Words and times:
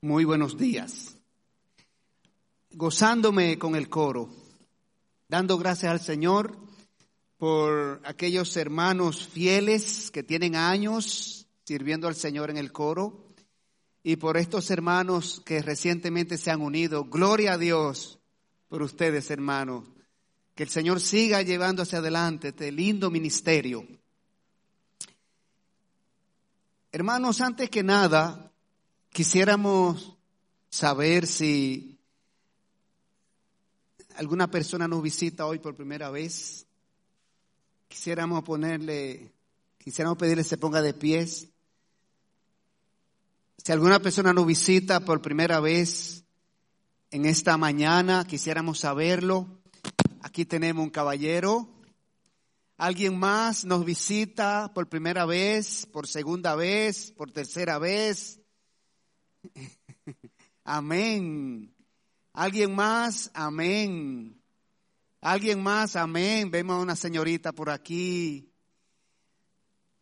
Muy 0.00 0.24
buenos 0.24 0.58
días. 0.58 1.16
Gozándome 2.72 3.58
con 3.58 3.76
el 3.76 3.88
coro, 3.88 4.28
dando 5.28 5.56
gracias 5.58 5.92
al 5.92 6.00
Señor 6.00 6.58
por 7.38 8.00
aquellos 8.04 8.56
hermanos 8.56 9.26
fieles 9.26 10.10
que 10.10 10.22
tienen 10.22 10.56
años 10.56 11.46
sirviendo 11.64 12.08
al 12.08 12.14
Señor 12.14 12.50
en 12.50 12.58
el 12.58 12.72
coro 12.72 13.24
y 14.02 14.16
por 14.16 14.36
estos 14.36 14.70
hermanos 14.70 15.40
que 15.44 15.62
recientemente 15.62 16.36
se 16.36 16.50
han 16.50 16.60
unido. 16.60 17.04
Gloria 17.04 17.54
a 17.54 17.58
Dios 17.58 18.18
por 18.68 18.82
ustedes, 18.82 19.30
hermanos. 19.30 19.84
Que 20.54 20.64
el 20.64 20.68
Señor 20.68 21.00
siga 21.00 21.42
llevando 21.42 21.82
hacia 21.82 21.98
adelante 21.98 22.48
este 22.48 22.70
lindo 22.70 23.10
ministerio. 23.10 23.86
Hermanos, 26.94 27.40
antes 27.40 27.70
que 27.70 27.82
nada, 27.82 28.52
quisiéramos 29.10 30.16
saber 30.70 31.26
si 31.26 31.98
alguna 34.14 34.48
persona 34.48 34.86
nos 34.86 35.02
visita 35.02 35.44
hoy 35.44 35.58
por 35.58 35.74
primera 35.74 36.10
vez. 36.10 36.68
Quisiéramos 37.88 38.44
ponerle, 38.44 39.32
quisiéramos 39.76 40.18
pedirle 40.18 40.44
se 40.44 40.56
ponga 40.56 40.82
de 40.82 40.94
pies. 40.94 41.48
Si 43.58 43.72
alguna 43.72 43.98
persona 43.98 44.32
nos 44.32 44.46
visita 44.46 45.00
por 45.00 45.20
primera 45.20 45.58
vez 45.58 46.22
en 47.10 47.26
esta 47.26 47.56
mañana, 47.56 48.24
quisiéramos 48.24 48.78
saberlo. 48.78 49.48
Aquí 50.22 50.44
tenemos 50.44 50.84
un 50.84 50.90
caballero. 50.90 51.73
Alguien 52.84 53.18
más 53.18 53.64
nos 53.64 53.82
visita 53.82 54.70
por 54.74 54.90
primera 54.90 55.24
vez, 55.24 55.86
por 55.86 56.06
segunda 56.06 56.54
vez, 56.54 57.12
por 57.12 57.32
tercera 57.32 57.78
vez. 57.78 58.42
Amén. 60.64 61.74
Alguien 62.34 62.74
más, 62.74 63.30
amén. 63.32 64.38
Alguien 65.22 65.62
más, 65.62 65.96
amén. 65.96 66.50
Vemos 66.50 66.76
a 66.76 66.80
una 66.80 66.94
señorita 66.94 67.52
por 67.52 67.70
aquí. 67.70 68.52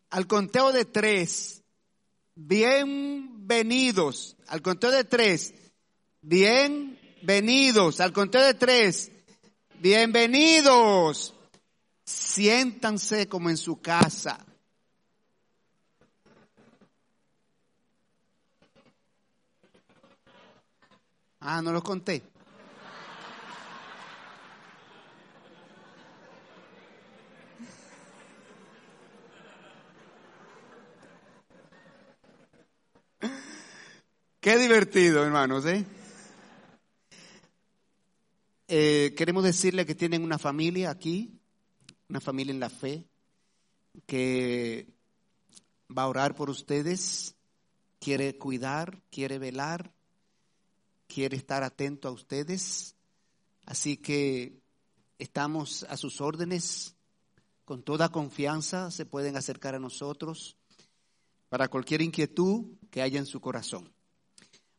Al 0.09 0.27
conteo 0.27 0.73
de 0.73 0.83
tres, 0.83 1.63
bienvenidos. 2.35 4.35
Al 4.47 4.61
conteo 4.61 4.91
de 4.91 5.05
tres, 5.05 5.53
bienvenidos. 6.21 8.01
Al 8.01 8.11
conteo 8.11 8.41
de 8.41 8.55
tres, 8.55 9.09
bienvenidos. 9.79 11.33
Siéntanse 12.05 13.27
como 13.27 13.49
en 13.49 13.57
su 13.57 13.81
casa. 13.81 14.39
Ah, 21.39 21.61
no 21.61 21.73
los 21.73 21.83
conté. 21.83 22.23
Qué 34.43 34.57
divertido, 34.57 35.23
hermanos, 35.23 35.65
¿eh? 35.65 35.85
¿eh? 38.67 39.13
Queremos 39.15 39.43
decirle 39.43 39.85
que 39.85 39.95
tienen 39.95 40.21
una 40.21 40.37
familia 40.37 40.89
aquí, 40.89 41.32
una 42.09 42.19
familia 42.19 42.51
en 42.51 42.59
la 42.59 42.69
fe, 42.69 43.05
que 44.05 44.87
va 45.95 46.03
a 46.03 46.07
orar 46.07 46.35
por 46.35 46.49
ustedes, 46.49 47.35
quiere 47.99 48.37
cuidar, 48.37 49.01
quiere 49.11 49.39
velar, 49.39 49.93
quiere 51.07 51.37
estar 51.37 51.63
atento 51.63 52.07
a 52.07 52.11
ustedes. 52.11 52.95
Así 53.65 53.97
que 53.97 54.59
estamos 55.19 55.85
a 55.89 55.97
sus 55.97 56.19
órdenes, 56.21 56.95
con 57.65 57.83
toda 57.83 58.09
confianza 58.09 58.91
se 58.91 59.05
pueden 59.05 59.37
acercar 59.37 59.75
a 59.75 59.79
nosotros 59.79 60.57
para 61.47 61.69
cualquier 61.69 62.01
inquietud 62.01 62.65
que 62.91 63.01
haya 63.01 63.19
en 63.19 63.25
su 63.25 63.39
corazón. 63.39 63.93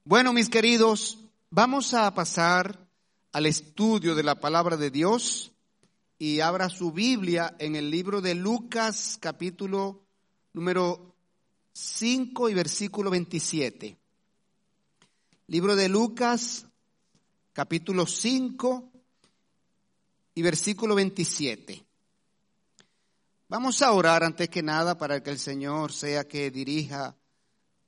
Bueno, 0.04 0.32
mis 0.32 0.50
queridos, 0.50 1.18
vamos 1.48 1.94
a 1.94 2.12
pasar 2.12 2.86
al 3.32 3.46
estudio 3.46 4.14
de 4.14 4.22
la 4.22 4.38
palabra 4.38 4.76
de 4.76 4.90
Dios 4.90 5.53
y 6.18 6.40
abra 6.40 6.68
su 6.68 6.92
Biblia 6.92 7.56
en 7.58 7.76
el 7.76 7.90
libro 7.90 8.20
de 8.20 8.34
Lucas 8.34 9.18
capítulo 9.20 10.02
número 10.52 11.14
5 11.72 12.48
y 12.48 12.54
versículo 12.54 13.10
27. 13.10 13.98
Libro 15.48 15.74
de 15.76 15.88
Lucas 15.88 16.66
capítulo 17.52 18.06
5 18.06 18.92
y 20.34 20.42
versículo 20.42 20.94
27. 20.94 21.84
Vamos 23.48 23.82
a 23.82 23.92
orar 23.92 24.24
antes 24.24 24.48
que 24.48 24.62
nada 24.62 24.96
para 24.96 25.22
que 25.22 25.30
el 25.30 25.38
Señor 25.38 25.92
sea 25.92 26.26
que 26.26 26.50
dirija 26.50 27.16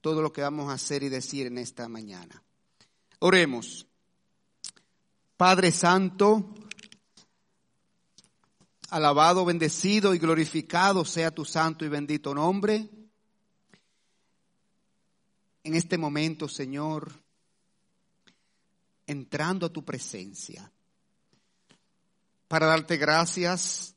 todo 0.01 0.21
lo 0.21 0.33
que 0.33 0.43
vamos 0.43 0.71
a 0.71 0.75
hacer 0.75 1.03
y 1.03 1.09
decir 1.09 1.47
en 1.47 1.59
esta 1.59 1.89
mañana. 1.89 2.43
Oremos. 3.21 3.87
Padre 5.37 5.71
Santo, 5.71 6.55
alabado, 8.91 9.45
bendecido 9.45 10.15
y 10.15 10.19
glorificado 10.19 11.05
sea 11.05 11.31
tu 11.31 11.45
santo 11.45 11.85
y 11.85 11.89
bendito 11.89 12.35
nombre. 12.35 12.89
En 15.65 15.75
este 15.75 15.99
momento, 15.99 16.49
Señor, 16.49 17.13
entrando 19.07 19.67
a 19.67 19.73
tu 19.73 19.85
presencia, 19.85 20.71
para 22.49 22.67
darte 22.67 22.97
gracias 22.97 23.95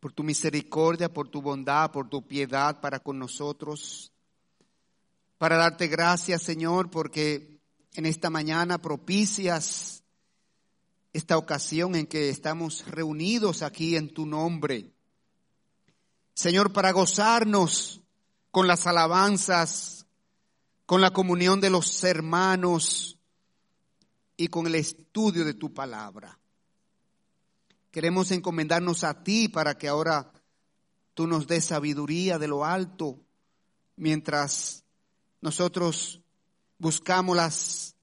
por 0.00 0.12
tu 0.12 0.22
misericordia, 0.22 1.12
por 1.12 1.28
tu 1.28 1.42
bondad, 1.42 1.90
por 1.90 2.08
tu 2.08 2.26
piedad 2.26 2.80
para 2.80 3.00
con 3.00 3.18
nosotros, 3.18 4.12
para 5.36 5.56
darte 5.56 5.88
gracias, 5.88 6.42
Señor, 6.42 6.90
porque 6.90 7.60
en 7.94 8.06
esta 8.06 8.30
mañana 8.30 8.78
propicias 8.78 10.02
esta 11.12 11.38
ocasión 11.38 11.94
en 11.94 12.06
que 12.06 12.28
estamos 12.28 12.86
reunidos 12.86 13.62
aquí 13.62 13.96
en 13.96 14.12
tu 14.12 14.26
nombre. 14.26 14.92
Señor, 16.34 16.72
para 16.72 16.92
gozarnos 16.92 18.02
con 18.50 18.66
las 18.66 18.86
alabanzas, 18.86 20.06
con 20.86 21.00
la 21.00 21.12
comunión 21.12 21.60
de 21.60 21.70
los 21.70 22.02
hermanos 22.04 23.18
y 24.36 24.48
con 24.48 24.66
el 24.66 24.76
estudio 24.76 25.44
de 25.44 25.54
tu 25.54 25.74
palabra. 25.74 26.38
Queremos 27.90 28.30
encomendarnos 28.30 29.04
a 29.04 29.22
ti 29.22 29.48
para 29.48 29.76
que 29.76 29.88
ahora 29.88 30.32
tú 31.14 31.26
nos 31.26 31.46
des 31.46 31.64
sabiduría 31.64 32.38
de 32.38 32.48
lo 32.48 32.64
alto 32.64 33.18
mientras 33.96 34.84
nosotros 35.40 36.20
buscamos 36.78 37.36
las, 37.36 37.96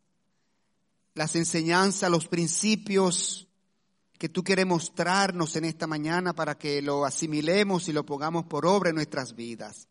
las 1.15 1.35
enseñanzas, 1.35 2.11
los 2.11 2.27
principios 2.27 3.47
que 4.17 4.29
tú 4.29 4.43
quieres 4.43 4.65
mostrarnos 4.65 5.55
en 5.55 5.65
esta 5.65 5.87
mañana 5.87 6.33
para 6.33 6.57
que 6.57 6.81
lo 6.81 7.05
asimilemos 7.05 7.87
y 7.87 7.93
lo 7.93 8.05
pongamos 8.05 8.45
por 8.45 8.65
obra 8.65 8.89
en 8.89 8.95
nuestras 8.95 9.33
vidas. 9.33 9.87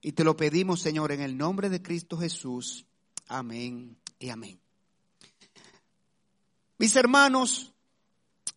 Y 0.00 0.12
te 0.12 0.24
lo 0.24 0.36
pedimos, 0.36 0.80
Señor, 0.80 1.12
en 1.12 1.20
el 1.20 1.36
nombre 1.36 1.68
de 1.68 1.82
Cristo 1.82 2.16
Jesús. 2.16 2.86
Amén 3.26 3.96
y 4.20 4.30
amén. 4.30 4.60
Mis 6.78 6.94
hermanos, 6.94 7.72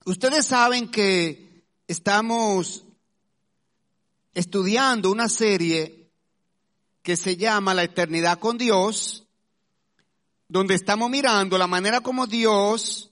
ustedes 0.05 0.45
saben 0.45 0.89
que 0.89 1.63
estamos 1.87 2.85
estudiando 4.35 5.11
una 5.11 5.27
serie 5.27 6.11
que 7.01 7.17
se 7.17 7.37
llama 7.37 7.73
La 7.73 7.83
eternidad 7.83 8.37
con 8.39 8.59
Dios 8.59 9.20
donde 10.51 10.75
estamos 10.75 11.09
mirando 11.09 11.57
la 11.57 11.65
manera 11.65 12.01
como 12.01 12.27
Dios 12.27 13.09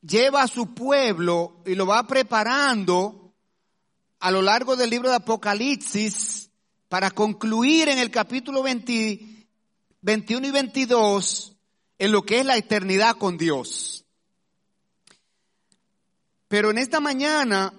lleva 0.00 0.42
a 0.42 0.46
su 0.46 0.72
pueblo 0.72 1.60
y 1.66 1.74
lo 1.74 1.88
va 1.88 2.06
preparando 2.06 3.34
a 4.20 4.30
lo 4.30 4.40
largo 4.40 4.76
del 4.76 4.90
libro 4.90 5.08
de 5.08 5.16
Apocalipsis 5.16 6.52
para 6.88 7.10
concluir 7.10 7.88
en 7.88 7.98
el 7.98 8.12
capítulo 8.12 8.62
21 8.62 10.46
y 10.46 10.50
22 10.52 11.56
en 11.98 12.12
lo 12.12 12.22
que 12.22 12.38
es 12.38 12.46
la 12.46 12.56
eternidad 12.56 13.16
con 13.16 13.36
Dios. 13.36 14.04
Pero 16.46 16.70
en 16.70 16.78
esta 16.78 17.00
mañana 17.00 17.74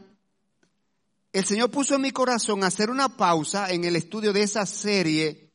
el 1.32 1.46
Señor 1.46 1.72
puso 1.72 1.96
en 1.96 2.02
mi 2.02 2.12
corazón 2.12 2.66
hacer 2.66 2.90
una 2.90 3.16
pausa 3.16 3.72
en 3.72 3.86
el 3.86 3.96
estudio 3.96 4.34
de 4.34 4.44
esa 4.44 4.66
serie 4.66 5.54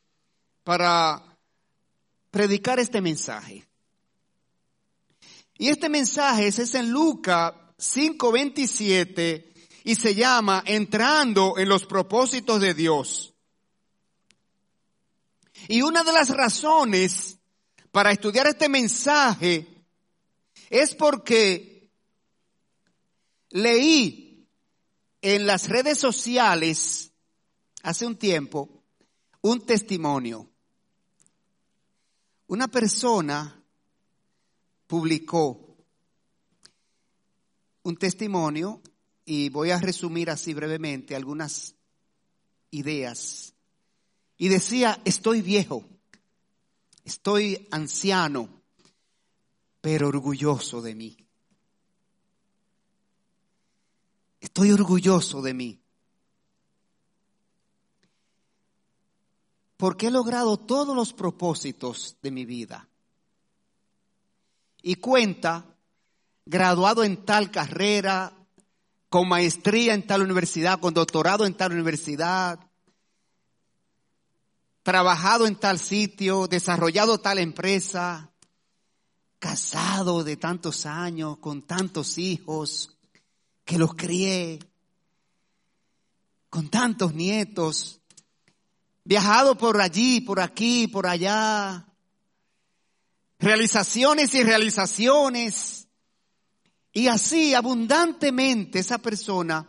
para 0.63 1.34
predicar 2.35 2.81
este 2.81 3.01
mensaje. 3.01 3.65
Y 5.57 5.69
este 5.69 5.89
mensaje 5.89 6.49
es 6.49 6.75
en 6.75 6.91
Lucas 6.91 7.55
5:27 7.79 9.55
y 9.85 9.95
se 9.95 10.17
llama 10.17 10.65
Entrando 10.67 11.57
en 11.59 11.69
los 11.69 11.87
propósitos 11.87 12.61
de 12.61 12.75
Dios. 12.75 13.35
Y 15.69 15.83
una 15.83 16.03
de 16.03 16.13
las 16.13 16.31
razones 16.31 17.39
para 17.93 18.11
estudiar 18.11 18.49
este 18.49 18.69
mensaje 18.69 19.69
es 20.71 20.93
porque 20.97 21.93
leí 23.51 24.49
en 25.23 25.47
las 25.47 25.69
redes 25.69 25.99
sociales 25.99 27.13
hace 27.85 28.05
un 28.05 28.17
tiempo 28.17 28.83
un 29.41 29.65
testimonio. 29.65 30.51
Una 32.47 32.69
persona 32.69 33.63
publicó 34.87 35.77
un 37.83 37.97
testimonio 37.97 38.83
y 39.25 39.49
voy 39.49 39.71
a 39.71 39.79
resumir 39.79 40.31
así 40.31 40.53
brevemente 40.53 41.17
algunas 41.17 41.75
ideas. 42.71 43.55
Y 44.37 44.49
decía, 44.49 45.01
estoy 45.05 45.43
viejo, 45.43 45.85
estoy 47.05 47.69
anciano, 47.71 48.49
pero 49.81 50.09
orgulloso 50.09 50.83
de 50.83 50.95
mí. 50.95 51.17
Estoy 54.41 54.73
orgulloso 54.73 55.41
de 55.41 55.55
mí. 55.55 55.84
Porque 59.85 60.07
he 60.07 60.11
logrado 60.11 60.57
todos 60.57 60.97
los 60.97 61.13
propósitos 61.13 62.17
de 62.23 62.31
mi 62.31 62.47
vida. 62.47 62.89
Y 64.81 64.95
cuenta, 64.95 65.77
graduado 66.47 67.05
en 67.05 67.27
tal 67.27 67.51
carrera, 67.51 68.33
con 69.11 69.29
maestría 69.29 69.93
en 69.93 70.07
tal 70.07 70.23
universidad, 70.23 70.81
con 70.81 70.95
doctorado 70.95 71.45
en 71.45 71.53
tal 71.53 71.73
universidad, 71.73 72.59
trabajado 74.83 75.47
en 75.47 75.57
tal 75.57 75.79
sitio, 75.79 76.47
desarrollado 76.47 77.19
tal 77.19 77.39
empresa, 77.39 78.33
casado 79.39 80.25
de 80.25 80.39
tantos 80.39 80.87
años, 80.87 81.37
con 81.37 81.61
tantos 81.61 82.17
hijos, 82.17 82.97
que 83.67 83.77
los 83.77 83.95
crié, 83.95 84.61
con 86.49 86.71
tantos 86.71 87.13
nietos, 87.13 88.01
viajado 89.05 89.57
por 89.57 89.81
allí, 89.81 90.21
por 90.21 90.41
aquí, 90.41 90.89
por 90.89 91.07
allá, 91.07 91.87
realizaciones 93.39 94.35
y 94.35 94.43
realizaciones. 94.43 95.89
Y 96.93 97.09
así 97.09 97.55
abundantemente 97.55 98.79
esa 98.79 98.99
persona 98.99 99.67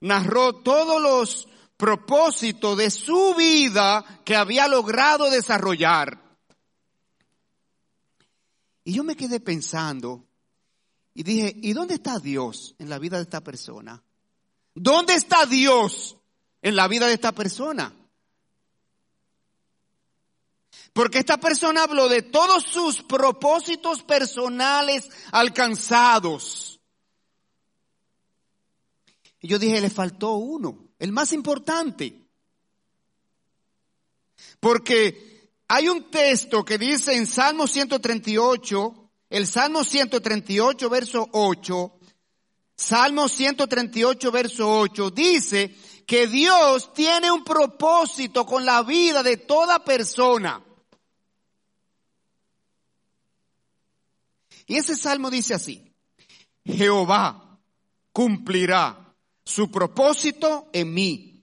narró 0.00 0.56
todos 0.56 1.00
los 1.00 1.48
propósitos 1.76 2.76
de 2.76 2.90
su 2.90 3.34
vida 3.34 4.04
que 4.24 4.36
había 4.36 4.68
logrado 4.68 5.30
desarrollar. 5.30 6.20
Y 8.84 8.92
yo 8.92 9.04
me 9.04 9.16
quedé 9.16 9.40
pensando 9.40 10.26
y 11.14 11.22
dije, 11.22 11.56
¿y 11.62 11.72
dónde 11.72 11.94
está 11.94 12.18
Dios 12.18 12.74
en 12.78 12.90
la 12.90 12.98
vida 12.98 13.16
de 13.16 13.22
esta 13.22 13.42
persona? 13.42 14.02
¿Dónde 14.74 15.14
está 15.14 15.46
Dios 15.46 16.16
en 16.60 16.76
la 16.76 16.88
vida 16.88 17.06
de 17.06 17.14
esta 17.14 17.32
persona? 17.32 17.94
Porque 20.94 21.18
esta 21.18 21.38
persona 21.38 21.82
habló 21.82 22.08
de 22.08 22.22
todos 22.22 22.62
sus 22.62 23.02
propósitos 23.02 24.04
personales 24.04 25.10
alcanzados. 25.32 26.80
Y 29.40 29.48
yo 29.48 29.58
dije, 29.58 29.80
le 29.80 29.90
faltó 29.90 30.34
uno, 30.34 30.86
el 31.00 31.10
más 31.10 31.32
importante. 31.32 32.22
Porque 34.60 35.50
hay 35.66 35.88
un 35.88 36.10
texto 36.12 36.64
que 36.64 36.78
dice 36.78 37.16
en 37.16 37.26
Salmo 37.26 37.66
138, 37.66 39.10
el 39.30 39.48
Salmo 39.48 39.82
138, 39.82 40.88
verso 40.88 41.28
8, 41.32 41.92
Salmo 42.76 43.28
138, 43.28 44.30
verso 44.30 44.78
8, 44.78 45.10
dice 45.10 45.74
que 46.06 46.28
Dios 46.28 46.94
tiene 46.94 47.32
un 47.32 47.42
propósito 47.42 48.46
con 48.46 48.64
la 48.64 48.84
vida 48.84 49.24
de 49.24 49.38
toda 49.38 49.82
persona. 49.84 50.62
Y 54.66 54.76
ese 54.76 54.96
salmo 54.96 55.30
dice 55.30 55.54
así, 55.54 55.92
Jehová 56.64 57.60
cumplirá 58.12 59.14
su 59.44 59.70
propósito 59.70 60.68
en 60.72 60.94
mí. 60.94 61.42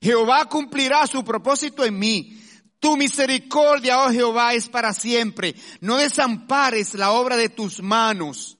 Jehová 0.00 0.46
cumplirá 0.46 1.06
su 1.06 1.24
propósito 1.24 1.84
en 1.84 1.98
mí. 1.98 2.36
Tu 2.78 2.96
misericordia, 2.96 4.02
oh 4.02 4.10
Jehová, 4.10 4.54
es 4.54 4.68
para 4.68 4.94
siempre. 4.94 5.54
No 5.80 5.96
desampares 5.96 6.94
la 6.94 7.12
obra 7.12 7.36
de 7.36 7.50
tus 7.50 7.82
manos. 7.82 8.56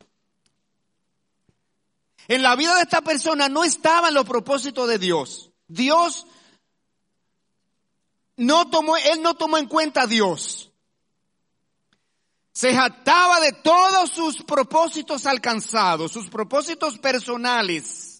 En 2.28 2.42
la 2.42 2.54
vida 2.54 2.76
de 2.76 2.82
esta 2.82 3.00
persona 3.00 3.48
no 3.48 3.64
estaban 3.64 4.14
los 4.14 4.24
propósitos 4.24 4.88
de 4.88 4.98
Dios. 4.98 5.50
Dios 5.66 6.26
no 8.36 8.70
tomó, 8.70 8.96
él 8.96 9.22
no 9.22 9.34
tomó 9.34 9.58
en 9.58 9.66
cuenta 9.66 10.02
a 10.02 10.06
Dios. 10.06 10.69
Se 12.52 12.74
jactaba 12.74 13.40
de 13.40 13.52
todos 13.52 14.10
sus 14.10 14.42
propósitos 14.42 15.26
alcanzados, 15.26 16.12
sus 16.12 16.28
propósitos 16.28 16.98
personales. 16.98 18.10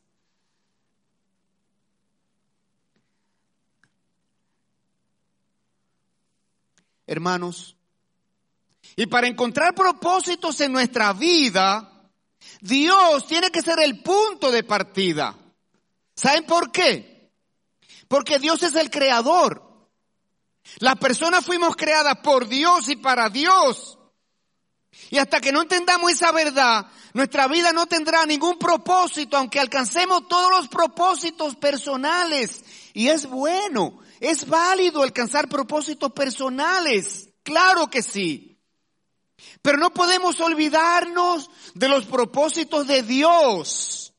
hermanos. 7.10 7.76
Y 8.94 9.06
para 9.06 9.26
encontrar 9.26 9.74
propósitos 9.74 10.60
en 10.60 10.72
nuestra 10.72 11.12
vida, 11.12 12.08
Dios 12.60 13.26
tiene 13.26 13.50
que 13.50 13.62
ser 13.62 13.80
el 13.80 14.00
punto 14.00 14.50
de 14.52 14.62
partida. 14.62 15.36
¿Saben 16.14 16.46
por 16.46 16.70
qué? 16.70 17.32
Porque 18.06 18.38
Dios 18.38 18.62
es 18.62 18.76
el 18.76 18.90
creador. 18.90 19.88
Las 20.78 20.96
personas 20.96 21.44
fuimos 21.44 21.74
creadas 21.74 22.18
por 22.22 22.46
Dios 22.46 22.88
y 22.88 22.96
para 22.96 23.28
Dios. 23.28 23.98
Y 25.08 25.18
hasta 25.18 25.40
que 25.40 25.52
no 25.52 25.62
entendamos 25.62 26.12
esa 26.12 26.30
verdad, 26.32 26.86
nuestra 27.14 27.48
vida 27.48 27.72
no 27.72 27.86
tendrá 27.86 28.26
ningún 28.26 28.58
propósito, 28.58 29.36
aunque 29.36 29.58
alcancemos 29.58 30.28
todos 30.28 30.50
los 30.50 30.68
propósitos 30.68 31.56
personales. 31.56 32.62
Y 32.92 33.08
es 33.08 33.26
bueno, 33.26 34.00
es 34.20 34.46
válido 34.46 35.02
alcanzar 35.02 35.48
propósitos 35.48 36.12
personales, 36.12 37.30
claro 37.42 37.88
que 37.88 38.02
sí. 38.02 38.58
Pero 39.62 39.78
no 39.78 39.92
podemos 39.92 40.40
olvidarnos 40.40 41.50
de 41.74 41.88
los 41.88 42.04
propósitos 42.04 42.86
de 42.86 43.02
Dios. 43.02 44.12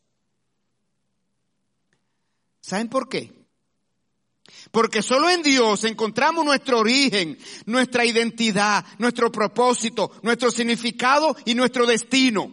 ¿Saben 2.61 2.89
por 2.89 3.07
qué? 3.07 3.40
Porque 4.71 5.01
solo 5.03 5.29
en 5.29 5.43
Dios 5.43 5.83
encontramos 5.83 6.45
nuestro 6.45 6.79
origen, 6.79 7.37
nuestra 7.65 8.05
identidad, 8.05 8.85
nuestro 8.99 9.31
propósito, 9.31 10.11
nuestro 10.23 10.49
significado 10.49 11.35
y 11.45 11.55
nuestro 11.55 11.85
destino. 11.85 12.51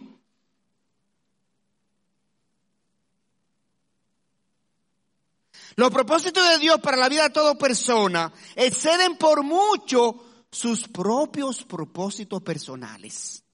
Los 5.77 5.91
propósitos 5.91 6.45
de 6.49 6.57
Dios 6.57 6.81
para 6.81 6.97
la 6.97 7.07
vida 7.07 7.23
de 7.23 7.29
toda 7.29 7.57
persona 7.57 8.33
exceden 8.53 9.15
por 9.15 9.43
mucho 9.43 10.25
sus 10.51 10.85
propios 10.89 11.63
propósitos 11.63 12.41
personales. 12.41 13.45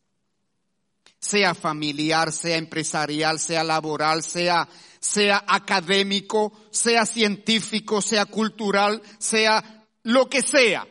Sea 1.27 1.55
familiar, 1.55 2.31
sea 2.31 2.55
empresarial, 2.55 3.39
sea 3.39 3.63
laboral, 3.63 4.21
sea, 4.21 4.69
sea 4.99 5.43
académico, 5.47 6.53
sea 6.69 7.03
científico, 7.03 7.99
sea 7.99 8.25
cultural, 8.27 9.01
sea 9.17 9.87
lo 10.03 10.29
que 10.29 10.43
sea. 10.43 10.87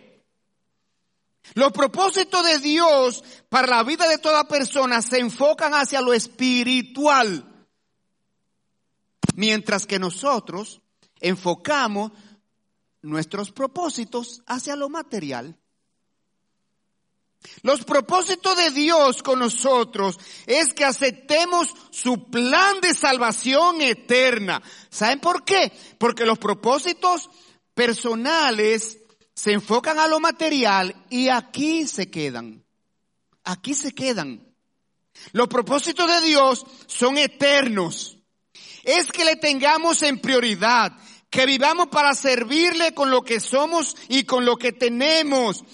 Los 1.54 1.70
propósitos 1.70 2.44
de 2.44 2.58
Dios 2.58 3.22
para 3.48 3.68
la 3.68 3.84
vida 3.84 4.08
de 4.08 4.18
toda 4.18 4.48
persona 4.48 5.02
se 5.02 5.20
enfocan 5.20 5.72
hacia 5.72 6.00
lo 6.00 6.12
espiritual, 6.12 7.68
mientras 9.36 9.86
que 9.86 10.00
nosotros 10.00 10.80
enfocamos 11.20 12.10
nuestros 13.02 13.52
propósitos 13.52 14.42
hacia 14.46 14.74
lo 14.74 14.88
material. 14.88 15.56
Los 17.62 17.84
propósitos 17.84 18.56
de 18.56 18.70
Dios 18.70 19.22
con 19.22 19.38
nosotros 19.38 20.18
es 20.46 20.72
que 20.72 20.84
aceptemos 20.84 21.68
su 21.90 22.30
plan 22.30 22.80
de 22.80 22.94
salvación 22.94 23.80
eterna. 23.80 24.62
¿Saben 24.90 25.20
por 25.20 25.44
qué? 25.44 25.72
Porque 25.98 26.26
los 26.26 26.38
propósitos 26.38 27.30
personales 27.74 28.98
se 29.34 29.52
enfocan 29.52 29.98
a 29.98 30.06
lo 30.06 30.20
material 30.20 30.94
y 31.10 31.28
aquí 31.28 31.86
se 31.86 32.10
quedan. 32.10 32.64
Aquí 33.44 33.74
se 33.74 33.94
quedan. 33.94 34.54
Los 35.32 35.48
propósitos 35.48 36.08
de 36.08 36.26
Dios 36.26 36.64
son 36.86 37.18
eternos. 37.18 38.18
Es 38.84 39.10
que 39.10 39.24
le 39.24 39.36
tengamos 39.36 40.02
en 40.02 40.18
prioridad, 40.18 40.92
que 41.30 41.46
vivamos 41.46 41.88
para 41.88 42.14
servirle 42.14 42.94
con 42.94 43.10
lo 43.10 43.22
que 43.22 43.40
somos 43.40 43.96
y 44.08 44.24
con 44.24 44.44
lo 44.44 44.56
que 44.56 44.72
tenemos, 44.72 45.64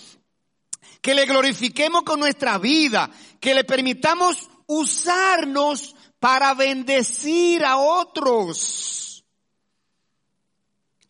que 1.01 1.15
le 1.15 1.27
glorifiquemos 1.27 2.03
con 2.03 2.21
nuestra 2.21 2.59
vida, 2.59 3.11
que 3.41 3.55
le 3.55 3.65
permitamos 3.65 4.49
usarnos 4.67 5.95
para 6.19 6.55
bendecir 6.55 7.65
a 7.65 7.79
otros. 7.79 9.25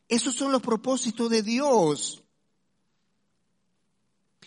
Esos 0.08 0.34
son 0.34 0.52
los 0.52 0.62
propósitos 0.62 1.30
de 1.30 1.42
Dios. 1.42 2.22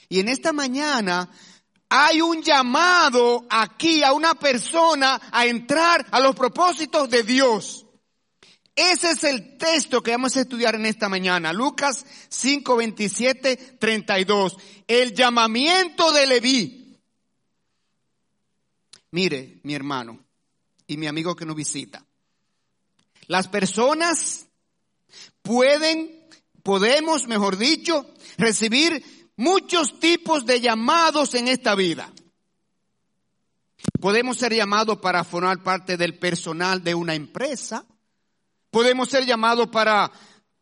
Y 0.09 0.19
en 0.19 0.29
esta 0.29 0.53
mañana 0.53 1.29
hay 1.89 2.21
un 2.21 2.41
llamado 2.41 3.45
aquí 3.49 4.03
a 4.03 4.13
una 4.13 4.35
persona 4.35 5.21
a 5.31 5.45
entrar 5.45 6.05
a 6.11 6.19
los 6.19 6.35
propósitos 6.35 7.09
de 7.09 7.23
Dios. 7.23 7.82
Ese 8.75 9.11
es 9.11 9.23
el 9.23 9.57
texto 9.57 10.01
que 10.01 10.11
vamos 10.11 10.35
a 10.35 10.41
estudiar 10.41 10.73
en 10.75 10.85
esta 10.85 11.07
mañana. 11.07 11.53
Lucas 11.53 12.05
5, 12.29 12.75
27, 12.75 13.55
32. 13.79 14.57
El 14.87 15.13
llamamiento 15.13 16.11
de 16.11 16.25
Leví. 16.25 16.99
Mire, 19.11 19.59
mi 19.61 19.75
hermano 19.75 20.19
y 20.87 20.97
mi 20.97 21.05
amigo 21.05 21.35
que 21.35 21.45
nos 21.45 21.55
visita. 21.55 22.03
Las 23.27 23.47
personas 23.47 24.47
pueden, 25.43 26.27
podemos, 26.63 27.27
mejor 27.27 27.57
dicho, 27.57 28.11
recibir 28.37 29.31
muchos 29.35 29.99
tipos 29.99 30.47
de 30.47 30.61
llamados 30.61 31.35
en 31.35 31.47
esta 31.47 31.75
vida. 31.75 32.11
Podemos 34.01 34.37
ser 34.37 34.53
llamados 34.53 34.97
para 34.97 35.23
formar 35.23 35.61
parte 35.61 35.95
del 35.95 36.17
personal 36.17 36.83
de 36.83 36.95
una 36.95 37.13
empresa. 37.13 37.85
Podemos 38.73 39.07
ser 39.07 39.23
llamados 39.27 39.67
para, 39.67 40.11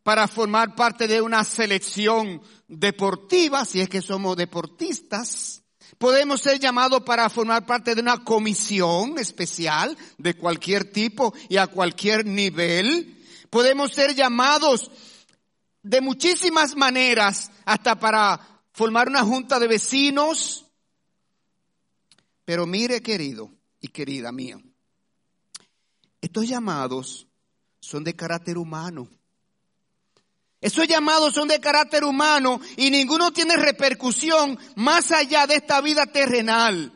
para 0.03 0.27
formar 0.27 0.75
parte 0.75 1.07
de 1.07 1.21
una 1.21 1.45
selección 1.45 2.41
deportiva, 2.67 3.63
si 3.63 3.79
es 3.79 3.87
que 3.87 4.01
somos 4.01 4.35
deportistas. 4.35 5.63
Podemos 5.97 6.41
ser 6.41 6.59
llamados 6.59 7.03
para 7.03 7.29
formar 7.29 7.65
parte 7.65 7.95
de 7.95 8.01
una 8.01 8.21
comisión 8.21 9.17
especial 9.17 9.97
de 10.17 10.33
cualquier 10.33 10.91
tipo 10.91 11.33
y 11.47 11.55
a 11.55 11.67
cualquier 11.67 12.25
nivel. 12.25 13.17
Podemos 13.49 13.93
ser 13.93 14.13
llamados 14.13 14.91
de 15.81 16.01
muchísimas 16.01 16.75
maneras 16.75 17.49
hasta 17.63 17.97
para 17.97 18.61
formar 18.73 19.07
una 19.07 19.23
junta 19.23 19.57
de 19.57 19.69
vecinos. 19.69 20.65
Pero 22.43 22.65
mire, 22.65 23.01
querido 23.01 23.53
y 23.79 23.87
querida 23.87 24.33
mía, 24.33 24.59
estos 26.19 26.45
llamados 26.45 27.29
son 27.81 28.05
de 28.05 28.15
carácter 28.15 28.57
humano. 28.57 29.09
Esos 30.61 30.87
llamados 30.87 31.33
son 31.33 31.47
de 31.47 31.59
carácter 31.59 32.03
humano 32.03 32.61
y 32.77 32.91
ninguno 32.91 33.33
tiene 33.33 33.57
repercusión 33.57 34.57
más 34.75 35.11
allá 35.11 35.47
de 35.47 35.55
esta 35.55 35.81
vida 35.81 36.05
terrenal. 36.05 36.93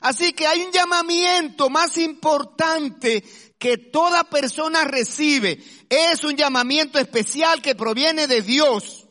Así 0.00 0.32
que 0.32 0.46
hay 0.46 0.62
un 0.62 0.70
llamamiento 0.70 1.68
más 1.68 1.98
importante 1.98 3.24
que 3.58 3.76
toda 3.78 4.24
persona 4.24 4.84
recibe. 4.84 5.60
Es 5.88 6.22
un 6.22 6.36
llamamiento 6.36 7.00
especial 7.00 7.60
que 7.60 7.74
proviene 7.74 8.28
de 8.28 8.42
Dios. 8.42 9.08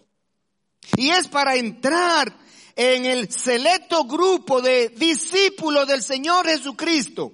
Y 0.96 1.10
es 1.10 1.28
para 1.28 1.58
entrar 1.58 2.38
en 2.78 3.06
el 3.06 3.30
selecto 3.30 4.06
grupo 4.06 4.62
de 4.62 4.90
discípulos 4.90 5.88
del 5.88 6.02
Señor 6.02 6.48
Jesucristo. 6.48 7.34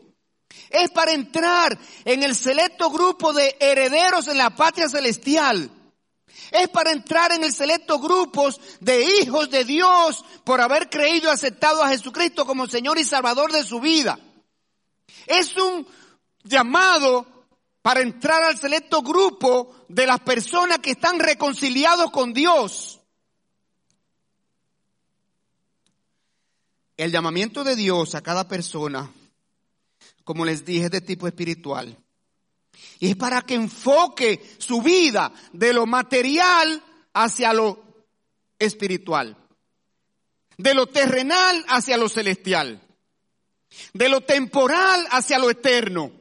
Es 0.72 0.90
para 0.92 1.12
entrar 1.12 1.78
en 2.06 2.24
el 2.24 2.36
selecto 2.36 2.90
grupo 2.90 3.34
de 3.34 3.56
herederos 3.60 4.28
en 4.28 4.38
la 4.38 4.50
patria 4.52 4.88
celestial. 4.88 5.70
Es 6.52 6.70
para 6.70 6.92
entrar 6.92 7.32
en 7.32 7.44
el 7.44 7.54
selecto 7.54 8.00
grupo 8.00 8.50
de 8.80 9.04
hijos 9.04 9.50
de 9.50 9.64
Dios 9.64 10.24
por 10.44 10.62
haber 10.62 10.90
creído 10.90 11.30
y 11.30 11.34
aceptado 11.34 11.84
a 11.84 11.90
Jesucristo 11.90 12.46
como 12.46 12.68
Señor 12.68 12.98
y 12.98 13.04
Salvador 13.04 13.52
de 13.52 13.64
su 13.64 13.80
vida. 13.80 14.20
Es 15.28 15.56
un 15.58 15.88
llamado 16.44 17.26
para 17.82 18.02
entrar 18.02 18.44
al 18.44 18.58
selecto 18.58 19.02
grupo 19.02 19.76
de 19.88 20.06
las 20.06 20.20
personas 20.20 20.80
que 20.80 20.92
están 20.92 21.20
reconciliados 21.20 22.12
con 22.12 22.34
Dios. 22.34 23.00
El 26.98 27.12
llamamiento 27.12 27.64
de 27.64 27.76
Dios 27.76 28.14
a 28.14 28.22
cada 28.22 28.48
persona, 28.48 29.12
como 30.24 30.46
les 30.46 30.66
dije, 30.66 30.86
es 30.86 30.92
de 30.92 31.02
tipo 31.02 31.28
espiritual. 31.28 31.98
Y 33.00 33.10
es 33.10 33.16
para 33.16 33.42
que 33.42 33.56
enfoque 33.56 34.56
su 34.58 34.82
vida 34.82 35.34
de 35.54 35.74
lo 35.74 35.86
material 35.86 36.84
hacia 37.14 37.54
lo 37.54 37.84
espiritual. 38.60 39.36
De 40.58 40.74
lo 40.74 40.88
terrenal 40.88 41.66
hacia 41.68 41.98
lo 41.98 42.08
celestial. 42.08 42.82
De 43.94 44.10
lo 44.10 44.22
temporal 44.22 45.08
hacia 45.10 45.40
lo 45.40 45.50
eterno. 45.50 46.12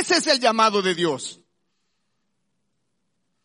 Ese 0.00 0.18
es 0.18 0.26
el 0.26 0.40
llamado 0.40 0.82
de 0.82 0.94
Dios. 0.94 1.40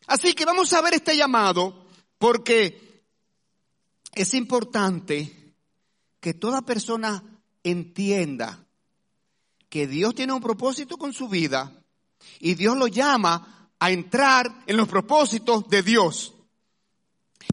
Así 0.06 0.34
que 0.34 0.44
vamos 0.44 0.72
a 0.72 0.82
ver 0.82 0.94
este 0.94 1.16
llamado 1.16 1.86
porque 2.18 3.02
es 4.14 4.34
importante 4.34 5.54
que 6.20 6.34
toda 6.34 6.62
persona 6.62 7.22
entienda 7.62 8.61
que 9.72 9.86
Dios 9.86 10.14
tiene 10.14 10.34
un 10.34 10.42
propósito 10.42 10.98
con 10.98 11.14
su 11.14 11.30
vida 11.30 11.72
y 12.40 12.56
Dios 12.56 12.76
lo 12.76 12.88
llama 12.88 13.70
a 13.78 13.90
entrar 13.90 14.64
en 14.66 14.76
los 14.76 14.86
propósitos 14.86 15.66
de 15.70 15.82
Dios. 15.82 16.34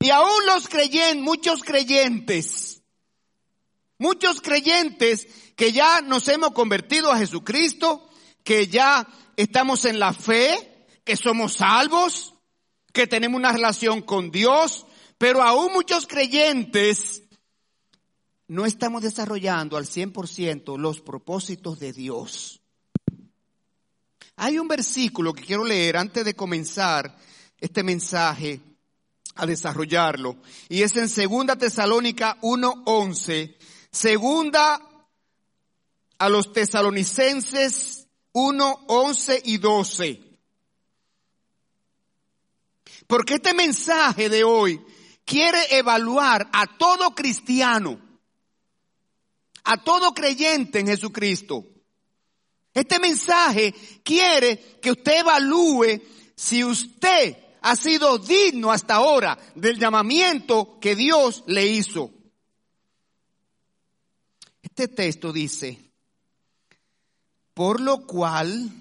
Y 0.01 0.09
aún 0.09 0.45
los 0.45 0.67
creyentes, 0.67 1.23
muchos 1.23 1.63
creyentes, 1.63 2.81
muchos 3.97 4.41
creyentes 4.41 5.29
que 5.55 5.71
ya 5.71 6.01
nos 6.01 6.27
hemos 6.27 6.51
convertido 6.51 7.09
a 7.09 7.17
Jesucristo, 7.17 8.09
que 8.43 8.67
ya 8.67 9.07
estamos 9.37 9.85
en 9.85 9.97
la 9.97 10.11
fe, 10.11 10.87
que 11.05 11.15
somos 11.15 11.53
salvos, 11.53 12.33
que 12.91 13.07
tenemos 13.07 13.39
una 13.39 13.53
relación 13.53 14.01
con 14.01 14.29
Dios, 14.29 14.85
pero 15.17 15.41
aún 15.41 15.71
muchos 15.71 16.05
creyentes 16.05 17.23
no 18.49 18.65
estamos 18.65 19.03
desarrollando 19.03 19.77
al 19.77 19.85
100% 19.85 20.77
los 20.77 21.01
propósitos 21.01 21.79
de 21.79 21.93
Dios. 21.93 22.61
Hay 24.37 24.57
un 24.57 24.67
versículo 24.67 25.33
que 25.33 25.43
quiero 25.43 25.63
leer 25.63 25.97
antes 25.97 26.25
de 26.25 26.33
comenzar 26.33 27.15
este 27.59 27.83
mensaje 27.83 28.59
a 29.35 29.45
desarrollarlo. 29.45 30.37
Y 30.67 30.81
es 30.81 30.95
en 30.95 31.09
Segunda 31.09 31.57
Tesalónica 31.57 32.39
1.11. 32.41 33.55
Segunda 33.91 34.81
a 36.17 36.29
los 36.29 36.51
tesalonicenses 36.51 38.07
1.11 38.33 39.41
y 39.45 39.57
12. 39.59 40.23
Porque 43.05 43.35
este 43.35 43.53
mensaje 43.53 44.27
de 44.27 44.43
hoy 44.43 44.81
quiere 45.23 45.59
evaluar 45.77 46.49
a 46.51 46.65
todo 46.77 47.13
cristiano 47.13 48.08
a 49.69 49.77
todo 49.77 50.15
creyente 50.15 50.79
en 50.79 50.87
Jesucristo. 50.87 51.63
Este 52.73 52.97
mensaje 52.97 53.71
quiere 54.03 54.79
que 54.81 54.89
usted 54.89 55.19
evalúe 55.19 56.01
si 56.35 56.63
usted 56.63 57.37
ha 57.61 57.75
sido 57.75 58.17
digno 58.17 58.71
hasta 58.71 58.95
ahora 58.95 59.37
del 59.53 59.77
llamamiento 59.77 60.79
que 60.79 60.95
Dios 60.95 61.43
le 61.45 61.67
hizo. 61.67 62.09
Este 64.63 64.87
texto 64.87 65.31
dice, 65.31 65.91
por 67.53 67.79
lo 67.79 68.07
cual, 68.07 68.71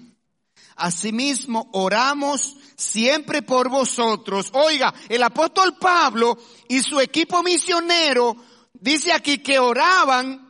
asimismo, 0.75 1.69
oramos 1.73 2.57
siempre 2.75 3.43
por 3.43 3.69
vosotros. 3.69 4.49
Oiga, 4.53 4.91
el 5.07 5.21
apóstol 5.21 5.77
Pablo 5.77 6.35
y 6.67 6.81
su 6.81 6.99
equipo 6.99 7.43
misionero 7.43 8.35
dice 8.73 9.13
aquí 9.13 9.37
que 9.37 9.59
oraban 9.59 10.48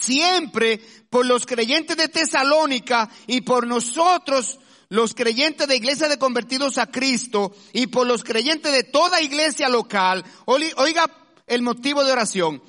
siempre 0.00 0.80
por 1.08 1.26
los 1.26 1.46
creyentes 1.46 1.96
de 1.96 2.08
Tesalónica 2.08 3.10
y 3.26 3.42
por 3.42 3.66
nosotros, 3.66 4.58
los 4.88 5.14
creyentes 5.14 5.68
de 5.68 5.76
iglesia 5.76 6.08
de 6.08 6.18
convertidos 6.18 6.78
a 6.78 6.86
Cristo 6.86 7.52
y 7.72 7.86
por 7.86 8.06
los 8.06 8.24
creyentes 8.24 8.72
de 8.72 8.84
toda 8.84 9.22
iglesia 9.22 9.68
local. 9.68 10.24
Oiga 10.46 11.10
el 11.46 11.62
motivo 11.62 12.04
de 12.04 12.12
oración. 12.12 12.62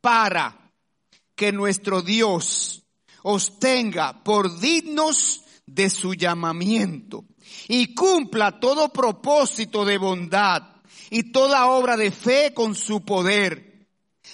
Para 0.00 0.72
que 1.36 1.52
nuestro 1.52 2.02
Dios 2.02 2.82
os 3.22 3.58
tenga 3.58 4.24
por 4.24 4.60
dignos 4.60 5.44
de 5.66 5.90
su 5.90 6.14
llamamiento 6.14 7.24
y 7.68 7.94
cumpla 7.94 8.58
todo 8.58 8.88
propósito 8.88 9.84
de 9.84 9.98
bondad 9.98 10.62
y 11.10 11.32
toda 11.32 11.66
obra 11.66 11.96
de 11.96 12.10
fe 12.10 12.52
con 12.54 12.74
su 12.74 13.04
poder 13.04 13.69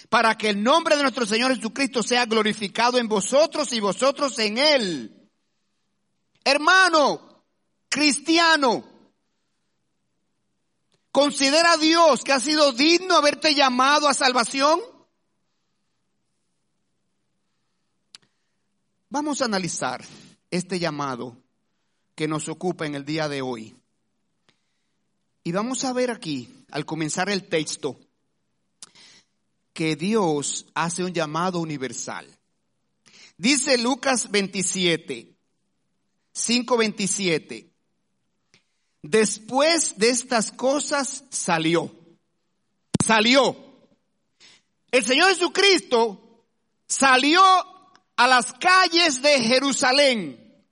para 0.09 0.37
que 0.37 0.51
el 0.51 0.63
nombre 0.63 0.97
de 0.97 1.03
nuestro 1.03 1.27
Señor 1.27 1.55
Jesucristo 1.55 2.03
sea 2.03 2.27
glorificado 2.27 2.99
en 2.99 3.09
vosotros 3.09 3.73
y 3.73 3.81
vosotros 3.81 4.39
en 4.39 4.59
Él. 4.59 5.31
Hermano, 6.45 7.45
cristiano, 7.89 8.97
¿Considera 11.17 11.73
a 11.73 11.77
Dios 11.79 12.23
que 12.23 12.33
ha 12.33 12.41
sido 12.41 12.73
digno 12.73 13.17
haberte 13.17 13.55
llamado 13.55 14.07
a 14.07 14.13
salvación? 14.13 14.79
Vamos 19.09 19.41
a 19.41 19.47
analizar 19.47 20.05
este 20.51 20.79
llamado 20.79 21.43
que 22.15 22.29
nos 22.29 22.51
ocupa 22.51 22.85
en 22.85 22.97
el 22.97 23.07
día 23.07 23.31
de 23.31 23.41
hoy. 23.41 23.75
Y 25.43 25.53
vamos 25.53 25.85
a 25.85 25.95
ver 25.95 26.11
aquí, 26.11 26.67
al 26.71 26.85
comenzar 26.85 27.31
el 27.31 27.49
texto, 27.49 27.99
que 29.76 29.95
Dios 29.95 30.66
hace 30.75 31.04
un 31.04 31.12
llamado 31.12 31.61
universal. 31.61 32.26
Dice 33.37 33.76
Lucas 33.76 34.30
27, 34.30 35.37
5:27. 36.33 37.71
Después 39.02 39.99
de 39.99 40.09
estas 40.09 40.50
cosas 40.50 41.25
salió. 41.30 41.95
Salió. 43.06 43.54
El 44.90 45.04
Señor 45.04 45.28
Jesucristo 45.28 46.47
salió 46.88 47.42
a 48.16 48.26
las 48.26 48.54
calles 48.54 49.21
de 49.21 49.40
Jerusalén. 49.42 50.64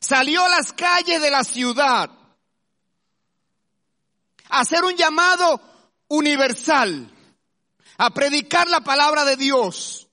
Salió 0.00 0.44
a 0.44 0.48
las 0.48 0.72
calles 0.72 1.22
de 1.22 1.30
la 1.30 1.44
ciudad 1.44 2.10
a 4.48 4.60
hacer 4.60 4.84
un 4.84 4.96
llamado 4.96 5.60
universal, 6.08 7.10
a 7.98 8.10
predicar 8.10 8.68
la 8.68 8.80
palabra 8.80 9.24
de 9.24 9.36
Dios, 9.36 10.08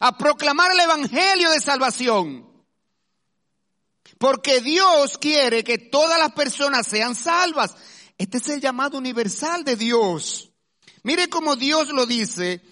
a 0.00 0.16
proclamar 0.16 0.72
el 0.72 0.80
Evangelio 0.80 1.50
de 1.50 1.60
salvación. 1.60 2.46
Porque 4.18 4.60
Dios 4.60 5.18
quiere 5.18 5.62
que 5.62 5.78
todas 5.78 6.18
las 6.18 6.32
personas 6.32 6.86
sean 6.86 7.14
salvas. 7.14 7.76
Este 8.16 8.38
es 8.38 8.48
el 8.48 8.60
llamado 8.60 8.96
universal 8.96 9.64
de 9.64 9.76
Dios. 9.76 10.50
Mire 11.02 11.28
cómo 11.28 11.54
Dios 11.56 11.88
lo 11.88 12.06
dice 12.06 12.62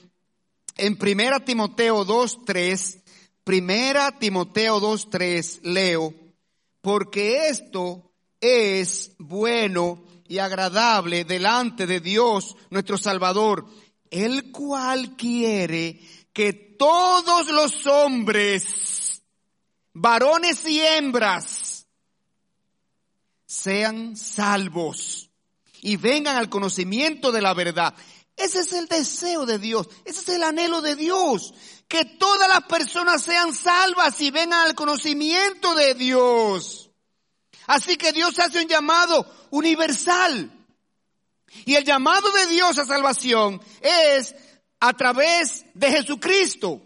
en 0.77 0.99
1 1.01 1.41
Timoteo 1.45 2.07
2.3. 2.07 3.03
Primera 3.45 4.19
Timoteo 4.19 4.81
2.3 4.81 5.61
leo, 5.65 6.15
porque 6.81 7.49
esto 7.49 8.11
es 8.41 9.13
bueno 9.19 10.03
y 10.27 10.39
agradable 10.39 11.25
delante 11.25 11.87
de 11.87 12.01
Dios 12.01 12.57
nuestro 12.71 12.97
Salvador, 12.97 13.67
el 14.15 14.53
cual 14.53 15.17
quiere 15.17 16.01
que 16.33 16.53
todos 16.53 17.49
los 17.49 17.85
hombres, 17.87 19.21
varones 19.93 20.65
y 20.67 20.81
hembras, 20.81 21.87
sean 23.45 24.17
salvos 24.17 25.31
y 25.81 25.97
vengan 25.97 26.37
al 26.37 26.49
conocimiento 26.49 27.33
de 27.33 27.43
la 27.43 27.55
verdad. 27.55 27.93
Ese 28.37 28.61
es 28.61 28.73
el 28.73 28.87
deseo 28.87 29.47
de 29.47 29.59
Dios, 29.59 29.89
ese 30.05 30.21
es 30.21 30.29
el 30.29 30.45
anhelo 30.45 30.81
de 30.81 30.95
Dios, 30.95 31.53
que 31.89 32.05
todas 32.05 32.49
las 32.49 32.63
personas 32.65 33.21
sean 33.21 33.53
salvas 33.53 34.21
y 34.21 34.31
vengan 34.31 34.67
al 34.67 34.77
conocimiento 34.77 35.75
de 35.75 35.95
Dios. 35.95 36.91
Así 37.67 37.97
que 37.97 38.13
Dios 38.13 38.39
hace 38.39 38.63
un 38.63 38.69
llamado 38.69 39.27
universal. 39.51 40.53
Y 41.65 41.75
el 41.75 41.85
llamado 41.85 42.31
de 42.33 42.47
Dios 42.47 42.79
a 42.79 42.85
salvación 42.85 43.61
es 43.81 44.35
a 44.81 44.93
través 44.93 45.65
de 45.75 45.91
Jesucristo. 45.91 46.83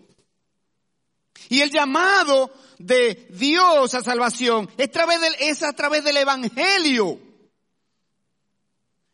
Y 1.48 1.60
el 1.60 1.70
llamado 1.70 2.52
de 2.78 3.28
Dios 3.30 3.94
a 3.94 4.02
salvación 4.02 4.68
es, 4.76 5.62
a 5.62 5.72
través 5.72 6.04
del 6.04 6.16
Evangelio. 6.16 7.20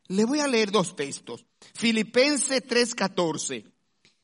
Le 0.09 0.25
voy 0.25 0.41
a 0.41 0.49
leer 0.49 0.71
dos 0.71 0.97
textos. 0.97 1.47
Filipenses 1.75 2.63
3:14. 2.67 3.65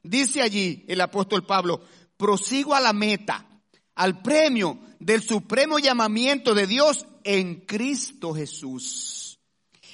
Dice 0.03 0.43
allí 0.43 0.85
el 0.89 1.01
apóstol 1.01 1.45
Pablo, 1.47 1.83
prosigo 2.17 2.75
a 2.75 2.81
la 2.81 2.93
meta, 2.93 3.47
al 3.95 4.23
premio 4.23 4.79
del 4.99 5.23
supremo 5.23 5.79
llamamiento 5.79 6.55
de 6.55 6.67
Dios 6.67 7.07
en 7.25 7.67
Cristo 7.67 8.35
Jesús. 8.35 9.20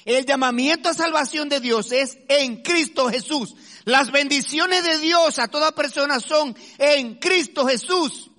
El 0.07 0.25
llamamiento 0.25 0.87
a 0.87 0.93
salvación 0.93 1.49
de 1.49 1.59
Dios 1.59 1.91
es 1.91 2.17
en 2.29 2.63
Cristo 2.63 3.09
Jesús. 3.09 3.53
Las 3.83 4.09
bendiciones 4.09 4.85
de 4.85 4.99
Dios 4.99 5.37
a 5.37 5.49
toda 5.49 5.73
persona 5.73 6.21
son 6.21 6.55
en 6.77 7.15
Cristo 7.15 7.67
Jesús. 7.67 8.31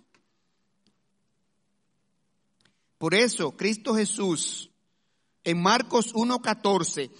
Por 2.96 3.14
eso, 3.14 3.54
Cristo 3.54 3.94
Jesús, 3.94 4.70
en 5.44 5.61
Marcos 5.61 6.14
1.14, 6.14 7.11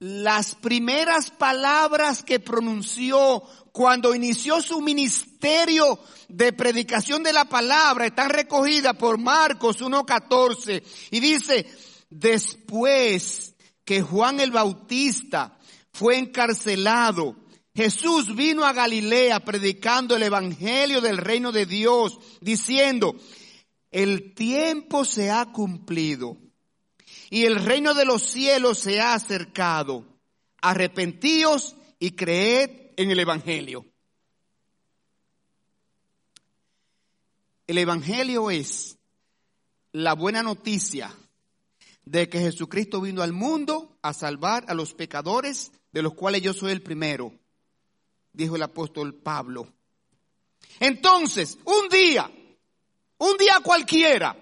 las 0.00 0.54
primeras 0.54 1.30
palabras 1.30 2.22
que 2.22 2.38
pronunció 2.38 3.42
cuando 3.72 4.14
inició 4.14 4.60
su 4.60 4.82
ministerio 4.82 5.98
de 6.28 6.52
predicación 6.52 7.22
de 7.22 7.32
la 7.32 7.46
palabra 7.46 8.04
están 8.04 8.28
recogidas 8.28 8.96
por 8.96 9.16
Marcos 9.16 9.80
1.14 9.80 10.82
y 11.10 11.20
dice, 11.20 11.66
después 12.10 13.54
que 13.84 14.02
Juan 14.02 14.40
el 14.40 14.50
Bautista 14.50 15.58
fue 15.92 16.18
encarcelado, 16.18 17.36
Jesús 17.74 18.34
vino 18.34 18.64
a 18.64 18.72
Galilea 18.72 19.40
predicando 19.40 20.16
el 20.16 20.22
Evangelio 20.22 21.00
del 21.00 21.18
reino 21.18 21.52
de 21.52 21.66
Dios, 21.66 22.18
diciendo, 22.40 23.16
el 23.90 24.34
tiempo 24.34 25.04
se 25.04 25.30
ha 25.30 25.46
cumplido 25.52 26.38
y 27.30 27.44
el 27.44 27.56
reino 27.56 27.94
de 27.94 28.04
los 28.04 28.22
cielos 28.22 28.78
se 28.78 29.00
ha 29.00 29.14
acercado. 29.14 30.04
Arrepentíos 30.62 31.76
y 31.98 32.12
creed 32.12 32.92
en 32.96 33.10
el 33.10 33.20
Evangelio. 33.20 33.84
El 37.66 37.78
Evangelio 37.78 38.50
es 38.50 38.96
la 39.92 40.14
buena 40.14 40.42
noticia 40.42 41.14
de 42.06 42.28
que 42.28 42.38
Jesucristo 42.40 43.00
vino 43.00 43.20
al 43.20 43.32
mundo 43.32 43.98
a 44.00 44.14
salvar 44.14 44.64
a 44.68 44.74
los 44.74 44.94
pecadores, 44.94 45.72
de 45.92 46.02
los 46.02 46.14
cuales 46.14 46.40
yo 46.40 46.54
soy 46.54 46.72
el 46.72 46.82
primero, 46.82 47.32
dijo 48.32 48.56
el 48.56 48.62
apóstol 48.62 49.14
Pablo. 49.14 49.68
Entonces, 50.78 51.58
un 51.64 51.88
día, 51.88 52.30
un 53.18 53.36
día 53.36 53.60
cualquiera, 53.62 54.36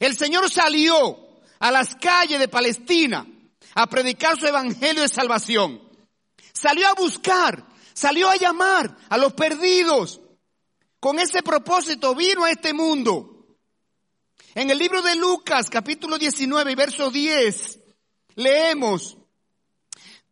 el 0.00 0.16
Señor 0.16 0.50
salió 0.50 1.18
a 1.58 1.70
las 1.70 1.94
calles 1.96 2.38
de 2.38 2.48
Palestina 2.48 3.26
a 3.74 3.86
predicar 3.86 4.38
su 4.38 4.46
evangelio 4.46 5.02
de 5.02 5.08
salvación. 5.08 5.82
Salió 6.54 6.88
a 6.88 6.94
buscar, 6.94 7.66
salió 7.92 8.30
a 8.30 8.36
llamar 8.36 8.96
a 9.10 9.18
los 9.18 9.34
perdidos. 9.34 10.22
Con 11.00 11.18
ese 11.18 11.42
propósito 11.42 12.14
vino 12.14 12.44
a 12.44 12.50
este 12.50 12.72
mundo. 12.72 13.35
En 14.56 14.70
el 14.70 14.78
libro 14.78 15.02
de 15.02 15.14
Lucas, 15.16 15.68
capítulo 15.68 16.16
19 16.16 16.72
y 16.72 16.74
verso 16.74 17.10
10, 17.10 17.78
leemos, 18.36 19.18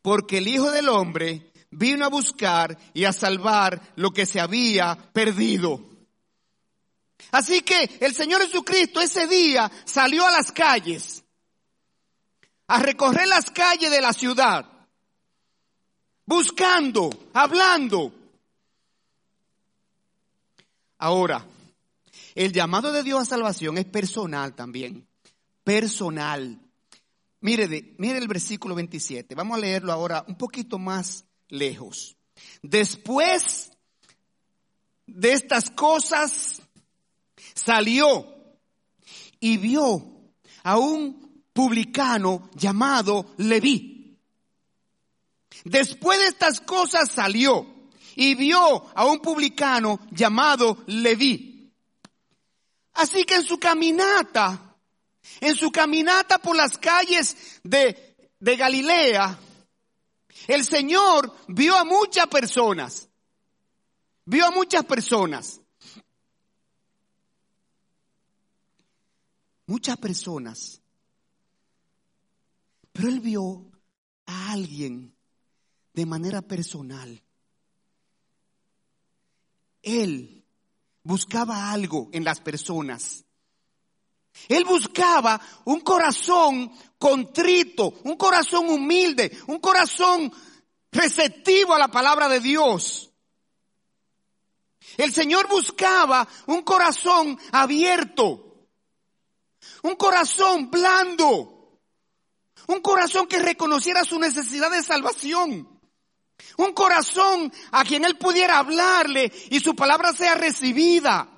porque 0.01 0.39
el 0.39 0.49
Hijo 0.49 0.71
del 0.71 0.89
Hombre 0.89 1.53
vino 1.71 2.07
a 2.07 2.09
buscar 2.09 2.79
y 2.95 3.05
a 3.05 3.13
salvar 3.13 3.93
lo 3.97 4.13
que 4.13 4.25
se 4.25 4.41
había 4.41 4.97
perdido. 5.13 5.79
Así 7.33 7.61
que 7.61 7.99
el 8.01 8.15
Señor 8.15 8.41
Jesucristo 8.41 8.99
ese 9.03 9.27
día 9.27 9.71
salió 9.85 10.27
a 10.27 10.31
las 10.31 10.53
calles, 10.53 11.23
a 12.69 12.79
recorrer 12.79 13.29
las 13.29 13.51
calles 13.51 13.91
de 13.91 14.01
la 14.01 14.15
ciudad, 14.15 14.65
buscando, 16.25 17.11
hablando. 17.35 18.11
Ahora, 20.97 21.47
el 22.35 22.53
llamado 22.53 22.93
de 22.93 23.03
Dios 23.03 23.23
a 23.23 23.25
salvación 23.25 23.79
es 23.79 23.85
personal 23.85 24.55
también, 24.55 25.07
personal. 25.63 26.61
Mire, 27.41 27.95
mire 27.99 28.19
el 28.19 28.29
versículo 28.29 28.75
27, 28.75 29.35
vamos 29.35 29.59
a 29.59 29.61
leerlo 29.61 29.93
ahora 29.93 30.25
un 30.27 30.37
poquito 30.37 30.79
más 30.79 31.25
lejos. 31.49 32.17
Después 32.63 33.71
de 35.07 35.33
estas 35.33 35.71
cosas, 35.71 36.63
salió 37.55 38.27
y 39.39 39.57
vio 39.59 40.33
a 40.63 40.79
un 40.79 41.45
publicano 41.53 42.51
llamado 42.55 43.35
Leví. 43.37 44.19
Después 45.65 46.19
de 46.19 46.27
estas 46.27 46.61
cosas 46.61 47.11
salió 47.11 47.67
y 48.17 48.35
vio 48.35 48.85
a 48.95 49.07
un 49.07 49.21
publicano 49.21 50.01
llamado 50.11 50.83
Leví. 50.87 51.54
Así 52.95 53.25
que 53.25 53.37
en 53.37 53.45
su 53.45 53.59
caminata, 53.59 54.77
en 55.41 55.55
su 55.55 55.71
caminata 55.71 56.39
por 56.39 56.57
las 56.57 56.79
calles 56.79 57.37
de, 57.63 58.17
de 58.39 58.57
Galilea, 58.57 59.39
el 60.47 60.65
Señor 60.65 61.35
vio 61.49 61.77
a 61.77 61.85
muchas 61.85 62.27
personas. 62.29 63.09
Vio 64.27 64.47
a 64.47 64.51
muchas 64.51 64.85
personas. 64.85 65.61
Muchas 69.67 69.97
personas. 69.97 70.81
Pero 72.93 73.09
él 73.09 73.21
vio 73.21 73.71
a 74.27 74.53
alguien 74.53 75.17
de 75.95 76.07
manera 76.07 76.43
personal. 76.43 77.23
Él 79.83 80.44
buscaba 81.05 81.71
algo 81.71 82.09
en 82.13 82.25
las 82.25 82.41
personas. 82.41 83.25
Él 84.49 84.65
buscaba 84.65 85.41
un 85.65 85.81
corazón 85.81 86.73
contrito, 86.99 87.95
un 88.03 88.17
corazón 88.17 88.69
humilde, 88.69 89.31
un 89.47 89.61
corazón 89.61 90.33
receptivo 90.91 91.75
a 91.75 91.79
la 91.79 91.89
palabra 91.89 92.29
de 92.29 92.41
Dios. 92.41 93.13
El 94.97 95.13
Señor 95.13 95.49
buscaba 95.49 96.27
un 96.47 96.63
corazón 96.63 97.39
abierto, 97.53 98.69
un 99.83 99.95
corazón 99.97 100.71
blando, 100.71 101.81
un 102.67 102.81
corazón 102.81 103.27
que 103.27 103.39
reconociera 103.39 104.05
su 104.05 104.19
necesidad 104.19 104.71
de 104.71 104.83
salvación. 104.83 105.74
Un 106.57 106.73
corazón 106.73 107.53
a 107.73 107.85
quien 107.85 108.05
Él 108.05 108.17
pudiera 108.17 108.59
hablarle 108.59 109.33
y 109.51 109.61
su 109.61 109.75
palabra 109.75 110.13
sea 110.13 110.35
recibida 110.35 111.29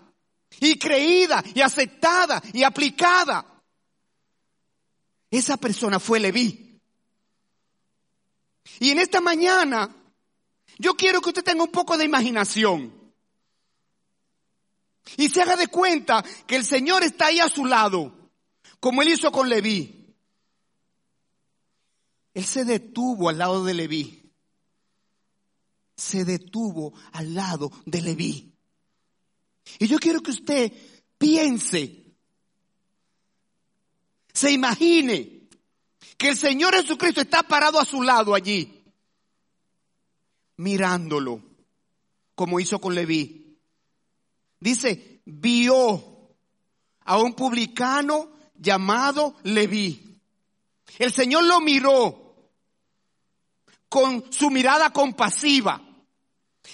y 0.61 0.79
creída 0.79 1.42
y 1.55 1.61
aceptada 1.61 2.42
y 2.53 2.62
aplicada. 2.62 3.62
Esa 5.31 5.57
persona 5.57 5.99
fue 5.99 6.21
Leví. 6.21 6.81
Y 8.81 8.90
en 8.90 8.99
esta 8.99 9.21
mañana 9.21 9.95
yo 10.79 10.95
quiero 10.95 11.21
que 11.21 11.31
usted 11.31 11.45
tenga 11.45 11.64
un 11.64 11.71
poco 11.71 11.97
de 11.97 12.05
imaginación. 12.05 12.92
Y 15.16 15.29
se 15.29 15.42
haga 15.42 15.57
de 15.57 15.69
cuenta 15.69 16.25
que 16.47 16.57
el 16.57 16.64
Señor 16.64 17.03
está 17.03 17.27
ahí 17.27 17.38
a 17.38 17.49
su 17.49 17.64
lado, 17.64 18.31
como 18.81 19.03
él 19.03 19.09
hizo 19.09 19.31
con 19.31 19.49
Leví. 19.49 20.14
Él 22.35 22.45
se 22.45 22.64
detuvo 22.64 23.29
al 23.29 23.38
lado 23.38 23.64
de 23.64 23.73
Leví. 23.73 24.25
Se 25.96 26.24
detuvo 26.24 26.92
al 27.12 27.35
lado 27.35 27.70
de 27.87 28.02
Leví. 28.02 28.52
Y 29.78 29.87
yo 29.87 29.98
quiero 29.98 30.20
que 30.22 30.30
usted 30.30 30.72
piense, 31.18 32.04
se 34.32 34.52
imagine 34.52 35.48
que 36.16 36.28
el 36.28 36.37
Señor 36.37 36.74
Jesucristo 36.74 37.20
está 37.20 37.42
parado 37.42 37.80
a 37.80 37.85
su 37.85 38.02
lado 38.02 38.35
allí, 38.35 38.85
mirándolo, 40.56 41.42
como 42.35 42.61
hizo 42.61 42.80
con 42.80 42.94
Leví. 42.94 43.59
Dice, 44.61 45.22
vio 45.24 46.35
a 47.00 47.18
un 47.18 47.35
publicano 47.35 48.30
llamado 48.54 49.37
Leví. 49.42 50.20
El 50.98 51.12
Señor 51.12 51.44
lo 51.44 51.61
miró 51.61 52.50
con 53.88 54.32
su 54.32 54.50
mirada 54.50 54.92
compasiva. 54.92 55.86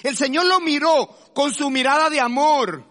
El 0.02 0.16
Señor 0.16 0.46
lo 0.46 0.60
miró 0.60 1.08
con 1.34 1.52
su 1.52 1.70
mirada 1.70 2.10
de 2.10 2.20
amor. 2.20 2.84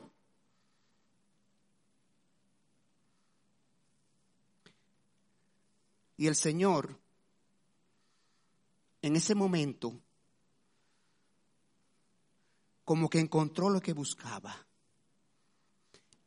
Y 6.17 6.27
el 6.27 6.35
Señor, 6.35 6.99
en 9.01 9.15
ese 9.15 9.33
momento, 9.33 9.99
como 12.83 13.09
que 13.09 13.19
encontró 13.19 13.69
lo 13.69 13.81
que 13.81 13.93
buscaba. 13.93 14.67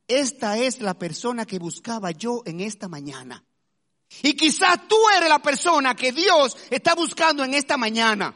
Esta 0.09 0.59
es 0.59 0.81
la 0.81 0.95
persona 0.95 1.47
que 1.47 1.59
buscaba 1.59 2.11
yo 2.11 2.43
en 2.45 2.61
esta 2.61 2.89
mañana. 2.89 3.45
Y 4.23 4.35
quizás 4.35 4.87
tú 4.89 4.97
eres 5.17 5.29
la 5.29 5.41
persona 5.41 5.95
que 5.95 6.13
Dios 6.13 6.57
está 6.71 6.95
buscando 6.95 7.45
en 7.45 7.55
esta 7.55 7.77
mañana. 7.77 8.35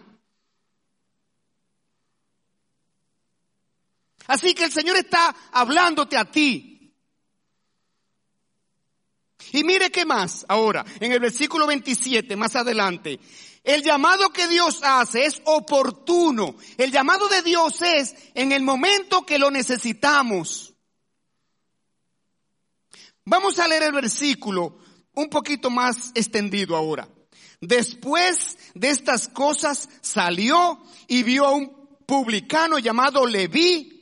Así 4.29 4.55
que 4.55 4.65
el 4.65 4.73
Señor 4.73 4.97
está 4.97 5.35
hablándote 5.53 6.17
a 6.17 6.31
ti. 6.31 6.95
Y 9.53 9.65
mire 9.65 9.91
qué 9.91 10.05
más 10.05 10.45
ahora, 10.49 10.85
en 11.01 11.13
el 11.13 11.21
versículo 11.21 11.67
27, 11.67 12.37
más 12.37 12.55
adelante. 12.55 13.19
El 13.65 13.83
llamado 13.83 14.31
que 14.31 14.47
Dios 14.47 14.81
hace 14.83 15.25
es 15.25 15.41
oportuno. 15.45 16.57
El 16.77 16.93
llamado 16.93 17.27
de 17.29 17.43
Dios 17.43 17.81
es 17.81 18.15
en 18.35 18.53
el 18.53 18.63
momento 18.63 19.25
que 19.25 19.39
lo 19.39 19.51
necesitamos. 19.51 20.75
Vamos 23.25 23.59
a 23.59 23.69
leer 23.69 23.85
el 23.85 23.93
versículo 23.93 24.79
un 25.15 25.31
poquito 25.31 25.71
más 25.71 26.13
extendido 26.15 26.77
ahora. 26.77 27.09
Después 27.61 28.59
de 28.75 28.91
estas 28.91 29.29
cosas 29.29 29.89
salió 30.03 30.83
y 31.07 31.23
vio 31.23 31.47
a 31.47 31.53
un 31.53 31.99
publicano 32.07 32.79
llamado 32.79 33.27
Leví 33.27 33.98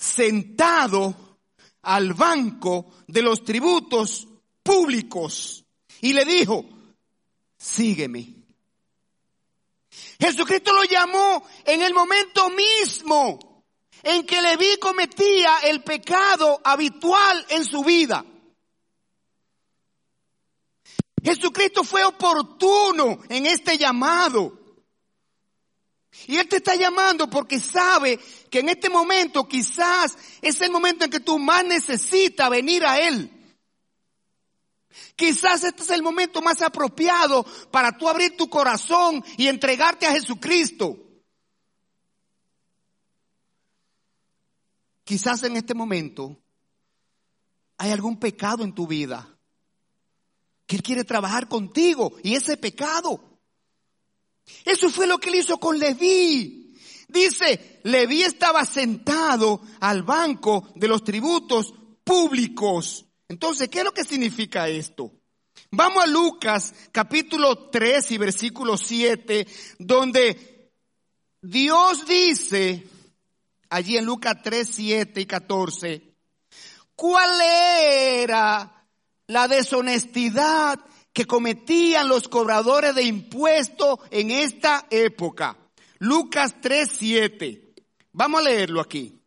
sentado 0.00 1.14
al 1.82 2.14
banco 2.14 2.86
de 3.06 3.22
los 3.22 3.44
tributos 3.44 4.26
públicos 4.62 5.64
y 6.00 6.14
le 6.14 6.24
dijo, 6.24 6.64
sígueme. 7.58 8.34
Jesucristo 10.18 10.72
lo 10.72 10.84
llamó 10.84 11.46
en 11.64 11.82
el 11.82 11.92
momento 11.92 12.48
mismo 12.50 13.64
en 14.02 14.24
que 14.24 14.40
Leví 14.40 14.78
cometía 14.80 15.58
el 15.64 15.82
pecado 15.82 16.60
habitual 16.64 17.44
en 17.50 17.64
su 17.64 17.84
vida. 17.84 18.24
Jesucristo 21.22 21.84
fue 21.84 22.02
oportuno 22.04 23.18
en 23.28 23.44
este 23.44 23.76
llamado. 23.76 24.59
Y 26.26 26.36
Él 26.36 26.48
te 26.48 26.56
está 26.56 26.74
llamando 26.76 27.28
porque 27.28 27.58
sabe 27.58 28.18
que 28.50 28.60
en 28.60 28.68
este 28.68 28.88
momento 28.88 29.46
quizás 29.48 30.16
es 30.42 30.60
el 30.60 30.70
momento 30.70 31.04
en 31.04 31.10
que 31.10 31.20
tú 31.20 31.38
más 31.38 31.64
necesitas 31.64 32.50
venir 32.50 32.84
a 32.84 32.98
Él. 32.98 33.30
Quizás 35.16 35.64
este 35.64 35.82
es 35.82 35.90
el 35.90 36.02
momento 36.02 36.42
más 36.42 36.62
apropiado 36.62 37.44
para 37.70 37.96
tú 37.96 38.08
abrir 38.08 38.36
tu 38.36 38.48
corazón 38.48 39.24
y 39.36 39.48
entregarte 39.48 40.06
a 40.06 40.12
Jesucristo. 40.12 40.96
Quizás 45.04 45.42
en 45.42 45.56
este 45.56 45.74
momento 45.74 46.36
hay 47.76 47.90
algún 47.90 48.18
pecado 48.18 48.62
en 48.62 48.74
tu 48.74 48.86
vida 48.86 49.28
que 50.66 50.76
Él 50.76 50.82
quiere 50.82 51.02
trabajar 51.02 51.48
contigo 51.48 52.12
y 52.22 52.34
ese 52.34 52.56
pecado. 52.56 53.29
Eso 54.64 54.90
fue 54.90 55.06
lo 55.06 55.18
que 55.18 55.30
Él 55.30 55.36
hizo 55.36 55.58
con 55.58 55.78
Leví. 55.78 56.74
Dice, 57.08 57.80
Leví 57.84 58.22
estaba 58.22 58.64
sentado 58.64 59.60
al 59.80 60.02
banco 60.02 60.68
de 60.74 60.88
los 60.88 61.02
tributos 61.02 61.74
públicos. 62.04 63.06
Entonces, 63.28 63.68
¿qué 63.68 63.78
es 63.78 63.84
lo 63.84 63.92
que 63.92 64.04
significa 64.04 64.68
esto? 64.68 65.12
Vamos 65.72 66.02
a 66.02 66.06
Lucas 66.06 66.74
capítulo 66.90 67.70
3 67.70 68.10
y 68.12 68.18
versículo 68.18 68.76
7, 68.76 69.46
donde 69.78 70.72
Dios 71.40 72.06
dice, 72.06 72.86
allí 73.68 73.96
en 73.96 74.04
Lucas 74.04 74.36
3, 74.42 74.68
7 74.68 75.20
y 75.20 75.26
14, 75.26 76.14
cuál 76.96 77.40
era 77.40 78.86
la 79.26 79.48
deshonestidad 79.48 80.80
que 81.12 81.26
cometían 81.26 82.08
los 82.08 82.28
cobradores 82.28 82.94
de 82.94 83.02
impuestos 83.02 83.98
en 84.10 84.30
esta 84.30 84.86
época. 84.90 85.56
Lucas 85.98 86.56
3, 86.60 86.90
7. 86.98 87.74
Vamos 88.12 88.40
a 88.40 88.44
leerlo 88.44 88.80
aquí. 88.80 89.20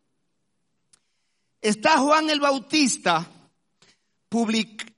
Está 1.60 1.98
Juan 1.98 2.30
el 2.30 2.40
Bautista 2.40 3.30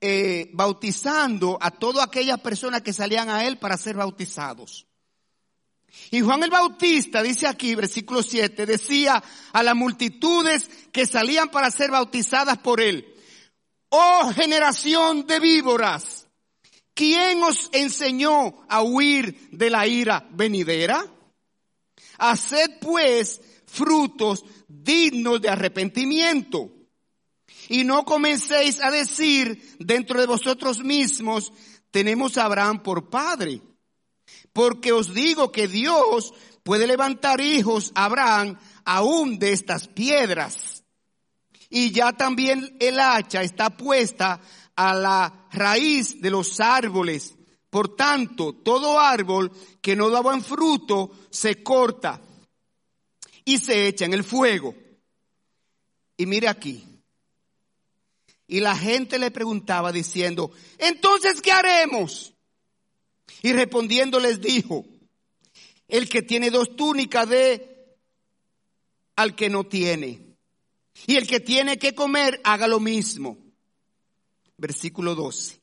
eh, 0.01 0.51
bautizando 0.55 1.59
a 1.61 1.71
todas 1.71 2.07
aquellas 2.07 2.41
personas 2.41 2.81
que 2.81 2.93
salían 2.93 3.29
a 3.29 3.45
él 3.45 3.59
para 3.59 3.77
ser 3.77 3.97
bautizados. 3.97 4.87
Y 6.11 6.21
Juan 6.21 6.43
el 6.43 6.51
Bautista, 6.51 7.23
dice 7.23 7.47
aquí, 7.47 7.75
versículo 7.75 8.23
7, 8.23 8.65
decía 8.65 9.23
a 9.53 9.63
las 9.63 9.75
multitudes 9.75 10.71
que 10.91 11.07
salían 11.07 11.51
para 11.51 11.71
ser 11.71 11.91
bautizadas 11.91 12.59
por 12.59 12.81
él, 12.81 13.15
oh 13.91 14.33
generación 14.35 15.27
de 15.27 15.39
víboras, 15.39 16.16
¿quién 16.97 17.43
os 17.45 17.69
enseñó 17.73 18.67
a 18.69 18.83
huir 18.83 19.51
de 19.53 19.71
la 19.71 19.87
ira 19.87 20.27
venidera? 20.33 21.07
Haced 22.19 22.81
pues 22.81 23.41
frutos 23.67 24.45
dignos 24.67 25.41
de 25.43 25.51
arrepentimiento. 25.51 26.73
Y 27.69 27.85
no 27.85 28.05
comencéis 28.05 28.81
a 28.81 28.91
decir 28.91 29.77
dentro 29.79 30.21
de 30.21 30.27
vosotros 30.27 30.83
mismos, 30.83 31.53
tenemos 31.91 32.39
a 32.39 32.47
Abraham 32.47 32.83
por 32.83 33.11
padre. 33.11 33.61
Porque 34.53 34.93
os 34.93 35.13
digo 35.13 35.53
que 35.53 35.69
Dios 35.69 36.33
puede 36.63 36.87
levantar 36.87 37.41
hijos 37.41 37.93
a 37.95 38.07
Abraham 38.07 38.59
aún 38.85 39.39
de 39.39 39.53
estas 39.53 39.89
piedras. 39.89 40.83
Y 41.69 41.91
ya 41.91 42.13
también 42.13 42.77
el 42.81 42.99
hacha 43.01 43.43
está 43.43 43.71
puesta 43.71 44.41
a 44.77 44.95
la 44.95 45.49
raíz 45.53 46.21
de 46.21 46.31
los 46.31 46.61
árboles. 46.61 47.35
Por 47.71 47.97
tanto, 47.97 48.55
todo 48.55 49.01
árbol 49.01 49.51
que 49.83 49.97
no 49.97 50.09
da 50.09 50.21
buen 50.21 50.43
fruto 50.43 51.11
se 51.31 51.63
corta 51.63 52.21
y 53.45 53.59
se 53.59 53.89
echa 53.89 54.05
en 54.05 54.15
el 54.15 54.25
fuego. 54.25 54.75
Y 56.17 56.27
mire 56.27 56.49
aquí. 56.49 56.85
Y 58.47 58.61
la 58.61 58.77
gente 58.77 59.19
le 59.19 59.31
preguntaba 59.31 59.91
diciendo, 59.91 60.53
entonces, 60.79 61.43
¿qué 61.43 61.51
haremos? 61.51 62.33
Y 63.43 63.53
respondiendo 63.53 64.21
les 64.21 64.41
dijo, 64.41 64.85
el 65.89 66.09
que 66.09 66.23
tiene 66.23 66.51
dos 66.51 66.77
túnicas 66.77 67.29
de 67.29 67.97
al 69.17 69.35
que 69.35 69.49
no 69.49 69.65
tiene. 69.65 70.37
Y 71.07 71.17
el 71.17 71.27
que 71.27 71.41
tiene 71.41 71.79
que 71.79 71.95
comer, 71.95 72.41
haga 72.45 72.69
lo 72.69 72.81
mismo. 72.81 73.37
Versículo 74.59 75.15
12. 75.15 75.61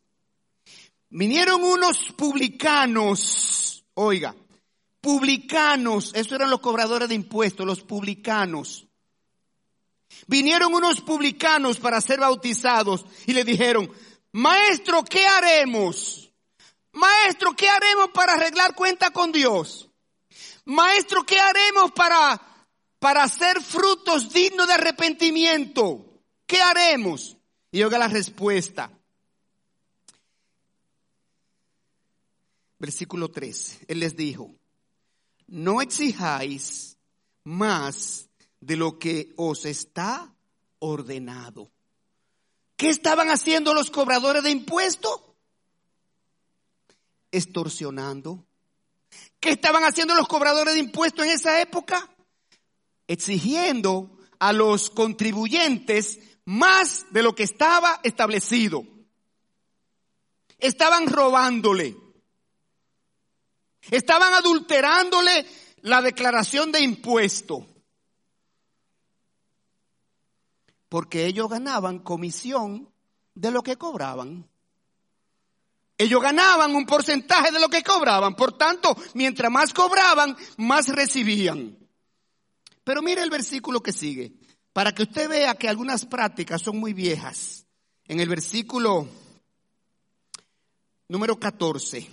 Vinieron 1.10 1.64
unos 1.64 2.12
publicanos, 2.18 3.86
oiga, 3.94 4.36
publicanos, 5.00 6.12
esos 6.16 6.34
eran 6.34 6.50
los 6.50 6.60
cobradores 6.60 7.10
de 7.10 7.16
impuestos, 7.16 7.66
los 7.66 7.82
publicanos. 7.82 8.88
Vinieron 10.28 10.74
unos 10.74 11.02
publicanos 11.02 11.78
para 11.78 12.02
ser 12.02 12.20
bautizados 12.20 13.06
y 13.28 13.34
le 13.34 13.44
dijeron, 13.44 13.92
maestro, 14.32 15.04
¿qué 15.04 15.26
haremos? 15.26 16.32
Maestro, 16.94 17.56
¿qué 17.56 17.70
haremos 17.70 18.10
para 18.14 18.34
arreglar 18.34 18.76
cuenta 18.76 19.12
con 19.12 19.32
Dios? 19.32 19.90
Maestro, 20.66 21.26
¿qué 21.26 21.40
haremos 21.40 21.92
para, 21.92 22.40
para 23.00 23.24
hacer 23.24 23.62
frutos 23.62 24.32
dignos 24.32 24.68
de 24.68 24.74
arrepentimiento? 24.74 26.22
¿Qué 26.48 26.62
haremos? 26.62 27.36
Y 27.74 27.82
oiga 27.82 27.98
la 27.98 28.08
respuesta. 28.08 28.92
Versículo 32.78 33.32
3. 33.32 33.80
Él 33.88 34.00
les 34.00 34.16
dijo, 34.16 34.54
no 35.48 35.82
exijáis 35.82 37.00
más 37.44 38.30
de 38.62 38.76
lo 38.78 39.00
que 39.00 39.34
os 39.38 39.66
está 39.66 40.32
ordenado. 40.78 41.72
¿Qué 42.78 42.90
estaban 42.90 43.32
haciendo 43.32 43.74
los 43.74 43.90
cobradores 43.90 44.44
de 44.44 44.52
impuestos? 44.52 45.20
Extorsionando. 47.32 48.46
¿Qué 49.40 49.50
estaban 49.50 49.84
haciendo 49.84 50.14
los 50.14 50.28
cobradores 50.28 50.76
de 50.76 50.80
impuestos 50.80 51.26
en 51.26 51.32
esa 51.32 51.60
época? 51.60 52.08
Exigiendo 53.08 54.16
a 54.38 54.54
los 54.54 54.92
contribuyentes 54.92 56.20
más 56.46 57.06
de 57.12 57.24
lo 57.24 57.36
que 57.36 57.44
estaba 57.44 58.00
establecido. 58.04 58.86
Estaban 60.58 61.08
robándole. 61.08 61.96
Estaban 63.92 64.34
adulterándole 64.34 65.46
la 65.82 66.02
declaración 66.02 66.72
de 66.72 66.82
impuesto. 66.82 67.68
Porque 70.90 71.26
ellos 71.26 71.50
ganaban 71.50 72.00
comisión 72.00 72.90
de 73.34 73.52
lo 73.52 73.64
que 73.64 73.78
cobraban. 73.78 74.48
Ellos 75.98 76.22
ganaban 76.22 76.76
un 76.76 76.86
porcentaje 76.86 77.52
de 77.52 77.60
lo 77.60 77.70
que 77.70 77.84
cobraban. 77.84 78.36
Por 78.36 78.58
tanto, 78.58 78.96
mientras 79.14 79.52
más 79.52 79.74
cobraban, 79.74 80.36
más 80.58 80.88
recibían. 80.88 81.78
Pero 82.84 83.02
mire 83.02 83.22
el 83.22 83.30
versículo 83.30 83.82
que 83.82 83.94
sigue, 83.94 84.34
para 84.74 84.94
que 84.94 85.04
usted 85.04 85.30
vea 85.30 85.56
que 85.56 85.70
algunas 85.70 86.06
prácticas 86.06 86.62
son 86.62 86.80
muy 86.80 86.94
viejas. 86.94 87.66
En 88.08 88.20
el 88.20 88.28
versículo 88.28 89.08
número 91.08 91.40
14. 91.40 92.10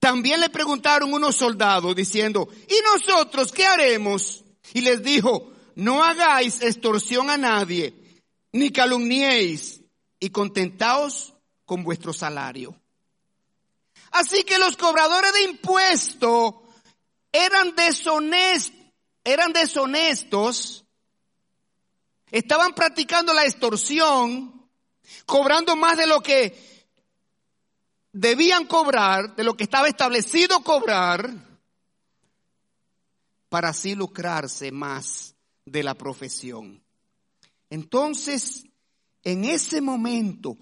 También 0.00 0.40
le 0.40 0.48
preguntaron 0.48 1.12
unos 1.14 1.36
soldados 1.36 1.94
diciendo, 1.94 2.48
¿y 2.68 2.74
nosotros 2.92 3.52
qué 3.52 3.64
haremos? 3.66 4.42
Y 4.74 4.80
les 4.80 5.02
dijo, 5.02 5.52
no 5.76 6.02
hagáis 6.02 6.60
extorsión 6.62 7.30
a 7.30 7.36
nadie, 7.36 7.94
ni 8.50 8.70
calumniéis, 8.70 9.80
y 10.18 10.30
contentaos 10.30 11.34
con 11.64 11.84
vuestro 11.84 12.12
salario. 12.12 12.74
Así 14.12 14.44
que 14.44 14.58
los 14.58 14.76
cobradores 14.76 15.32
de 15.32 15.42
impuestos 15.42 16.54
eran 17.32 17.74
deshonestos, 17.74 18.81
eran 19.24 19.52
deshonestos, 19.52 20.84
estaban 22.30 22.74
practicando 22.74 23.32
la 23.34 23.44
extorsión, 23.44 24.68
cobrando 25.26 25.76
más 25.76 25.96
de 25.96 26.06
lo 26.06 26.20
que 26.20 26.72
debían 28.12 28.66
cobrar 28.66 29.34
de 29.36 29.44
lo 29.44 29.56
que 29.56 29.64
estaba 29.64 29.88
establecido 29.88 30.62
cobrar 30.62 31.30
para 33.48 33.70
así 33.70 33.94
lucrarse 33.94 34.70
más 34.70 35.34
de 35.64 35.82
la 35.82 35.94
profesión. 35.94 36.82
Entonces, 37.70 38.64
en 39.22 39.44
ese 39.44 39.80
momento, 39.80 40.58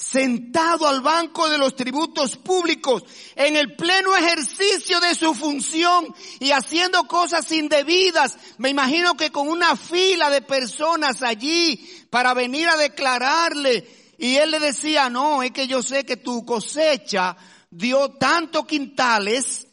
sentado 0.00 0.88
al 0.88 1.02
banco 1.02 1.48
de 1.50 1.58
los 1.58 1.76
tributos 1.76 2.36
públicos, 2.38 3.04
en 3.36 3.54
el 3.54 3.76
pleno 3.76 4.16
ejercicio 4.16 4.98
de 4.98 5.14
su 5.14 5.34
función 5.34 6.14
y 6.38 6.52
haciendo 6.52 7.04
cosas 7.04 7.52
indebidas, 7.52 8.38
me 8.56 8.70
imagino 8.70 9.14
que 9.14 9.30
con 9.30 9.46
una 9.48 9.76
fila 9.76 10.30
de 10.30 10.40
personas 10.40 11.22
allí 11.22 12.06
para 12.08 12.32
venir 12.32 12.68
a 12.68 12.78
declararle 12.78 13.86
y 14.16 14.36
él 14.36 14.52
le 14.52 14.58
decía, 14.58 15.10
no, 15.10 15.42
es 15.42 15.50
que 15.50 15.66
yo 15.66 15.82
sé 15.82 16.04
que 16.04 16.16
tu 16.16 16.46
cosecha 16.46 17.36
dio 17.70 18.08
tantos 18.12 18.64
quintales 18.66 19.66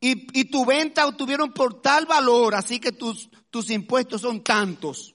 y, 0.00 0.44
tu 0.44 0.64
venta 0.64 1.06
obtuvieron 1.06 1.52
por 1.52 1.80
tal 1.80 2.06
valor, 2.06 2.54
así 2.54 2.78
que 2.80 2.92
tus 2.92 3.70
impuestos 3.70 4.22
son 4.22 4.42
tantos. 4.42 5.13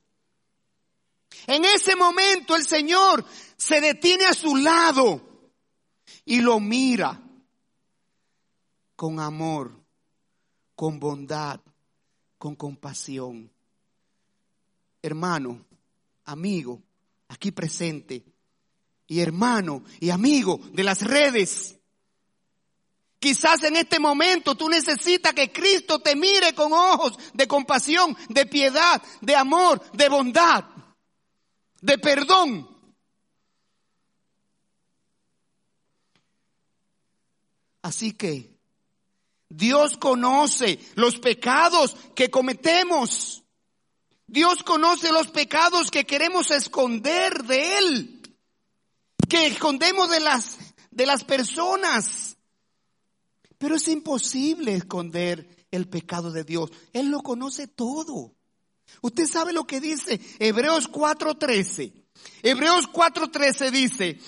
En 1.48 1.65
ese 1.65 1.96
momento 1.96 2.56
el 2.56 2.65
Señor 2.65 3.26
se 3.58 3.82
detiene 3.82 4.26
a 4.26 4.34
su 4.34 4.56
lado 4.56 5.22
y 6.26 6.42
lo 6.42 6.60
mira 6.60 7.22
con 8.96 9.20
amor, 9.20 9.72
con 10.76 11.00
bondad, 11.00 11.60
con 12.38 12.56
compasión. 12.56 13.52
Hermano, 15.02 15.65
amigo, 16.26 16.82
aquí 17.30 17.52
presente, 17.52 18.24
y 19.10 19.20
hermano 19.20 19.84
y 20.00 20.12
amigo 20.12 20.60
de 20.72 20.84
las 20.84 21.02
redes. 21.02 21.76
Quizás 23.20 23.63
en 23.63 23.76
este 23.76 24.00
momento 24.00 24.56
tú 24.56 24.70
necesitas 24.70 25.34
que 25.34 25.52
Cristo 25.52 26.00
te 26.00 26.15
mire 26.15 26.54
con 26.54 26.72
ojos 26.72 27.18
de 27.34 27.48
compasión, 27.48 28.15
de 28.30 28.46
piedad, 28.46 29.02
de 29.20 29.36
amor, 29.36 29.82
de 29.92 30.08
bondad, 30.08 30.63
de 31.82 31.98
perdón. 31.98 32.68
Así 37.82 38.13
que 38.13 38.58
Dios 39.50 39.98
conoce 39.98 40.80
los 40.96 41.20
pecados 41.20 41.96
que 42.15 42.30
cometemos. 42.30 43.44
Dios 44.28 44.63
conoce 44.63 45.12
los 45.12 45.28
pecados 45.30 45.89
que 45.89 46.06
queremos 46.06 46.52
esconder 46.52 47.44
de 47.44 47.78
Él 47.78 48.20
que 49.30 49.46
escondemos 49.46 50.10
de 50.10 50.20
las, 50.20 50.58
de 50.92 51.06
las 51.06 51.24
personas. 51.24 52.38
Pero 53.58 53.76
es 53.76 53.88
imposible 53.88 54.74
esconder 54.74 55.68
el 55.72 55.88
pecado 55.88 56.32
de 56.32 56.44
Dios. 56.44 56.72
Él 56.92 57.10
lo 57.10 57.22
conoce 57.22 57.68
todo. 57.68 58.36
Usted 59.02 59.25
sabe 59.28 59.54
lo 59.54 59.65
que 59.65 59.80
dice 59.80 60.19
Hebreos 60.39 60.89
4:13. 60.89 61.93
Hebreos 62.43 62.88
4:13 62.88 63.71
dice, 63.71 64.19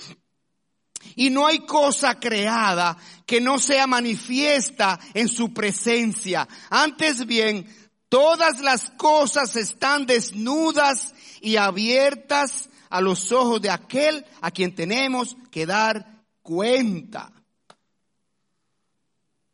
y 1.15 1.29
no 1.29 1.47
hay 1.47 1.59
cosa 1.59 2.19
creada 2.19 2.97
que 3.25 3.41
no 3.41 3.59
sea 3.59 3.87
manifiesta 3.87 4.99
en 5.13 5.27
su 5.27 5.53
presencia. 5.53 6.47
Antes 6.69 7.25
bien, 7.25 7.67
todas 8.09 8.61
las 8.61 8.91
cosas 8.91 9.55
están 9.55 10.05
desnudas 10.05 11.13
y 11.41 11.55
abiertas 11.55 12.69
a 12.89 13.01
los 13.01 13.31
ojos 13.31 13.61
de 13.61 13.69
aquel 13.69 14.25
a 14.41 14.51
quien 14.51 14.75
tenemos 14.75 15.37
que 15.49 15.65
dar 15.65 16.23
cuenta. 16.41 17.31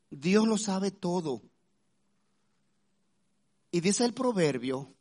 Dios 0.10 0.48
lo 0.48 0.58
sabe 0.58 0.92
todo. 0.92 1.42
Y 3.72 3.82
dice 3.82 4.06
el 4.06 4.14
proverbio, 4.14 4.97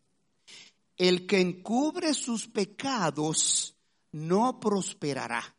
el 0.97 1.27
que 1.27 1.41
encubre 1.41 2.15
sus 2.15 2.49
pecados 2.49 3.75
no 4.13 4.59
prosperará. 4.59 5.55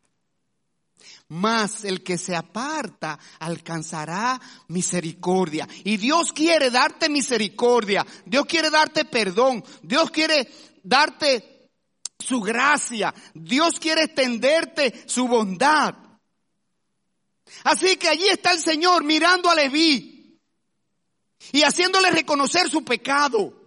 Mas 1.29 1.83
el 1.83 2.03
que 2.03 2.17
se 2.17 2.35
aparta 2.35 3.19
alcanzará 3.39 4.39
misericordia. 4.69 5.67
Y 5.83 5.97
Dios 5.97 6.31
quiere 6.33 6.71
darte 6.71 7.09
misericordia. 7.09 8.05
Dios 8.25 8.45
quiere 8.45 8.69
darte 8.69 9.05
perdón. 9.05 9.63
Dios 9.81 10.09
quiere 10.09 10.49
darte 10.83 11.69
su 12.17 12.41
gracia. 12.41 13.13
Dios 13.33 13.79
quiere 13.79 14.03
extenderte 14.03 15.03
su 15.05 15.27
bondad. 15.27 15.95
Así 17.63 17.97
que 17.97 18.09
allí 18.09 18.27
está 18.27 18.51
el 18.53 18.59
Señor 18.59 19.03
mirando 19.03 19.49
a 19.49 19.55
Leví 19.55 20.39
y 21.51 21.61
haciéndole 21.61 22.11
reconocer 22.11 22.69
su 22.69 22.83
pecado, 22.83 23.66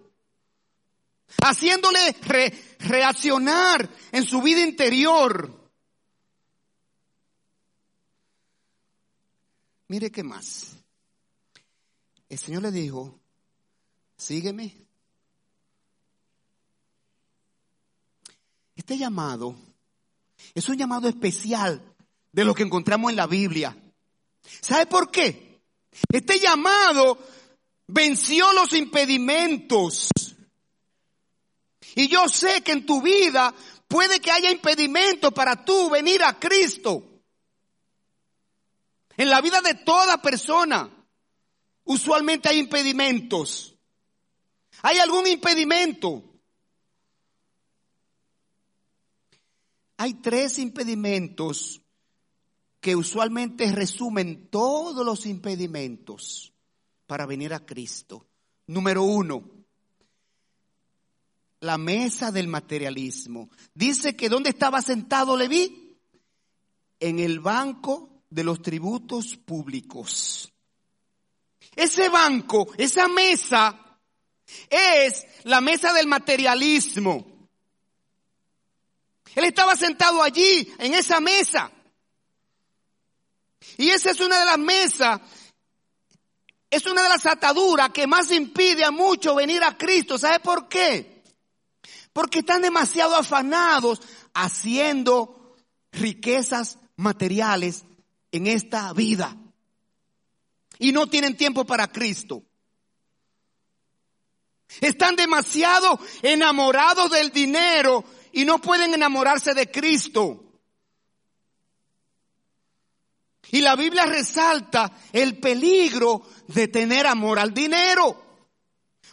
haciéndole 1.42 2.16
reaccionar 2.78 3.88
en 4.12 4.24
su 4.24 4.42
vida 4.42 4.60
interior. 4.60 5.60
Mire 9.88 10.10
qué 10.10 10.22
más. 10.22 10.76
El 12.28 12.38
Señor 12.38 12.62
le 12.62 12.70
dijo, 12.70 13.18
sígueme. 14.16 14.76
Este 18.76 18.96
llamado 18.96 19.56
es 20.54 20.68
un 20.68 20.78
llamado 20.78 21.08
especial 21.08 21.82
de 22.32 22.44
lo 22.44 22.54
que 22.54 22.62
encontramos 22.62 23.10
en 23.10 23.16
la 23.16 23.26
Biblia. 23.26 23.76
¿Sabe 24.60 24.86
por 24.86 25.10
qué? 25.10 25.60
Este 26.12 26.38
llamado 26.38 27.18
venció 27.88 28.52
los 28.52 28.72
impedimentos. 28.72 30.08
Y 31.94 32.08
yo 32.08 32.28
sé 32.28 32.62
que 32.62 32.72
en 32.72 32.86
tu 32.86 33.02
vida 33.02 33.54
puede 33.88 34.20
que 34.20 34.30
haya 34.30 34.50
impedimentos 34.50 35.32
para 35.32 35.64
tú 35.64 35.90
venir 35.90 36.22
a 36.22 36.38
Cristo. 36.38 37.22
En 39.16 39.28
la 39.28 39.40
vida 39.40 39.60
de 39.60 39.74
toda 39.74 40.22
persona, 40.22 40.88
usualmente 41.84 42.48
hay 42.48 42.58
impedimentos. 42.58 43.74
¿Hay 44.82 44.98
algún 44.98 45.26
impedimento? 45.26 46.24
Hay 49.98 50.14
tres 50.14 50.58
impedimentos 50.58 51.82
que 52.80 52.96
usualmente 52.96 53.70
resumen 53.72 54.48
todos 54.48 55.04
los 55.04 55.26
impedimentos 55.26 56.54
para 57.06 57.26
venir 57.26 57.52
a 57.52 57.66
Cristo. 57.66 58.26
Número 58.66 59.02
uno, 59.02 59.59
la 61.60 61.78
mesa 61.78 62.30
del 62.32 62.48
materialismo. 62.48 63.50
Dice 63.74 64.16
que 64.16 64.28
¿dónde 64.28 64.50
estaba 64.50 64.82
sentado 64.82 65.36
Leví? 65.36 65.98
En 66.98 67.18
el 67.18 67.40
banco 67.40 68.24
de 68.28 68.44
los 68.44 68.62
tributos 68.62 69.36
públicos. 69.36 70.52
Ese 71.74 72.08
banco, 72.08 72.68
esa 72.76 73.08
mesa, 73.08 73.98
es 74.68 75.26
la 75.44 75.60
mesa 75.60 75.92
del 75.92 76.06
materialismo. 76.06 77.48
Él 79.34 79.44
estaba 79.44 79.76
sentado 79.76 80.22
allí, 80.22 80.72
en 80.78 80.94
esa 80.94 81.20
mesa. 81.20 81.70
Y 83.76 83.90
esa 83.90 84.10
es 84.10 84.20
una 84.20 84.38
de 84.40 84.44
las 84.46 84.58
mesas, 84.58 85.20
es 86.70 86.86
una 86.86 87.02
de 87.02 87.08
las 87.08 87.26
ataduras 87.26 87.90
que 87.90 88.06
más 88.06 88.30
impide 88.30 88.84
a 88.84 88.90
muchos 88.90 89.36
venir 89.36 89.62
a 89.62 89.76
Cristo. 89.76 90.18
¿Sabe 90.18 90.40
por 90.40 90.68
qué? 90.68 91.19
Porque 92.12 92.40
están 92.40 92.62
demasiado 92.62 93.14
afanados 93.16 94.00
haciendo 94.34 95.56
riquezas 95.92 96.78
materiales 96.96 97.84
en 98.32 98.46
esta 98.46 98.92
vida. 98.92 99.36
Y 100.78 100.92
no 100.92 101.06
tienen 101.08 101.36
tiempo 101.36 101.64
para 101.64 101.90
Cristo. 101.90 102.42
Están 104.80 105.16
demasiado 105.16 105.98
enamorados 106.22 107.10
del 107.10 107.30
dinero 107.30 108.04
y 108.32 108.44
no 108.44 108.60
pueden 108.60 108.94
enamorarse 108.94 109.52
de 109.54 109.70
Cristo. 109.70 110.44
Y 113.52 113.60
la 113.60 113.74
Biblia 113.74 114.06
resalta 114.06 114.92
el 115.12 115.38
peligro 115.38 116.22
de 116.46 116.68
tener 116.68 117.06
amor 117.06 117.40
al 117.40 117.52
dinero. 117.52 118.29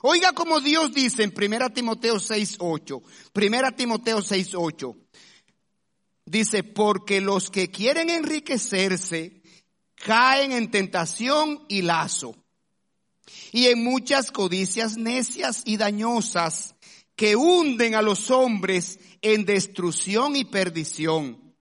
Oiga 0.10 0.32
como 0.32 0.62
Dios 0.62 0.94
dice 0.94 1.24
en 1.24 1.34
1 1.36 1.70
Timoteo 1.72 2.16
6.8. 2.16 3.04
1 3.36 3.72
Timoteo 3.76 4.20
6.8. 4.20 4.96
Dice, 6.26 6.64
porque 6.64 7.20
los 7.20 7.50
que 7.50 7.70
quieren 7.70 8.10
enriquecerse 8.10 9.42
caen 9.96 10.54
en 10.54 10.72
tentación 10.72 11.66
y 11.68 11.82
lazo. 11.82 12.38
Y 13.52 13.68
en 13.68 13.84
muchas 13.84 14.32
codicias 14.32 14.96
necias 14.96 15.64
y 15.66 15.76
dañosas 15.76 16.76
que 17.18 17.36
hunden 17.36 17.94
a 17.94 18.02
los 18.02 18.32
hombres 18.32 19.00
en 19.22 19.44
destrucción 19.44 20.38
y 20.38 20.46
perdición. 20.46 21.54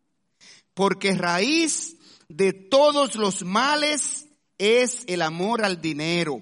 Porque 0.73 1.17
raíz 1.17 1.97
de 2.29 2.53
todos 2.53 3.17
los 3.17 3.43
males 3.43 4.29
es 4.57 5.03
el 5.09 5.23
amor 5.23 5.65
al 5.65 5.81
dinero, 5.81 6.41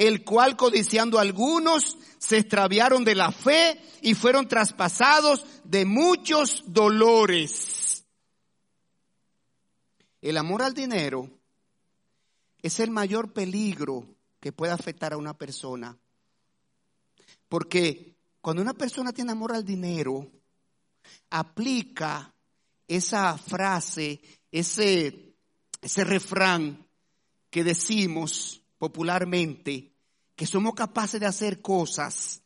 el 0.00 0.24
cual 0.24 0.56
codiciando 0.56 1.18
algunos 1.18 1.98
se 2.16 2.38
extraviaron 2.38 3.04
de 3.04 3.14
la 3.14 3.30
fe 3.32 3.78
y 4.00 4.14
fueron 4.14 4.48
traspasados 4.48 5.44
de 5.64 5.84
muchos 5.84 6.62
dolores. 6.64 8.06
El 10.22 10.38
amor 10.38 10.62
al 10.62 10.72
dinero 10.72 11.28
es 12.62 12.80
el 12.80 12.90
mayor 12.90 13.34
peligro 13.34 14.06
que 14.40 14.52
puede 14.52 14.72
afectar 14.72 15.12
a 15.12 15.18
una 15.18 15.36
persona. 15.36 15.98
Porque 17.50 18.16
cuando 18.40 18.62
una 18.62 18.72
persona 18.72 19.12
tiene 19.12 19.32
amor 19.32 19.52
al 19.52 19.66
dinero, 19.66 20.26
aplica 21.28 22.32
esa 22.88 23.36
frase 23.36 24.22
ese, 24.50 25.34
ese 25.82 26.04
refrán 26.04 26.88
que 27.50 27.64
decimos 27.64 28.60
popularmente, 28.80 29.89
que 30.40 30.46
somos 30.46 30.72
capaces 30.72 31.20
de 31.20 31.26
hacer 31.26 31.60
cosas 31.60 32.40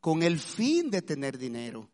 con 0.00 0.22
el 0.22 0.38
fin 0.38 0.90
de 0.90 1.00
tener 1.00 1.38
dinero. 1.38 1.88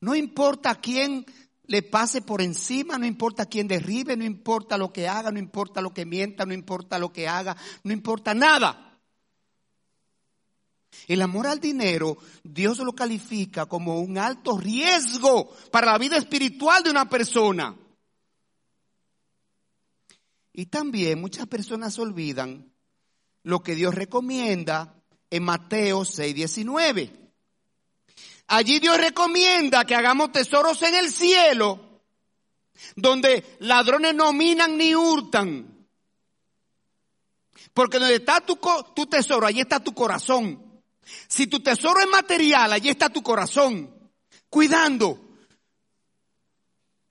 No 0.00 0.16
importa 0.16 0.80
quién 0.80 1.24
le 1.66 1.84
pase 1.84 2.22
por 2.22 2.42
encima, 2.42 2.98
no 2.98 3.06
importa 3.06 3.46
quién 3.46 3.68
derribe, 3.68 4.16
no 4.16 4.24
importa 4.24 4.76
lo 4.76 4.92
que 4.92 5.06
haga, 5.06 5.30
no 5.30 5.38
importa 5.38 5.80
lo 5.80 5.94
que 5.94 6.04
mienta, 6.04 6.44
no 6.44 6.52
importa 6.52 6.98
lo 6.98 7.12
que 7.12 7.28
haga, 7.28 7.56
no 7.84 7.92
importa 7.92 8.34
nada. 8.34 8.98
El 11.06 11.22
amor 11.22 11.46
al 11.46 11.60
dinero, 11.60 12.18
Dios 12.42 12.78
lo 12.78 12.94
califica 12.94 13.66
como 13.66 14.00
un 14.00 14.18
alto 14.18 14.58
riesgo 14.58 15.54
para 15.70 15.92
la 15.92 15.98
vida 15.98 16.16
espiritual 16.16 16.82
de 16.82 16.90
una 16.90 17.08
persona. 17.08 17.76
Y 20.52 20.66
también 20.66 21.20
muchas 21.20 21.46
personas 21.46 21.96
olvidan 22.00 22.73
lo 23.44 23.62
que 23.62 23.74
Dios 23.74 23.94
recomienda 23.94 24.94
en 25.30 25.42
Mateo 25.44 26.04
6:19. 26.04 27.10
Allí 28.48 28.78
Dios 28.78 28.98
recomienda 28.98 29.84
que 29.84 29.94
hagamos 29.94 30.32
tesoros 30.32 30.82
en 30.82 30.94
el 30.94 31.10
cielo, 31.10 32.02
donde 32.96 33.56
ladrones 33.60 34.14
no 34.14 34.32
minan 34.32 34.76
ni 34.76 34.94
hurtan. 34.94 35.88
Porque 37.72 37.98
donde 37.98 38.16
está 38.16 38.40
tu, 38.40 38.58
tu 38.94 39.06
tesoro, 39.06 39.46
allí 39.46 39.60
está 39.60 39.80
tu 39.80 39.94
corazón. 39.94 40.82
Si 41.26 41.46
tu 41.46 41.60
tesoro 41.60 42.00
es 42.00 42.08
material, 42.08 42.72
allí 42.72 42.88
está 42.88 43.08
tu 43.08 43.22
corazón. 43.22 43.90
Cuidando, 44.48 45.18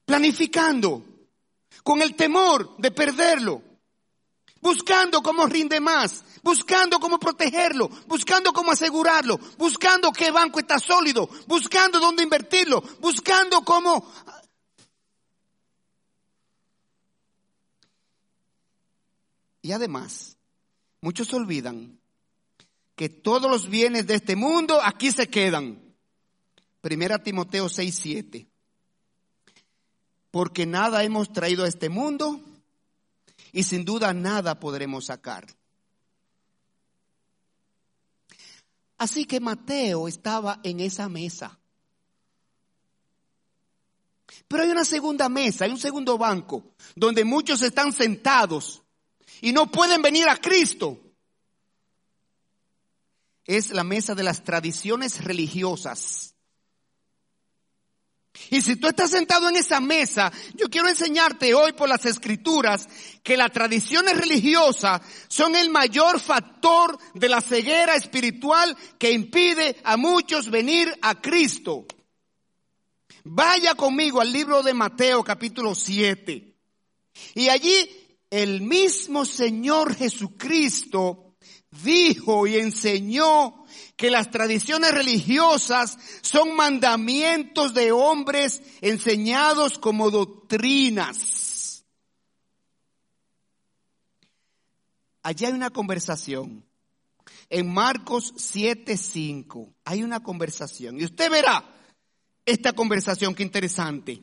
planificando, 0.06 1.04
con 1.84 2.02
el 2.02 2.16
temor 2.16 2.78
de 2.78 2.92
perderlo, 2.92 3.62
buscando 4.64 5.22
cómo 5.22 5.46
rinde 5.46 5.80
más, 5.82 6.24
buscando 6.42 6.98
cómo 7.00 7.20
protegerlo, 7.20 7.90
buscando 8.08 8.54
cómo 8.54 8.72
asegurarlo, 8.72 9.38
buscando 9.58 10.12
qué 10.12 10.32
banco 10.32 10.60
está 10.60 10.80
sólido, 10.80 11.30
buscando 11.46 12.00
dónde 12.00 12.24
invertirlo, 12.24 12.82
buscando 13.00 13.62
cómo... 13.64 14.10
Y 19.62 19.72
además, 19.72 20.38
muchos 21.02 21.34
olvidan 21.34 22.00
que 22.96 23.10
todos 23.10 23.52
los 23.52 23.70
bienes 23.70 24.08
de 24.08 24.16
este 24.16 24.36
mundo 24.36 24.80
aquí 24.82 25.12
se 25.12 25.30
quedan. 25.30 25.80
Primera 26.82 27.22
Timoteo 27.22 27.70
6, 27.70 27.96
7 27.96 28.48
porque 30.34 30.66
nada 30.66 31.04
hemos 31.04 31.32
traído 31.32 31.64
a 31.64 31.68
este 31.68 31.90
mundo 31.90 32.43
y 33.54 33.64
sin 33.64 33.86
duda 33.86 34.14
nada 34.14 34.60
podremos 34.60 35.06
sacar. 35.06 35.46
Así 38.98 39.26
que 39.26 39.40
Mateo 39.40 40.08
estaba 40.08 40.60
en 40.64 40.80
esa 40.80 41.08
mesa. 41.08 41.60
Pero 44.48 44.64
hay 44.64 44.70
una 44.70 44.86
segunda 44.86 45.30
mesa, 45.30 45.66
hay 45.66 45.72
un 45.72 45.78
segundo 45.80 46.18
banco, 46.18 46.76
donde 46.96 47.24
muchos 47.24 47.62
están 47.62 47.94
sentados 47.94 48.82
y 49.40 49.54
no 49.54 49.72
pueden 49.72 50.02
venir 50.02 50.28
a 50.28 50.38
Cristo. 50.38 51.00
Es 53.46 53.70
la 53.72 53.84
mesa 53.84 54.16
de 54.16 54.24
las 54.24 54.44
tradiciones 54.44 55.24
religiosas 55.24 56.33
Y 58.50 58.62
si 58.62 58.76
tú 58.76 58.88
estás 58.88 59.12
sentado 59.12 59.48
en 59.50 59.56
esa 59.56 59.80
mesa, 59.80 60.32
yo 60.56 60.70
quiero 60.70 60.88
enseñarte 60.88 61.54
hoy 61.54 61.74
por 61.74 61.88
las 61.88 62.06
escrituras 62.06 62.88
que 63.22 63.38
las 63.38 63.52
tradiciones 63.52 64.18
religiosas 64.18 65.02
son 65.28 65.56
el 65.56 65.70
mayor 65.70 66.20
factor 66.20 66.98
de 67.14 67.30
la 67.30 67.42
ceguera 67.42 67.96
espiritual 67.96 68.76
que 68.98 69.12
impide 69.12 69.78
a 69.84 69.98
muchos 69.98 70.50
venir 70.50 70.92
a 71.02 71.22
Cristo. 71.22 71.86
Vaya 73.24 73.76
conmigo 73.76 74.20
al 74.20 74.34
libro 74.34 74.64
de 74.64 74.74
Mateo 74.74 75.24
capítulo 75.24 75.76
7. 75.76 76.56
Y 77.36 77.50
allí 77.50 77.90
el 78.30 78.62
mismo 78.62 79.26
Señor 79.26 79.96
Jesucristo 79.96 81.36
dijo 81.84 82.48
y 82.48 82.58
enseñó 82.58 83.63
que 83.96 84.10
las 84.10 84.32
tradiciones 84.32 84.92
religiosas 84.92 85.98
son 86.22 86.56
mandamientos 86.56 87.74
de 87.74 87.92
hombres 87.92 88.62
enseñados 88.82 89.78
como 89.78 90.10
doctrinas. 90.10 91.86
Allí 95.22 95.46
hay 95.46 95.54
una 95.54 95.70
conversación. 95.70 96.66
En 97.50 97.74
Marcos 97.74 98.34
7:5 98.36 99.74
hay 99.86 100.04
una 100.04 100.22
conversación. 100.22 101.00
Y 101.00 101.06
usted 101.06 101.30
verá 101.30 101.64
esta 102.46 102.74
conversación, 102.74 103.34
qué 103.34 103.44
interesante. 103.44 104.22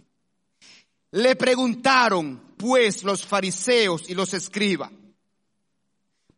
Le 1.12 1.34
preguntaron, 1.36 2.54
pues, 2.56 3.02
los 3.02 3.26
fariseos 3.26 4.08
y 4.08 4.14
los 4.14 4.34
escribas, 4.34 4.92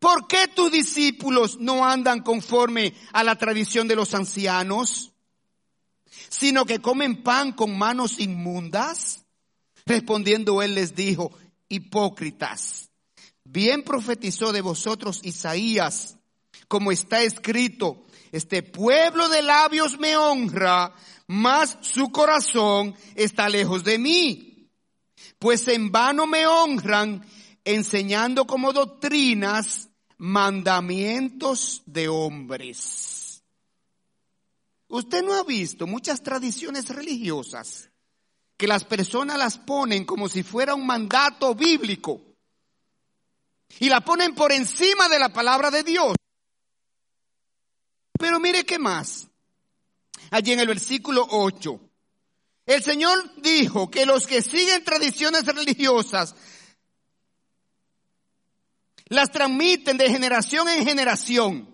¿por 0.03 0.26
qué 0.26 0.48
tus 0.48 0.72
discípulos 0.72 1.59
no 1.61 1.86
andan 1.86 2.22
conforme 2.22 2.92
a 3.12 3.22
la 3.22 3.36
tradición 3.36 3.86
de 3.86 3.94
los 3.94 4.14
ancianos, 4.14 5.12
sino 6.28 6.66
que 6.66 6.80
comen 6.80 7.22
pan 7.22 7.53
con 7.53 7.78
manos 7.78 8.18
inmundas? 8.18 9.24
Respondiendo 9.86 10.61
él 10.61 10.74
les 10.74 10.96
dijo, 10.96 11.32
hipócritas, 11.68 12.90
bien 13.44 13.84
profetizó 13.84 14.53
de 14.53 14.61
vosotros 14.61 15.20
Isaías, 15.22 16.18
como 16.66 16.90
está 16.90 17.22
escrito, 17.22 18.05
este 18.32 18.64
pueblo 18.64 19.28
de 19.28 19.42
labios 19.42 20.00
me 20.00 20.16
honra, 20.16 20.92
mas 21.28 21.78
su 21.80 22.11
corazón 22.11 22.96
está 23.14 23.48
lejos 23.48 23.84
de 23.84 23.98
mí. 23.98 24.68
Pues 25.38 25.68
en 25.68 25.92
vano 25.92 26.26
me 26.26 26.46
honran 26.46 27.24
enseñando 27.64 28.46
como 28.46 28.72
doctrinas 28.72 29.90
mandamientos 30.22 31.82
de 31.84 32.08
hombres. 32.08 33.42
Usted 34.86 35.20
no 35.24 35.34
ha 35.34 35.42
visto 35.42 35.88
muchas 35.88 36.22
tradiciones 36.22 36.88
religiosas 36.90 37.90
que 38.56 38.68
las 38.68 38.84
personas 38.84 39.36
las 39.36 39.58
ponen 39.58 40.04
como 40.04 40.28
si 40.28 40.44
fuera 40.44 40.76
un 40.76 40.86
mandato 40.86 41.56
bíblico 41.56 42.22
y 43.80 43.88
la 43.88 44.00
ponen 44.00 44.32
por 44.36 44.52
encima 44.52 45.08
de 45.08 45.18
la 45.18 45.32
palabra 45.32 45.72
de 45.72 45.82
Dios. 45.82 46.14
Pero 48.16 48.38
mire 48.38 48.64
qué 48.64 48.78
más 48.78 49.26
allí 50.30 50.52
en 50.52 50.60
el 50.60 50.68
versículo 50.68 51.26
8. 51.32 51.80
El 52.66 52.80
Señor 52.80 53.42
dijo 53.42 53.90
que 53.90 54.06
los 54.06 54.28
que 54.28 54.40
siguen 54.40 54.84
tradiciones 54.84 55.44
religiosas 55.46 56.36
las 59.07 59.30
transmiten 59.30 59.96
de 59.96 60.09
generación 60.09 60.68
en 60.68 60.84
generación. 60.84 61.68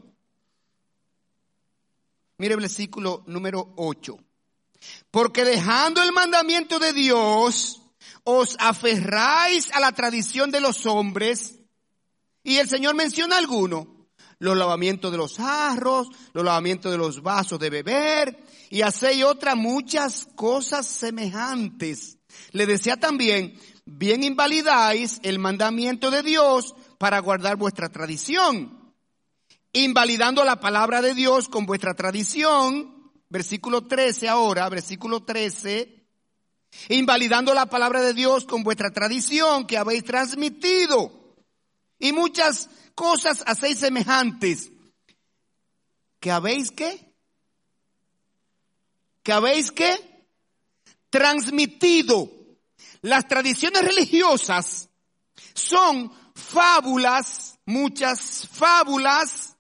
Mire 2.39 2.55
el 2.55 2.61
versículo 2.61 3.25
número 3.27 3.73
8. 3.77 4.17
Porque 5.11 5.45
dejando 5.45 6.03
el 6.03 6.13
mandamiento 6.13 6.79
de 6.79 6.93
Dios, 6.93 7.83
os 8.25 8.57
aferráis 8.61 9.73
a 9.73 9.81
la 9.81 9.93
tradición 9.93 10.51
de 10.51 10.61
los 10.61 10.87
hombres. 10.87 11.57
Y 12.45 12.59
el 12.59 12.69
Señor 12.69 12.95
menciona 12.95 13.39
alguno 13.39 13.99
los 14.39 14.57
lavamientos 14.57 15.11
de 15.11 15.19
los 15.19 15.37
jarros, 15.37 16.09
los 16.33 16.45
lavamientos 16.45 16.93
de 16.93 16.99
los 16.99 17.23
vasos 17.23 17.59
de 17.59 17.71
beber 17.71 18.45
y 18.71 18.83
hacéis 18.83 19.25
otras 19.25 19.57
muchas 19.57 20.29
cosas 20.35 20.87
semejantes. 20.87 22.19
Le 22.53 22.67
decía 22.67 22.97
también, 22.97 23.59
bien 23.85 24.23
invalidáis 24.23 25.19
el 25.23 25.39
mandamiento 25.39 26.11
de 26.11 26.23
Dios 26.23 26.75
para 26.99 27.21
guardar 27.21 27.57
vuestra 27.57 27.89
tradición, 27.89 28.93
invalidando 29.73 30.45
la 30.45 30.61
palabra 30.61 31.01
de 31.01 31.15
Dios 31.15 31.49
con 31.49 31.65
vuestra 31.65 31.95
tradición, 31.95 33.13
versículo 33.29 33.87
13 33.87 34.29
ahora, 34.29 34.69
versículo 34.69 35.25
13, 35.25 36.07
invalidando 36.89 37.55
la 37.55 37.67
palabra 37.67 38.03
de 38.03 38.15
Dios 38.15 38.45
con 38.45 38.65
vuestra 38.65 38.91
tradición 38.91 39.67
que 39.67 39.79
habéis 39.79 40.05
transmitido. 40.05 41.37
Y 42.01 42.13
muchas 42.13 42.69
cosas 42.95 43.43
hacéis 43.47 43.79
semejantes. 43.79 44.71
¿Que 46.21 46.31
habéis 46.31 46.71
qué? 46.71 47.15
¿Que 49.23 49.33
habéis 49.33 49.71
qué? 49.71 50.27
Transmitido. 51.11 52.31
Las 53.03 53.29
tradiciones 53.29 53.83
religiosas 53.85 54.89
son 55.55 56.13
fábulas, 56.39 57.59
muchas 57.67 58.47
fábulas, 58.49 59.57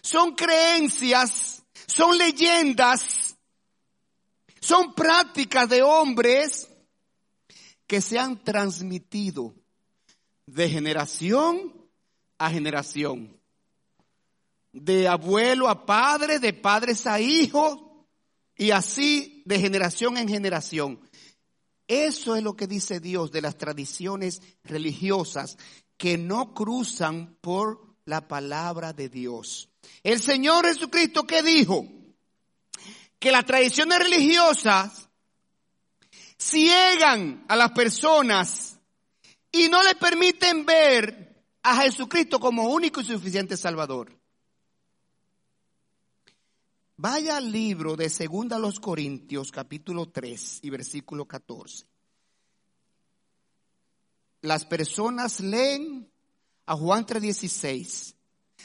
son 0.00 0.34
creencias, 0.34 1.62
son 1.86 2.16
leyendas, 2.16 3.36
son 4.60 4.94
prácticas 4.94 5.68
de 5.68 5.82
hombres 5.82 6.68
que 7.86 8.00
se 8.00 8.18
han 8.18 8.42
transmitido 8.42 9.54
de 10.46 10.68
generación 10.68 11.72
a 12.38 12.50
generación. 12.50 13.38
De 14.72 15.06
abuelo 15.06 15.68
a 15.68 15.86
padre, 15.86 16.38
de 16.38 16.52
padres 16.52 17.06
a 17.06 17.20
hijos, 17.20 17.78
y 18.56 18.70
así 18.70 19.42
de 19.44 19.58
generación 19.58 20.16
en 20.16 20.28
generación. 20.28 21.00
Eso 21.86 22.36
es 22.36 22.42
lo 22.42 22.56
que 22.56 22.66
dice 22.66 23.00
Dios 23.00 23.30
de 23.30 23.42
las 23.42 23.56
tradiciones 23.56 24.40
religiosas 24.64 25.58
que 25.96 26.16
no 26.18 26.54
cruzan 26.54 27.36
por 27.40 27.96
la 28.04 28.26
palabra 28.26 28.92
de 28.92 29.08
Dios. 29.08 29.68
El 30.02 30.20
Señor 30.20 30.66
Jesucristo 30.66 31.26
que 31.26 31.42
dijo 31.42 31.86
que 33.18 33.30
las 33.30 33.44
tradiciones 33.44 33.98
religiosas 33.98 35.08
ciegan 36.38 37.44
a 37.48 37.56
las 37.56 37.72
personas 37.72 38.78
y 39.52 39.68
no 39.68 39.82
le 39.82 39.94
permiten 39.94 40.66
ver 40.66 41.44
a 41.62 41.82
Jesucristo 41.82 42.38
como 42.40 42.68
único 42.68 43.00
y 43.00 43.04
suficiente 43.04 43.56
Salvador. 43.56 44.12
Vaya 46.96 47.38
al 47.38 47.50
libro 47.50 47.96
de 47.96 48.08
Segunda 48.08 48.56
los 48.56 48.78
Corintios, 48.78 49.50
capítulo 49.50 50.10
3 50.10 50.60
y 50.62 50.70
versículo 50.70 51.26
14. 51.26 51.86
Las 54.42 54.64
personas 54.64 55.40
leen 55.40 56.08
a 56.66 56.76
Juan 56.76 57.04
3:16, 57.04 58.14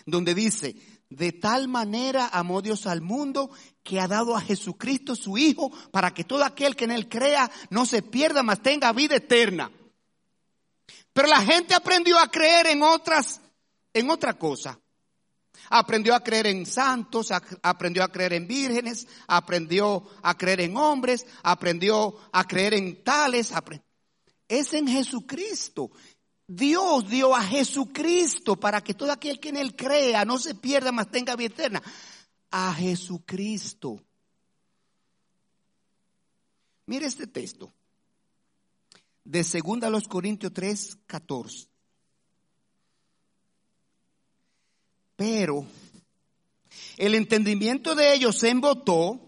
donde 0.06 0.36
dice, 0.36 0.76
de 1.10 1.32
tal 1.32 1.68
manera 1.68 2.28
amó 2.32 2.62
Dios 2.62 2.86
al 2.86 3.02
mundo 3.02 3.50
que 3.82 4.00
ha 4.00 4.08
dado 4.08 4.36
a 4.36 4.42
Jesucristo 4.42 5.16
su 5.16 5.40
Hijo 5.40 5.72
para 5.92 6.14
que 6.14 6.24
todo 6.24 6.44
aquel 6.44 6.76
que 6.76 6.86
en 6.86 6.92
él 6.92 7.10
crea 7.10 7.50
no 7.72 7.88
se 7.88 8.04
pierda, 8.04 8.44
mas 8.44 8.62
tenga 8.62 8.94
vida 8.94 9.16
eterna. 9.16 9.72
Pero 11.14 11.28
la 11.28 11.42
gente 11.42 11.74
aprendió 11.74 12.20
a 12.20 12.30
creer 12.30 12.68
en 12.68 12.84
otras, 12.84 13.42
en 13.92 14.12
otra 14.12 14.38
cosa. 14.38 14.80
Aprendió 15.70 16.16
a 16.16 16.24
creer 16.24 16.48
en 16.48 16.66
santos, 16.66 17.32
aprendió 17.62 18.04
a 18.04 18.12
creer 18.12 18.34
en 18.34 18.48
vírgenes, 18.48 19.08
aprendió 19.28 20.04
a 20.22 20.36
creer 20.36 20.62
en 20.62 20.78
hombres, 20.78 21.26
aprendió 21.44 22.16
a 22.32 22.44
creer 22.46 22.74
en 22.74 23.04
tales. 23.04 23.52
Es 24.48 24.74
en 24.74 24.88
Jesucristo. 24.88 25.92
Dios 26.48 27.08
dio 27.08 27.36
a 27.36 27.44
Jesucristo 27.44 28.60
para 28.60 28.82
que 28.82 28.96
todo 28.96 29.12
aquel 29.12 29.40
que 29.40 29.50
en 29.50 29.58
Él 29.58 29.76
crea 29.76 30.26
no 30.26 30.40
se 30.40 30.56
pierda, 30.56 30.92
mas 30.92 31.12
tenga 31.12 31.36
vida 31.36 31.54
eterna. 31.54 31.84
A 32.50 32.74
Jesucristo. 32.74 34.02
Mire 36.88 37.06
este 37.06 37.28
texto 37.28 37.72
de 39.24 39.44
segunda 39.44 39.88
a 39.88 39.92
los 39.92 40.08
Corintios 40.08 40.52
3, 40.52 40.98
14. 41.06 41.70
Pero 45.20 45.66
el 46.96 47.14
entendimiento 47.14 47.94
de 47.94 48.14
ellos 48.14 48.38
se 48.38 48.48
embotó 48.48 49.20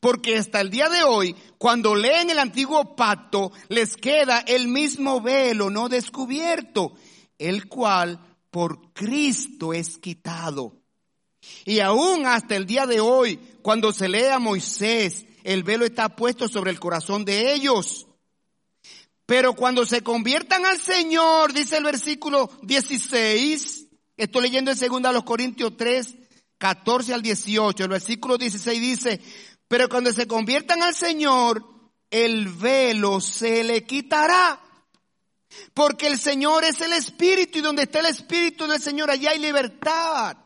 porque 0.00 0.36
hasta 0.36 0.60
el 0.60 0.68
día 0.68 0.88
de 0.88 1.04
hoy, 1.04 1.36
cuando 1.58 1.94
leen 1.94 2.28
el 2.30 2.40
antiguo 2.40 2.96
pacto, 2.96 3.52
les 3.68 3.96
queda 3.96 4.40
el 4.40 4.66
mismo 4.66 5.20
velo 5.20 5.70
no 5.70 5.88
descubierto, 5.88 6.94
el 7.38 7.68
cual 7.68 8.18
por 8.50 8.92
Cristo 8.92 9.72
es 9.72 9.96
quitado. 9.98 10.74
Y 11.64 11.78
aún 11.78 12.26
hasta 12.26 12.56
el 12.56 12.66
día 12.66 12.84
de 12.86 12.98
hoy, 12.98 13.38
cuando 13.62 13.92
se 13.92 14.08
lee 14.08 14.24
a 14.24 14.40
Moisés 14.40 15.24
el 15.44 15.62
velo 15.62 15.84
está 15.84 16.08
puesto 16.16 16.48
sobre 16.48 16.72
el 16.72 16.80
corazón 16.80 17.24
de 17.24 17.54
ellos. 17.54 18.08
Pero 19.24 19.54
cuando 19.54 19.86
se 19.86 20.02
conviertan 20.02 20.66
al 20.66 20.80
Señor, 20.80 21.52
dice 21.52 21.76
el 21.76 21.84
versículo 21.84 22.50
16, 22.62 23.79
estoy 24.24 24.42
leyendo 24.42 24.70
en 24.70 24.78
2 24.78 25.14
los 25.14 25.24
Corintios 25.24 25.76
3, 25.76 26.16
14 26.58 27.14
al 27.14 27.22
18, 27.22 27.84
el 27.84 27.88
versículo 27.88 28.36
16 28.36 28.80
dice, 28.80 29.20
pero 29.66 29.88
cuando 29.88 30.12
se 30.12 30.26
conviertan 30.26 30.82
al 30.82 30.94
Señor, 30.94 31.64
el 32.10 32.48
velo 32.48 33.20
se 33.20 33.64
le 33.64 33.84
quitará. 33.84 34.60
Porque 35.74 36.06
el 36.06 36.18
Señor 36.18 36.64
es 36.64 36.80
el 36.80 36.92
Espíritu 36.92 37.58
y 37.58 37.62
donde 37.62 37.84
está 37.84 38.00
el 38.00 38.06
Espíritu 38.06 38.66
del 38.66 38.80
Señor, 38.80 39.10
allá 39.10 39.30
hay 39.30 39.38
libertad. 39.38 40.36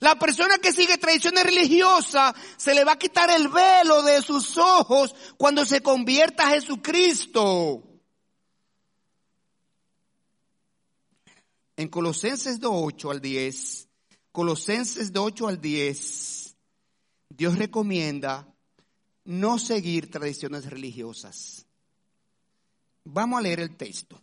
La 0.00 0.16
persona 0.16 0.58
que 0.58 0.72
sigue 0.72 0.96
tradiciones 0.96 1.44
religiosas 1.44 2.34
se 2.56 2.74
le 2.74 2.84
va 2.84 2.92
a 2.92 2.98
quitar 2.98 3.30
el 3.30 3.48
velo 3.48 4.02
de 4.02 4.22
sus 4.22 4.56
ojos 4.56 5.14
cuando 5.36 5.64
se 5.64 5.82
convierta 5.82 6.44
a 6.44 6.50
Jesucristo. 6.50 7.87
En 11.78 11.86
Colosenses 11.86 12.58
de 12.58 12.66
8 12.66 13.12
al 13.12 13.20
10, 13.20 13.88
Colosenses 14.32 15.12
de 15.12 15.20
8 15.20 15.46
al 15.46 15.60
10, 15.60 16.56
Dios 17.28 17.56
recomienda 17.56 18.52
no 19.26 19.60
seguir 19.60 20.10
tradiciones 20.10 20.68
religiosas. 20.68 21.64
Vamos 23.04 23.38
a 23.38 23.42
leer 23.42 23.60
el 23.60 23.76
texto. 23.76 24.20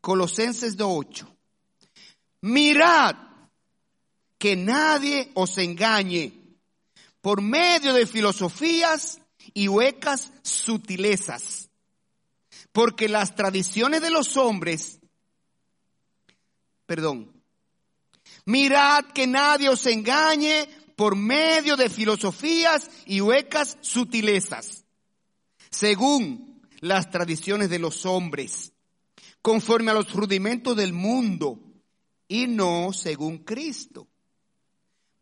Colosenses 0.00 0.76
de 0.76 0.84
8. 0.84 1.36
Mirad 2.42 3.16
que 4.38 4.54
nadie 4.54 5.32
os 5.34 5.58
engañe 5.58 6.32
por 7.20 7.42
medio 7.42 7.92
de 7.92 8.06
filosofías 8.06 9.20
y 9.52 9.66
huecas 9.66 10.32
sutilezas, 10.42 11.70
porque 12.70 13.08
las 13.08 13.34
tradiciones 13.34 14.00
de 14.00 14.10
los 14.10 14.36
hombres, 14.36 15.00
perdón, 16.86 17.32
mirad 18.44 19.04
que 19.06 19.26
nadie 19.26 19.68
os 19.68 19.84
engañe 19.86 20.68
por 20.96 21.14
medio 21.16 21.76
de 21.76 21.90
filosofías 21.90 22.90
y 23.06 23.20
huecas 23.20 23.76
sutilezas, 23.80 24.84
según 25.70 26.62
las 26.80 27.10
tradiciones 27.10 27.68
de 27.68 27.78
los 27.78 28.06
hombres, 28.06 28.72
conforme 29.42 29.90
a 29.90 29.94
los 29.94 30.12
rudimentos 30.12 30.76
del 30.76 30.92
mundo 30.92 31.60
y 32.28 32.46
no 32.46 32.92
según 32.92 33.38
Cristo 33.38 34.08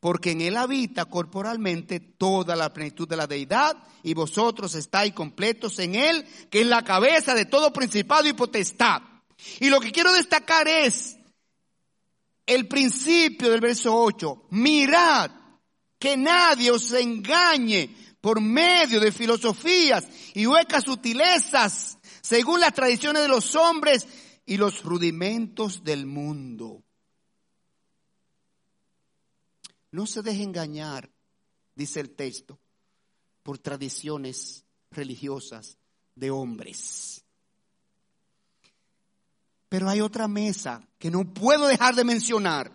porque 0.05 0.33
en 0.33 0.43
él 0.43 0.59
habita 0.59 1.07
corporalmente 1.07 1.99
toda 1.99 2.55
la 2.57 2.75
plenitud 2.75 3.09
de 3.09 3.17
la 3.17 3.27
deidad, 3.27 3.75
y 4.03 4.13
vosotros 4.13 4.75
estáis 4.75 5.15
completos 5.15 5.79
en 5.79 5.95
él, 5.95 6.27
que 6.51 6.61
es 6.61 6.67
la 6.67 6.85
cabeza 6.85 7.35
de 7.35 7.47
todo 7.47 7.73
principado 7.73 8.29
y 8.29 8.35
potestad. 8.35 9.01
Y 9.61 9.71
lo 9.71 9.81
que 9.81 9.93
quiero 9.93 10.13
destacar 10.13 10.69
es 10.69 11.17
el 12.47 12.69
principio 12.69 13.51
del 13.51 13.61
verso 13.61 13.97
8. 13.97 14.49
Mirad 14.51 15.31
que 15.99 16.17
nadie 16.17 16.71
os 16.71 16.93
engañe 16.93 17.95
por 18.21 18.41
medio 18.41 19.01
de 19.01 19.13
filosofías 19.13 20.07
y 20.35 20.47
huecas 20.47 20.85
sutilezas, 20.85 21.99
según 22.23 22.61
las 22.61 22.73
tradiciones 22.73 23.23
de 23.23 23.29
los 23.29 23.55
hombres 23.55 24.07
y 24.47 24.57
los 24.57 24.83
rudimentos 24.83 25.85
del 25.85 26.07
mundo 26.07 26.85
no 29.95 30.07
se 30.07 30.23
deje 30.23 30.43
engañar, 30.43 31.09
dice 31.77 32.01
el 32.01 32.17
texto, 32.17 32.59
por 33.45 33.59
tradiciones 33.59 34.65
religiosas 34.91 35.79
de 36.17 36.33
hombres. 36.33 37.24
Pero 39.75 39.91
hay 39.91 40.01
otra 40.01 40.29
mesa 40.29 40.81
que 41.01 41.11
no 41.11 41.25
puedo 41.35 41.67
dejar 41.67 41.97
de 41.97 42.05
mencionar, 42.05 42.71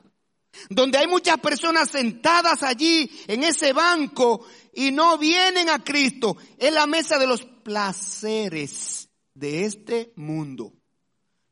donde 0.70 0.98
hay 0.98 1.08
muchas 1.08 1.38
personas 1.38 1.90
sentadas 1.90 2.62
allí 2.62 3.10
en 3.28 3.46
ese 3.46 3.72
banco 3.72 4.46
y 4.74 4.92
no 4.92 5.18
vienen 5.18 5.70
a 5.70 5.82
Cristo. 5.82 6.36
Es 6.58 6.74
la 6.74 6.88
mesa 6.88 7.18
de 7.18 7.26
los 7.26 7.46
placeres 7.64 9.08
de 9.34 9.64
este 9.64 10.12
mundo. 10.18 10.74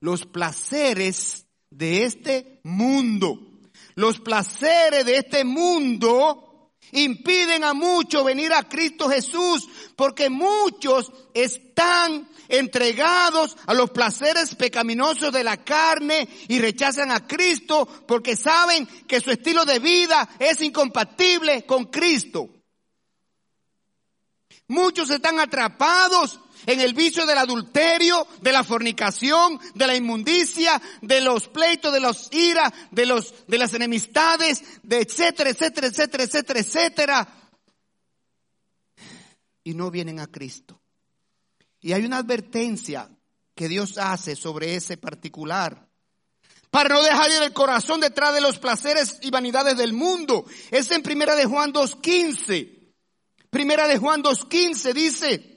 Los 0.01 0.25
placeres 0.25 1.45
de 1.69 2.03
este 2.03 2.59
mundo. 2.65 3.39
Los 3.95 4.19
placeres 4.19 5.05
de 5.05 5.17
este 5.19 5.45
mundo 5.45 6.73
impiden 6.91 7.63
a 7.63 7.73
muchos 7.73 8.25
venir 8.25 8.51
a 8.51 8.67
Cristo 8.67 9.07
Jesús 9.07 9.65
porque 9.95 10.29
muchos 10.29 11.09
están 11.33 12.27
entregados 12.49 13.57
a 13.65 13.73
los 13.73 13.91
placeres 13.91 14.55
pecaminosos 14.55 15.31
de 15.31 15.43
la 15.43 15.57
carne 15.63 16.27
y 16.47 16.59
rechazan 16.59 17.11
a 17.11 17.25
Cristo 17.27 17.87
porque 18.07 18.35
saben 18.35 18.85
que 19.07 19.21
su 19.21 19.31
estilo 19.31 19.65
de 19.65 19.79
vida 19.79 20.29
es 20.39 20.61
incompatible 20.61 21.65
con 21.65 21.85
Cristo. 21.85 22.49
Muchos 24.67 25.09
están 25.09 25.39
atrapados 25.39 26.39
en 26.65 26.81
el 26.81 26.93
vicio 26.93 27.25
del 27.25 27.37
adulterio, 27.37 28.27
de 28.41 28.51
la 28.51 28.63
fornicación, 28.63 29.59
de 29.73 29.87
la 29.87 29.95
inmundicia, 29.95 30.81
de 31.01 31.21
los 31.21 31.47
pleitos, 31.47 31.93
de 31.93 32.01
los 32.01 32.27
iras, 32.33 32.73
de 32.91 33.05
los, 33.05 33.33
de 33.47 33.57
las 33.57 33.73
enemistades, 33.73 34.63
de 34.83 34.99
etcétera, 34.99 35.51
etcétera, 35.51 35.87
etcétera, 35.87 36.23
etcétera, 36.23 36.59
etcétera. 36.59 37.49
Y 39.63 39.73
no 39.73 39.89
vienen 39.89 40.19
a 40.19 40.27
Cristo. 40.27 40.81
Y 41.87 41.93
hay 41.93 42.03
una 42.03 42.17
advertencia 42.17 43.09
que 43.55 43.69
Dios 43.69 43.97
hace 43.97 44.35
sobre 44.35 44.75
ese 44.75 44.97
particular. 44.97 45.87
Para 46.69 46.93
no 46.93 47.01
dejar 47.01 47.31
el 47.31 47.53
corazón 47.53 48.01
detrás 48.01 48.33
de 48.33 48.41
los 48.41 48.59
placeres 48.59 49.19
y 49.21 49.31
vanidades 49.31 49.77
del 49.77 49.93
mundo. 49.93 50.45
Es 50.69 50.91
en 50.91 51.01
primera 51.01 51.33
de 51.33 51.45
Juan 51.45 51.71
2.15. 51.71 52.93
Primera 53.49 53.87
de 53.87 53.99
Juan 53.99 54.21
2.15 54.21 54.93
dice, 54.93 55.56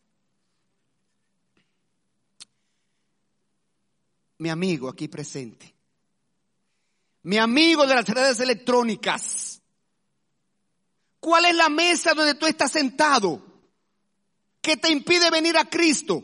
Mi 4.41 4.49
amigo 4.49 4.89
aquí 4.89 5.07
presente, 5.07 5.71
mi 7.21 7.37
amigo 7.37 7.85
de 7.85 7.93
las 7.93 8.09
redes 8.09 8.39
electrónicas, 8.39 9.61
¿cuál 11.19 11.45
es 11.45 11.55
la 11.55 11.69
mesa 11.69 12.15
donde 12.15 12.33
tú 12.33 12.47
estás 12.47 12.71
sentado 12.71 13.39
que 14.59 14.77
te 14.77 14.89
impide 14.91 15.29
venir 15.29 15.55
a 15.57 15.69
Cristo? 15.69 16.23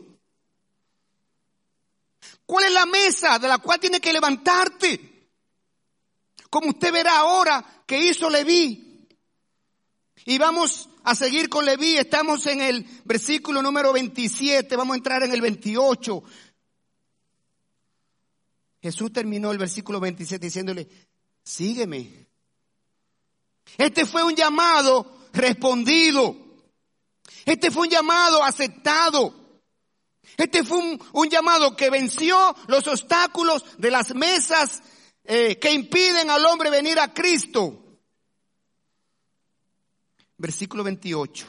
¿Cuál 2.44 2.64
es 2.64 2.72
la 2.72 2.86
mesa 2.86 3.38
de 3.38 3.46
la 3.46 3.58
cual 3.58 3.78
tienes 3.78 4.00
que 4.00 4.12
levantarte? 4.12 5.28
Como 6.50 6.70
usted 6.70 6.92
verá 6.92 7.18
ahora 7.18 7.84
que 7.86 8.04
hizo 8.04 8.28
Leví. 8.28 9.06
Y 10.24 10.38
vamos 10.38 10.88
a 11.04 11.14
seguir 11.14 11.48
con 11.48 11.64
Leví. 11.64 11.96
Estamos 11.96 12.46
en 12.46 12.62
el 12.62 12.84
versículo 13.04 13.62
número 13.62 13.92
27. 13.92 14.74
Vamos 14.74 14.94
a 14.94 14.96
entrar 14.96 15.22
en 15.22 15.32
el 15.32 15.40
28. 15.40 16.24
Jesús 18.80 19.12
terminó 19.12 19.50
el 19.50 19.58
versículo 19.58 20.00
27 20.00 20.46
diciéndole, 20.46 20.88
sígueme. 21.42 22.28
Este 23.76 24.06
fue 24.06 24.22
un 24.22 24.34
llamado 24.34 25.18
respondido. 25.32 26.36
Este 27.44 27.70
fue 27.70 27.82
un 27.82 27.90
llamado 27.90 28.42
aceptado. 28.42 29.34
Este 30.36 30.62
fue 30.62 30.98
un, 31.12 31.28
llamado 31.28 31.74
que 31.74 31.90
venció 31.90 32.54
los 32.68 32.86
obstáculos 32.86 33.64
de 33.78 33.90
las 33.90 34.14
mesas 34.14 34.82
eh, 35.24 35.58
que 35.58 35.72
impiden 35.72 36.30
al 36.30 36.44
hombre 36.46 36.70
venir 36.70 36.98
a 37.00 37.12
Cristo. 37.12 37.98
Versículo 40.36 40.84
28. 40.84 41.46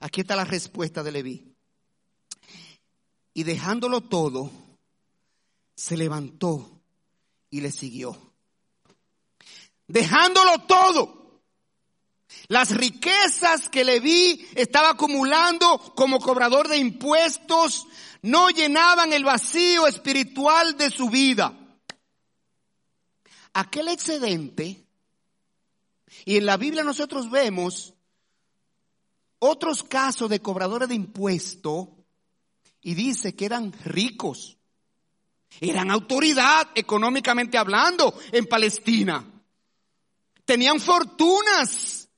Aquí 0.00 0.22
está 0.22 0.34
la 0.34 0.44
respuesta 0.44 1.02
de 1.02 1.12
Leví. 1.12 1.54
Y 3.32 3.44
dejándolo 3.44 4.00
todo, 4.00 4.50
se 5.74 5.96
levantó 5.96 6.80
y 7.50 7.60
le 7.60 7.70
siguió. 7.70 8.16
Dejándolo 9.86 10.58
todo. 10.66 11.42
Las 12.48 12.74
riquezas 12.74 13.68
que 13.68 13.84
Leví 13.84 14.46
estaba 14.54 14.90
acumulando 14.90 15.78
como 15.94 16.18
cobrador 16.18 16.68
de 16.68 16.78
impuestos 16.78 17.86
no 18.22 18.48
llenaban 18.50 19.12
el 19.12 19.24
vacío 19.24 19.86
espiritual 19.86 20.76
de 20.76 20.90
su 20.90 21.10
vida. 21.10 21.56
Aquel 23.52 23.88
excedente, 23.88 24.84
y 26.24 26.38
en 26.38 26.46
la 26.46 26.56
Biblia 26.56 26.82
nosotros 26.82 27.30
vemos 27.30 27.94
otros 29.38 29.84
casos 29.84 30.28
de 30.28 30.40
cobradores 30.40 30.88
de 30.88 30.94
impuestos, 30.94 31.88
y 32.80 32.94
dice 32.94 33.34
que 33.36 33.44
eran 33.44 33.72
ricos, 33.84 34.58
eran 35.60 35.90
autoridad 35.90 36.68
económicamente 36.74 37.58
hablando 37.58 38.18
en 38.32 38.46
Palestina, 38.46 39.24
tenían 40.44 40.80
fortunas, 40.80 42.08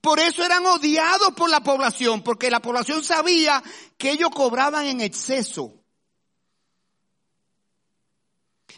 por 0.00 0.18
eso 0.18 0.44
eran 0.44 0.66
odiados 0.66 1.32
por 1.34 1.48
la 1.48 1.62
población, 1.62 2.22
porque 2.22 2.50
la 2.50 2.60
población 2.60 3.04
sabía 3.04 3.62
que 3.96 4.10
ellos 4.10 4.30
cobraban 4.34 4.86
en 4.86 5.00
exceso. 5.00 5.72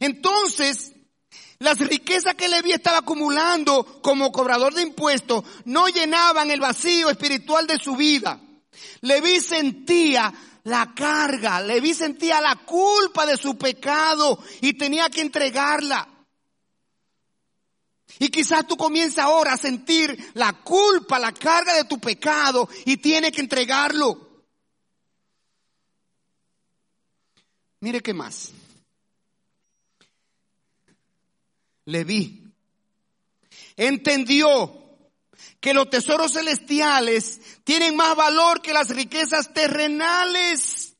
Entonces, 0.00 0.92
las 1.58 1.78
riquezas 1.78 2.34
que 2.34 2.48
Leví 2.48 2.72
estaba 2.72 2.98
acumulando 2.98 4.02
como 4.02 4.32
cobrador 4.32 4.74
de 4.74 4.82
impuestos 4.82 5.44
no 5.64 5.88
llenaban 5.88 6.50
el 6.50 6.60
vacío 6.60 7.08
espiritual 7.08 7.66
de 7.66 7.78
su 7.78 7.96
vida. 7.96 8.40
Leví 9.00 9.40
sentía 9.40 10.32
la 10.64 10.94
carga, 10.94 11.60
Leví 11.60 11.94
sentía 11.94 12.40
la 12.40 12.56
culpa 12.56 13.26
de 13.26 13.36
su 13.36 13.56
pecado 13.56 14.38
y 14.60 14.74
tenía 14.74 15.08
que 15.08 15.20
entregarla. 15.20 16.08
Y 18.18 18.28
quizás 18.28 18.66
tú 18.66 18.76
comienzas 18.76 19.24
ahora 19.24 19.54
a 19.54 19.58
sentir 19.58 20.32
la 20.34 20.52
culpa, 20.52 21.18
la 21.18 21.32
carga 21.32 21.74
de 21.74 21.84
tu 21.84 21.98
pecado 21.98 22.68
y 22.84 22.96
tienes 22.96 23.32
que 23.32 23.40
entregarlo. 23.40 24.44
Mire 27.80 28.00
qué 28.00 28.14
más. 28.14 28.50
Leví 31.86 32.44
entendió 33.76 34.83
que 35.64 35.72
los 35.72 35.88
tesoros 35.88 36.34
celestiales 36.34 37.40
tienen 37.64 37.96
más 37.96 38.14
valor 38.14 38.60
que 38.60 38.74
las 38.74 38.90
riquezas 38.90 39.54
terrenales. 39.54 40.94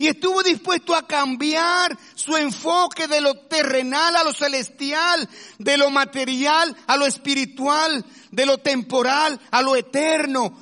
Y 0.00 0.08
estuvo 0.08 0.42
dispuesto 0.42 0.96
a 0.96 1.06
cambiar 1.06 1.96
su 2.16 2.36
enfoque 2.36 3.06
de 3.06 3.20
lo 3.20 3.46
terrenal 3.46 4.16
a 4.16 4.24
lo 4.24 4.32
celestial, 4.32 5.28
de 5.60 5.76
lo 5.76 5.90
material 5.90 6.76
a 6.88 6.96
lo 6.96 7.06
espiritual, 7.06 8.04
de 8.32 8.46
lo 8.46 8.58
temporal 8.58 9.40
a 9.52 9.62
lo 9.62 9.76
eterno. 9.76 10.60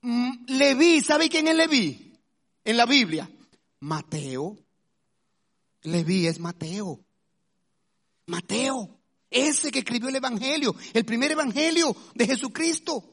Mm, 0.00 0.46
Leví, 0.46 1.02
¿sabe 1.02 1.28
quién 1.28 1.48
es 1.48 1.56
Leví? 1.56 2.18
En 2.64 2.78
la 2.78 2.86
Biblia. 2.86 3.30
Mateo. 3.80 4.56
Leví 5.82 6.26
es 6.28 6.38
Mateo. 6.38 7.04
Mateo, 8.24 8.93
ese 9.34 9.72
que 9.72 9.80
escribió 9.80 10.08
el 10.08 10.16
Evangelio, 10.16 10.74
el 10.94 11.04
primer 11.04 11.32
Evangelio 11.32 11.94
de 12.14 12.26
Jesucristo. 12.26 13.04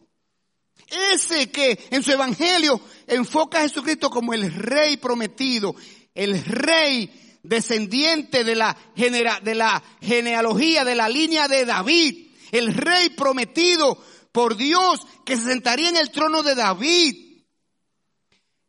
Ese 0.88 1.52
que 1.52 1.88
en 1.90 2.04
su 2.04 2.12
evangelio 2.12 2.80
enfoca 3.08 3.60
a 3.60 3.62
Jesucristo 3.62 4.10
como 4.10 4.34
el 4.34 4.54
rey 4.54 4.98
prometido, 4.98 5.76
el 6.14 6.44
rey 6.44 7.40
descendiente 7.44 8.44
de 8.44 8.56
la, 8.56 8.78
de 8.96 9.56
la 9.56 9.82
genealogía, 10.02 10.84
de 10.84 10.96
la 10.96 11.10
línea 11.10 11.48
de 11.48 11.66
David, 11.66 12.32
el 12.52 12.74
rey 12.74 13.10
prometido 13.10 13.98
por 14.32 14.56
Dios 14.58 15.02
que 15.26 15.38
se 15.38 15.44
sentaría 15.44 15.90
en 15.90 15.98
el 15.98 16.12
trono 16.12 16.44
de 16.44 16.56
David. 16.56 17.44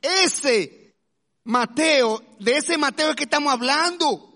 Ese 0.01 0.97
Mateo, 1.45 2.23
de 2.39 2.57
ese 2.57 2.79
Mateo 2.79 3.11
es 3.11 3.17
que 3.17 3.25
estamos 3.25 3.53
hablando. 3.53 4.32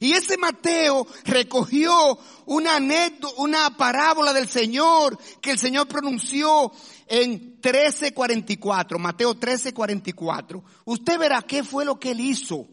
Y 0.00 0.12
ese 0.12 0.36
Mateo 0.38 1.06
recogió 1.24 2.18
una 2.46 2.76
anécdota, 2.76 3.34
una 3.38 3.76
parábola 3.76 4.32
del 4.32 4.48
Señor 4.48 5.18
que 5.40 5.52
el 5.52 5.58
Señor 5.58 5.88
pronunció 5.88 6.72
en 7.06 7.58
1344, 7.62 8.98
Mateo 8.98 9.30
1344. 9.30 10.62
Usted 10.84 11.18
verá 11.18 11.42
qué 11.42 11.64
fue 11.64 11.84
lo 11.84 11.98
que 11.98 12.12
él 12.12 12.20
hizo. 12.20 12.66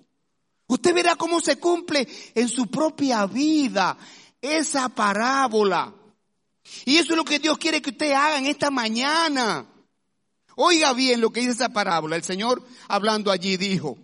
Usted 0.67 0.93
verá 0.93 1.15
cómo 1.15 1.41
se 1.41 1.57
cumple 1.57 2.07
en 2.33 2.49
su 2.49 2.67
propia 2.67 3.25
vida 3.25 3.97
esa 4.41 4.89
parábola. 4.89 5.93
Y 6.85 6.97
eso 6.97 7.13
es 7.13 7.17
lo 7.17 7.25
que 7.25 7.39
Dios 7.39 7.57
quiere 7.57 7.81
que 7.81 7.91
usted 7.91 8.11
haga 8.11 8.37
en 8.37 8.47
esta 8.47 8.71
mañana. 8.71 9.65
Oiga 10.55 10.93
bien 10.93 11.21
lo 11.21 11.31
que 11.31 11.41
dice 11.41 11.51
esa 11.51 11.69
parábola. 11.69 12.15
El 12.15 12.23
Señor 12.23 12.63
hablando 12.87 13.31
allí 13.31 13.57
dijo, 13.57 13.97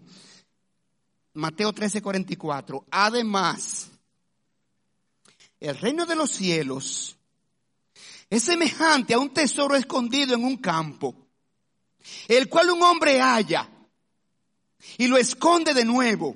Mateo 1.33 1.71
13, 1.71 2.01
44. 2.01 2.85
Además, 2.91 3.89
el 5.59 5.77
reino 5.77 6.05
de 6.05 6.15
los 6.15 6.31
cielos 6.31 7.15
es 8.29 8.43
semejante 8.43 9.13
a 9.13 9.19
un 9.19 9.29
tesoro 9.29 9.75
escondido 9.75 10.33
en 10.35 10.43
un 10.43 10.57
campo, 10.57 11.15
el 12.27 12.49
cual 12.49 12.71
un 12.71 12.83
hombre 12.83 13.19
halla 13.19 13.69
y 14.97 15.07
lo 15.07 15.17
esconde 15.17 15.73
de 15.73 15.85
nuevo. 15.85 16.35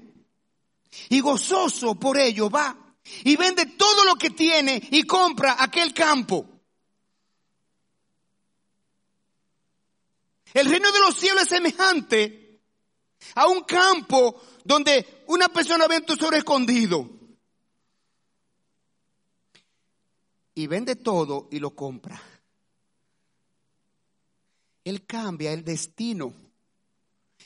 Y 1.10 1.20
gozoso 1.20 1.96
por 1.96 2.18
ello 2.18 2.50
va 2.50 2.78
y 3.24 3.36
vende 3.36 3.66
todo 3.66 4.06
lo 4.06 4.16
que 4.16 4.30
tiene 4.30 4.82
y 4.92 5.04
compra 5.04 5.58
aquel 5.60 5.94
campo. 5.94 6.48
El 10.54 10.70
reino 10.70 10.90
de 10.90 11.00
los 11.00 11.18
cielos 11.18 11.44
es 11.44 11.50
semejante 11.50 12.62
a 13.36 13.48
un 13.48 13.64
campo 13.64 14.42
donde 14.66 15.24
una 15.28 15.48
persona 15.48 15.88
ve 15.88 15.98
un 15.98 16.06
tesoro 16.06 16.36
escondido 16.36 17.08
y 20.56 20.68
vende 20.68 20.96
todo 20.96 21.48
y 21.52 21.60
lo 21.60 21.76
compra. 21.76 22.22
Él 24.84 25.06
cambia 25.06 25.54
el 25.54 25.64
destino. 25.64 26.34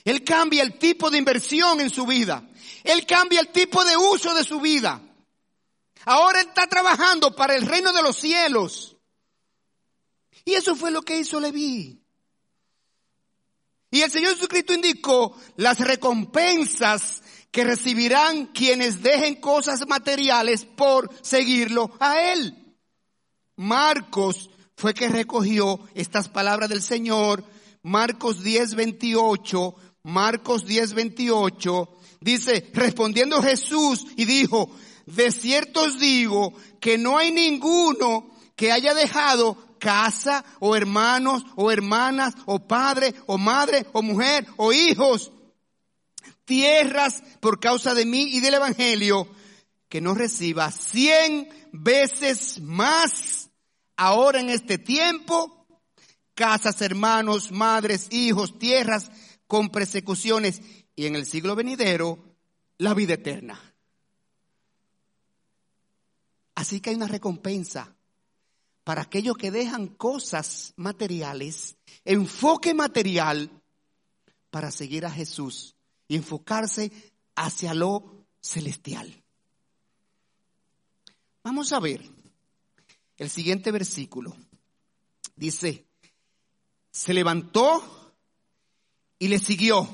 Él 0.05 0.23
cambia 0.23 0.63
el 0.63 0.79
tipo 0.79 1.11
de 1.11 1.17
inversión 1.17 1.81
en 1.81 1.89
su 1.89 2.05
vida. 2.05 2.49
Él 2.85 3.05
cambia 3.05 3.41
el 3.41 3.49
tipo 3.49 3.83
de 3.83 3.97
uso 3.97 4.33
de 4.33 4.45
su 4.45 4.61
vida. 4.61 5.01
Ahora 6.05 6.39
está 6.39 6.67
trabajando 6.67 7.35
para 7.35 7.55
el 7.55 7.65
reino 7.65 7.91
de 7.91 8.01
los 8.01 8.15
cielos. 8.15 8.95
Y 10.45 10.53
eso 10.53 10.73
fue 10.73 10.89
lo 10.89 11.01
que 11.01 11.19
hizo 11.19 11.39
Leví. 11.41 12.01
Y 13.91 14.01
el 14.01 14.11
Señor 14.11 14.35
Jesucristo 14.35 14.73
indicó 14.73 15.35
las 15.55 15.79
recompensas 15.79 17.23
que 17.51 17.63
recibirán 17.63 18.47
quienes 18.47 19.01
dejen 19.01 19.35
cosas 19.35 19.87
materiales 19.87 20.65
por 20.65 21.09
seguirlo 21.21 21.91
a 21.99 22.21
Él. 22.33 22.75
Marcos 23.55 24.49
fue 24.75 24.93
que 24.93 25.09
recogió 25.09 25.79
estas 25.95 26.29
palabras 26.29 26.69
del 26.69 26.81
Señor. 26.81 27.43
Marcos 27.81 28.43
10, 28.43 28.75
28. 28.75 29.75
Marcos 30.03 30.65
10, 30.65 30.93
28. 30.93 31.89
Dice, 32.21 32.69
respondiendo 32.73 33.41
Jesús 33.41 34.05
y 34.15 34.25
dijo, 34.25 34.69
de 35.05 35.31
cierto 35.31 35.83
os 35.83 35.99
digo 35.99 36.53
que 36.79 36.97
no 36.97 37.17
hay 37.17 37.31
ninguno 37.31 38.29
que 38.55 38.71
haya 38.71 38.93
dejado 38.93 39.57
casa 39.79 40.45
o 40.59 40.75
hermanos 40.75 41.43
o 41.55 41.71
hermanas 41.71 42.35
o 42.45 42.59
padre 42.59 43.15
o 43.25 43.37
madre 43.37 43.87
o 43.93 44.01
mujer 44.01 44.45
o 44.57 44.71
hijos, 44.71 45.31
tierras 46.45 47.23
por 47.39 47.59
causa 47.59 47.93
de 47.93 48.05
mí 48.05 48.23
y 48.35 48.39
del 48.41 48.55
Evangelio, 48.55 49.27
que 49.87 50.01
no 50.01 50.13
reciba 50.13 50.69
cien 50.71 51.49
veces 51.71 52.59
más 52.61 53.49
ahora 53.97 54.39
en 54.39 54.49
este 54.49 54.77
tiempo, 54.77 55.65
casas, 56.35 56.81
hermanos, 56.81 57.51
madres, 57.51 58.07
hijos, 58.11 58.59
tierras 58.59 59.11
con 59.47 59.69
persecuciones 59.69 60.61
y 60.95 61.05
en 61.05 61.15
el 61.15 61.25
siglo 61.25 61.55
venidero 61.55 62.19
la 62.77 62.93
vida 62.93 63.15
eterna. 63.15 63.59
Así 66.55 66.81
que 66.81 66.89
hay 66.89 66.95
una 66.95 67.07
recompensa 67.07 67.95
para 68.89 69.03
aquellos 69.03 69.37
que 69.37 69.51
dejan 69.51 69.85
cosas 69.85 70.73
materiales, 70.75 71.77
enfoque 72.05 72.73
material, 72.73 73.51
para 74.49 74.71
seguir 74.71 75.05
a 75.05 75.11
Jesús 75.11 75.75
y 76.07 76.15
enfocarse 76.15 76.91
hacia 77.35 77.75
lo 77.75 78.25
celestial. 78.41 79.23
Vamos 81.43 81.71
a 81.71 81.79
ver 81.79 82.01
el 83.17 83.29
siguiente 83.29 83.71
versículo. 83.71 84.35
Dice, 85.35 85.85
se 86.89 87.13
levantó 87.13 88.15
y 89.19 89.27
le 89.27 89.37
siguió. 89.37 89.87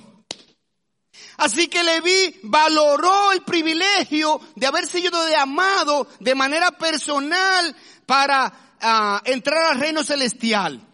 Así 1.35 1.67
que 1.67 1.83
Leví 1.83 2.39
valoró 2.43 3.33
el 3.33 3.43
privilegio 3.43 4.39
de 4.55 4.67
haber 4.67 4.87
sido 4.87 5.19
amado 5.37 6.07
de 6.21 6.33
manera 6.33 6.71
personal 6.71 7.75
para 8.05 8.64
ah, 8.85 9.21
entrar 9.25 9.73
al 9.73 9.79
reino 9.79 10.03
celestial. 10.03 10.87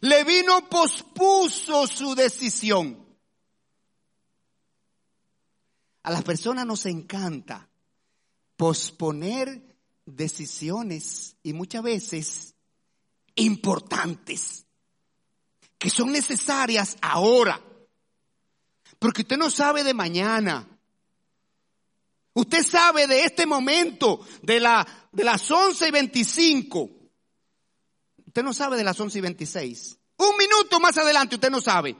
Leví 0.00 0.42
no 0.44 0.68
pospuso 0.68 1.86
su 1.86 2.14
decisión. 2.14 3.06
A 6.02 6.10
las 6.10 6.22
personas 6.22 6.66
nos 6.66 6.86
encanta 6.86 7.68
posponer 8.56 9.76
decisiones 10.06 11.36
y 11.42 11.52
muchas 11.52 11.82
veces 11.82 12.54
importantes 13.34 14.66
que 15.78 15.90
son 15.90 16.12
necesarias 16.12 16.96
ahora. 17.00 17.60
Porque 18.98 19.22
usted 19.22 19.38
no 19.38 19.50
sabe 19.50 19.82
de 19.84 19.94
mañana. 19.94 20.66
Usted 22.34 22.62
sabe 22.64 23.06
de 23.06 23.24
este 23.24 23.46
momento, 23.46 24.20
de, 24.42 24.60
la, 24.60 24.86
de 25.12 25.24
las 25.24 25.50
11 25.50 25.88
y 25.88 25.90
25. 25.90 26.99
Usted 28.30 28.44
no 28.44 28.54
sabe 28.54 28.76
de 28.76 28.84
las 28.84 29.00
11 29.00 29.18
y 29.18 29.20
26. 29.22 29.98
Un 30.18 30.36
minuto 30.36 30.78
más 30.78 30.96
adelante 30.96 31.34
usted 31.34 31.50
no 31.50 31.60
sabe. 31.60 31.96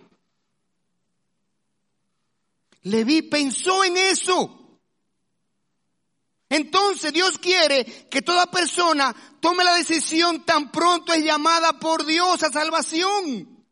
Leví 2.82 3.22
pensó 3.22 3.82
en 3.82 3.96
eso. 3.96 4.78
Entonces 6.48 7.12
Dios 7.12 7.36
quiere 7.36 7.84
que 8.08 8.22
toda 8.22 8.48
persona 8.48 9.12
tome 9.40 9.64
la 9.64 9.74
decisión 9.74 10.44
tan 10.44 10.70
pronto 10.70 11.12
es 11.12 11.24
llamada 11.24 11.80
por 11.80 12.06
Dios 12.06 12.44
a 12.44 12.52
salvación. 12.52 13.66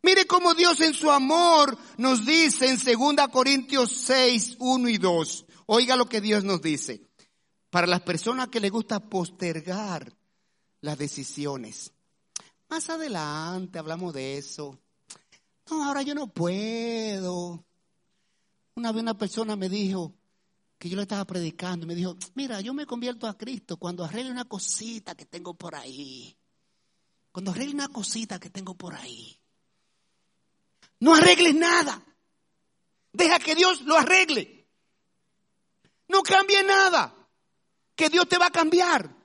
Mire 0.00 0.28
cómo 0.28 0.54
Dios 0.54 0.80
en 0.80 0.94
su 0.94 1.10
amor 1.10 1.76
nos 1.96 2.24
dice 2.24 2.68
en 2.68 2.76
2 2.76 3.26
Corintios 3.32 3.90
6, 3.90 4.58
1 4.60 4.88
y 4.90 4.98
2. 4.98 5.46
Oiga 5.66 5.96
lo 5.96 6.08
que 6.08 6.20
Dios 6.20 6.44
nos 6.44 6.62
dice. 6.62 7.02
Para 7.68 7.88
las 7.88 8.02
personas 8.02 8.46
que 8.46 8.60
les 8.60 8.70
gusta 8.70 9.00
postergar 9.00 10.14
las 10.84 10.98
decisiones. 10.98 11.92
Más 12.68 12.90
adelante 12.90 13.78
hablamos 13.78 14.12
de 14.12 14.36
eso. 14.36 14.78
No, 15.70 15.82
ahora 15.82 16.02
yo 16.02 16.14
no 16.14 16.26
puedo. 16.26 17.64
Una 18.74 18.92
vez 18.92 19.02
una 19.02 19.16
persona 19.16 19.56
me 19.56 19.70
dijo 19.70 20.12
que 20.78 20.90
yo 20.90 20.96
le 20.96 21.02
estaba 21.02 21.24
predicando 21.24 21.86
me 21.86 21.94
dijo, 21.94 22.16
mira, 22.34 22.60
yo 22.60 22.74
me 22.74 22.84
convierto 22.84 23.26
a 23.26 23.38
Cristo 23.38 23.78
cuando 23.78 24.04
arregle 24.04 24.30
una 24.30 24.44
cosita 24.44 25.14
que 25.14 25.24
tengo 25.24 25.54
por 25.54 25.74
ahí. 25.74 26.36
Cuando 27.32 27.52
arregle 27.52 27.74
una 27.74 27.88
cosita 27.88 28.38
que 28.38 28.50
tengo 28.50 28.74
por 28.74 28.94
ahí. 28.94 29.40
No 31.00 31.14
arregles 31.14 31.54
nada. 31.54 32.04
Deja 33.10 33.38
que 33.38 33.54
Dios 33.54 33.80
lo 33.82 33.96
arregle. 33.96 34.68
No 36.08 36.22
cambie 36.22 36.62
nada. 36.62 37.14
Que 37.94 38.10
Dios 38.10 38.28
te 38.28 38.36
va 38.36 38.48
a 38.48 38.50
cambiar. 38.50 39.23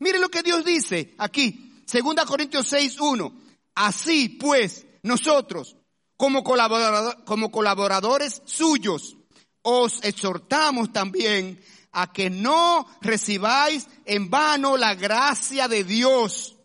Mire 0.00 0.18
lo 0.18 0.30
que 0.30 0.42
Dios 0.42 0.64
dice 0.64 1.14
aquí, 1.18 1.82
2 1.86 2.24
Corintios 2.26 2.66
6, 2.66 3.00
1. 3.00 3.32
Así 3.74 4.30
pues, 4.30 4.86
nosotros, 5.02 5.76
como, 6.16 6.42
como 6.42 7.50
colaboradores 7.50 8.42
suyos, 8.46 9.16
os 9.62 10.02
exhortamos 10.02 10.92
también 10.92 11.62
a 11.92 12.12
que 12.12 12.30
no 12.30 12.86
recibáis 13.02 13.86
en 14.06 14.30
vano 14.30 14.76
la 14.76 14.94
gracia 14.94 15.68
de 15.68 15.84
Dios, 15.84 16.56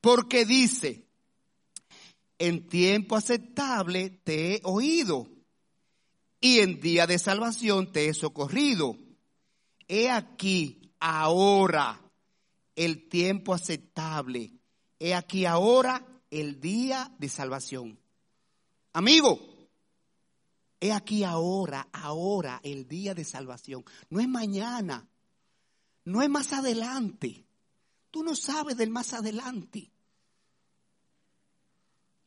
porque 0.00 0.44
dice, 0.44 1.04
en 2.38 2.68
tiempo 2.68 3.16
aceptable 3.16 4.10
te 4.22 4.54
he 4.54 4.60
oído 4.62 5.26
y 6.40 6.60
en 6.60 6.80
día 6.80 7.08
de 7.08 7.18
salvación 7.18 7.90
te 7.90 8.08
he 8.08 8.14
socorrido. 8.14 8.96
He 9.88 10.10
aquí 10.10 10.92
ahora 11.00 12.00
el 12.78 13.08
tiempo 13.08 13.52
aceptable. 13.52 14.52
He 15.00 15.12
aquí 15.12 15.46
ahora 15.46 16.06
el 16.30 16.60
día 16.60 17.12
de 17.18 17.28
salvación. 17.28 17.98
Amigo, 18.92 19.40
he 20.80 20.92
aquí 20.92 21.24
ahora, 21.24 21.88
ahora 21.92 22.60
el 22.62 22.86
día 22.86 23.14
de 23.14 23.24
salvación. 23.24 23.84
No 24.10 24.20
es 24.20 24.28
mañana, 24.28 25.08
no 26.04 26.22
es 26.22 26.30
más 26.30 26.52
adelante. 26.52 27.44
Tú 28.12 28.22
no 28.22 28.36
sabes 28.36 28.76
del 28.76 28.90
más 28.90 29.12
adelante. 29.12 29.90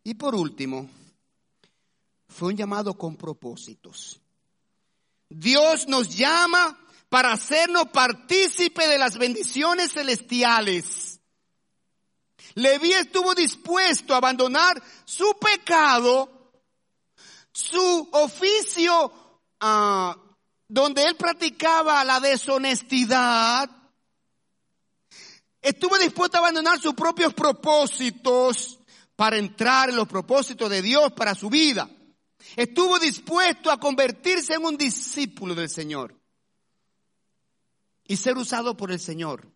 Y 0.03 0.15
por 0.15 0.35
último, 0.35 0.89
fue 2.27 2.49
un 2.49 2.57
llamado 2.57 2.97
con 2.97 3.15
propósitos. 3.15 4.19
Dios 5.29 5.87
nos 5.87 6.13
llama 6.13 6.77
para 7.11 7.33
hacernos 7.33 7.89
partícipe 7.89 8.87
de 8.87 8.97
las 8.97 9.17
bendiciones 9.17 9.91
celestiales. 9.91 11.19
Leví 12.55 12.93
estuvo 12.93 13.35
dispuesto 13.35 14.13
a 14.13 14.17
abandonar 14.17 14.81
su 15.03 15.37
pecado, 15.37 16.53
su 17.51 18.07
oficio 18.13 19.11
ah, 19.59 20.15
donde 20.69 21.03
él 21.03 21.17
practicaba 21.17 22.01
la 22.05 22.21
deshonestidad. 22.21 23.69
Estuvo 25.61 25.97
dispuesto 25.97 26.37
a 26.37 26.39
abandonar 26.39 26.79
sus 26.79 26.93
propios 26.93 27.33
propósitos 27.33 28.79
para 29.17 29.37
entrar 29.37 29.89
en 29.89 29.97
los 29.97 30.07
propósitos 30.07 30.69
de 30.69 30.81
Dios 30.81 31.11
para 31.11 31.35
su 31.35 31.49
vida. 31.49 31.89
Estuvo 32.55 32.97
dispuesto 32.99 33.69
a 33.69 33.81
convertirse 33.81 34.53
en 34.53 34.63
un 34.63 34.77
discípulo 34.77 35.53
del 35.53 35.69
Señor 35.69 36.20
y 38.11 38.17
ser 38.17 38.37
usado 38.37 38.75
por 38.75 38.91
el 38.91 38.99
Señor. 38.99 39.49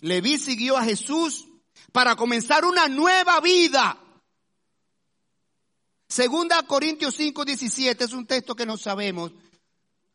Leví 0.00 0.36
siguió 0.36 0.76
a 0.76 0.84
Jesús 0.84 1.48
para 1.92 2.14
comenzar 2.14 2.66
una 2.66 2.88
nueva 2.88 3.40
vida. 3.40 3.98
Segunda 6.06 6.62
Corintios 6.64 7.14
5, 7.14 7.42
17 7.42 8.04
es 8.04 8.12
un 8.12 8.26
texto 8.26 8.54
que 8.54 8.66
no 8.66 8.76
sabemos 8.76 9.32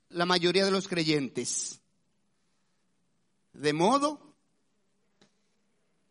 la 0.10 0.28
mayoría 0.28 0.64
de 0.64 0.70
los 0.70 0.88
creyentes. 0.88 1.82
De 3.54 3.74
modo 3.74 4.36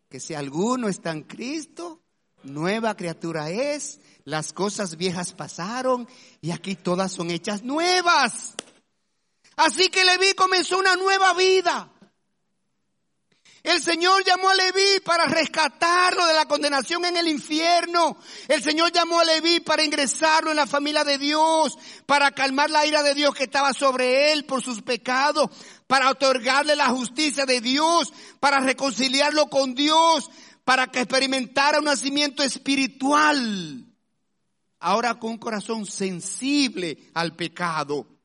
que 0.09 0.19
si 0.19 0.33
alguno 0.33 0.89
está 0.89 1.11
en 1.11 1.23
Cristo, 1.23 2.01
nueva 2.43 2.97
criatura 2.97 3.49
es, 3.49 4.01
las 4.25 4.51
cosas 4.51 4.97
viejas 4.97 5.31
pasaron 5.31 6.05
y 6.41 6.51
aquí 6.51 6.75
todas 6.75 7.13
son 7.13 7.31
hechas 7.31 7.63
nuevas. 7.63 8.55
Así 9.59 9.89
que 9.89 10.05
Leví 10.05 10.31
comenzó 10.35 10.77
una 10.77 10.95
nueva 10.95 11.33
vida. 11.33 11.91
El 13.61 13.83
Señor 13.83 14.23
llamó 14.23 14.49
a 14.49 14.55
Leví 14.55 15.01
para 15.03 15.25
rescatarlo 15.25 16.25
de 16.27 16.33
la 16.33 16.45
condenación 16.45 17.03
en 17.03 17.17
el 17.17 17.27
infierno. 17.27 18.15
El 18.47 18.63
Señor 18.63 18.93
llamó 18.93 19.19
a 19.19 19.25
Leví 19.25 19.59
para 19.59 19.83
ingresarlo 19.83 20.51
en 20.51 20.55
la 20.55 20.65
familia 20.65 21.03
de 21.03 21.17
Dios, 21.17 21.77
para 22.05 22.31
calmar 22.31 22.69
la 22.69 22.85
ira 22.85 23.03
de 23.03 23.13
Dios 23.13 23.35
que 23.35 23.43
estaba 23.43 23.73
sobre 23.73 24.31
él 24.31 24.45
por 24.45 24.63
sus 24.63 24.81
pecados, 24.81 25.49
para 25.87 26.09
otorgarle 26.09 26.77
la 26.77 26.87
justicia 26.87 27.45
de 27.45 27.59
Dios, 27.59 28.13
para 28.39 28.61
reconciliarlo 28.61 29.47
con 29.47 29.75
Dios, 29.75 30.31
para 30.63 30.87
que 30.87 31.01
experimentara 31.01 31.79
un 31.79 31.85
nacimiento 31.85 32.43
espiritual. 32.43 33.85
Ahora 34.79 35.19
con 35.19 35.31
un 35.31 35.37
corazón 35.37 35.85
sensible 35.85 37.11
al 37.13 37.35
pecado. 37.35 38.18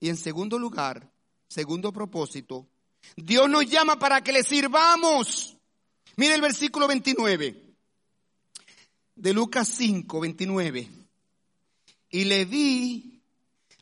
Y 0.00 0.08
en 0.08 0.16
segundo 0.16 0.58
lugar, 0.58 1.12
segundo 1.46 1.92
propósito, 1.92 2.66
Dios 3.16 3.48
nos 3.48 3.66
llama 3.66 3.98
para 3.98 4.22
que 4.22 4.32
le 4.32 4.42
sirvamos. 4.42 5.56
Mire 6.16 6.34
el 6.34 6.40
versículo 6.40 6.88
29 6.88 7.70
de 9.14 9.32
Lucas 9.34 9.68
5, 9.68 10.20
29. 10.20 10.88
Y 12.10 12.24
le 12.24 12.46
di, 12.46 13.22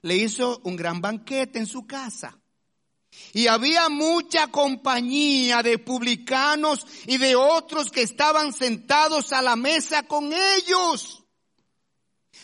le 0.02 0.16
hizo 0.16 0.60
un 0.64 0.76
gran 0.76 1.00
banquete 1.00 1.60
en 1.60 1.66
su 1.66 1.86
casa. 1.86 2.36
Y 3.32 3.46
había 3.46 3.88
mucha 3.88 4.48
compañía 4.48 5.62
de 5.62 5.78
publicanos 5.78 6.86
y 7.06 7.16
de 7.18 7.36
otros 7.36 7.90
que 7.90 8.02
estaban 8.02 8.52
sentados 8.52 9.32
a 9.32 9.40
la 9.40 9.56
mesa 9.56 10.02
con 10.02 10.32
ellos. 10.32 11.24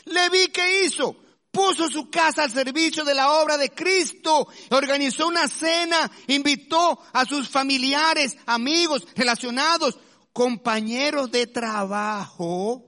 Le 0.07 0.31
vi 0.31 0.49
que 0.49 0.85
hizo 0.85 1.17
puso 1.55 1.89
su 1.89 2.11
casa 2.11 2.43
al 2.43 2.51
servicio 2.51 3.05
de 3.05 3.15
la 3.15 3.31
obra 3.31 3.57
de 3.57 3.71
Cristo, 3.71 4.49
organizó 4.71 5.29
una 5.29 5.49
cena, 5.49 6.11
invitó 6.27 7.01
a 7.15 7.25
sus 7.25 7.49
familiares, 7.49 8.37
amigos, 8.45 9.07
relacionados, 9.15 9.99
compañeros 10.35 11.31
de 11.31 11.47
trabajo, 11.47 12.85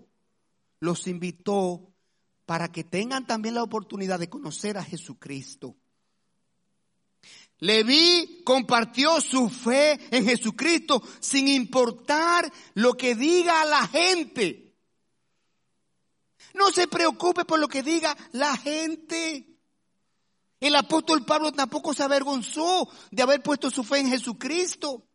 los 0.80 1.06
invitó 1.06 1.94
para 2.44 2.70
que 2.70 2.84
tengan 2.84 3.26
también 3.26 3.54
la 3.54 3.62
oportunidad 3.62 4.18
de 4.18 4.28
conocer 4.28 4.76
a 4.76 4.84
Jesucristo. 4.84 5.76
Leví 7.58 8.42
compartió 8.44 9.20
su 9.20 9.48
fe 9.48 9.98
en 10.10 10.26
Jesucristo 10.26 11.02
sin 11.20 11.48
importar 11.48 12.52
lo 12.74 12.94
que 12.94 13.14
diga 13.14 13.64
la 13.64 13.86
gente. 13.86 14.65
No 16.56 16.70
se 16.70 16.88
preocupe 16.88 17.44
por 17.44 17.60
lo 17.60 17.68
que 17.68 17.82
diga 17.82 18.16
la 18.32 18.56
gente. 18.56 19.46
El 20.58 20.74
apóstol 20.74 21.24
Pablo 21.26 21.52
tampoco 21.52 21.92
se 21.92 22.02
avergonzó 22.02 22.88
de 23.10 23.22
haber 23.22 23.42
puesto 23.42 23.70
su 23.70 23.84
fe 23.84 23.98
en 23.98 24.08
Jesucristo. 24.08 25.06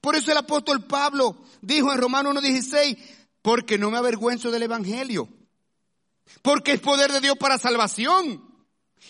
Por 0.00 0.16
eso 0.16 0.32
el 0.32 0.38
apóstol 0.38 0.84
Pablo 0.86 1.40
dijo 1.62 1.92
en 1.92 1.98
Romanos 1.98 2.34
1.16, 2.34 2.98
porque 3.42 3.78
no 3.78 3.92
me 3.92 3.98
avergüenzo 3.98 4.50
del 4.50 4.64
Evangelio, 4.64 5.28
porque 6.42 6.72
es 6.72 6.80
poder 6.80 7.12
de 7.12 7.20
Dios 7.20 7.36
para 7.38 7.56
salvación. 7.56 8.44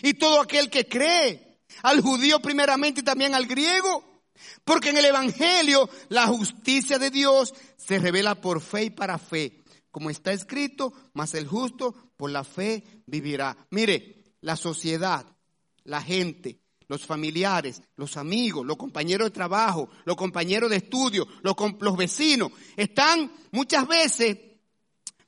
Y 0.02 0.14
todo 0.14 0.42
aquel 0.42 0.68
que 0.68 0.86
cree, 0.86 1.62
al 1.82 2.02
judío 2.02 2.40
primeramente 2.40 3.00
y 3.00 3.04
también 3.04 3.34
al 3.34 3.46
griego, 3.46 4.04
porque 4.62 4.90
en 4.90 4.98
el 4.98 5.06
Evangelio 5.06 5.88
la 6.10 6.26
justicia 6.26 6.98
de 6.98 7.10
Dios 7.10 7.54
se 7.78 7.98
revela 7.98 8.34
por 8.34 8.60
fe 8.60 8.84
y 8.84 8.90
para 8.90 9.16
fe. 9.18 9.64
Como 9.96 10.10
está 10.10 10.30
escrito, 10.30 10.92
mas 11.14 11.32
el 11.32 11.48
justo 11.48 11.94
por 12.18 12.30
la 12.30 12.44
fe 12.44 12.84
vivirá. 13.06 13.56
Mire, 13.70 14.34
la 14.42 14.54
sociedad, 14.54 15.24
la 15.84 16.02
gente, 16.02 16.60
los 16.86 17.06
familiares, 17.06 17.80
los 17.96 18.18
amigos, 18.18 18.66
los 18.66 18.76
compañeros 18.76 19.28
de 19.28 19.30
trabajo, 19.30 19.88
los 20.04 20.16
compañeros 20.16 20.68
de 20.68 20.76
estudio, 20.76 21.26
los, 21.40 21.56
los 21.80 21.96
vecinos, 21.96 22.52
están 22.76 23.32
muchas 23.52 23.88
veces 23.88 24.36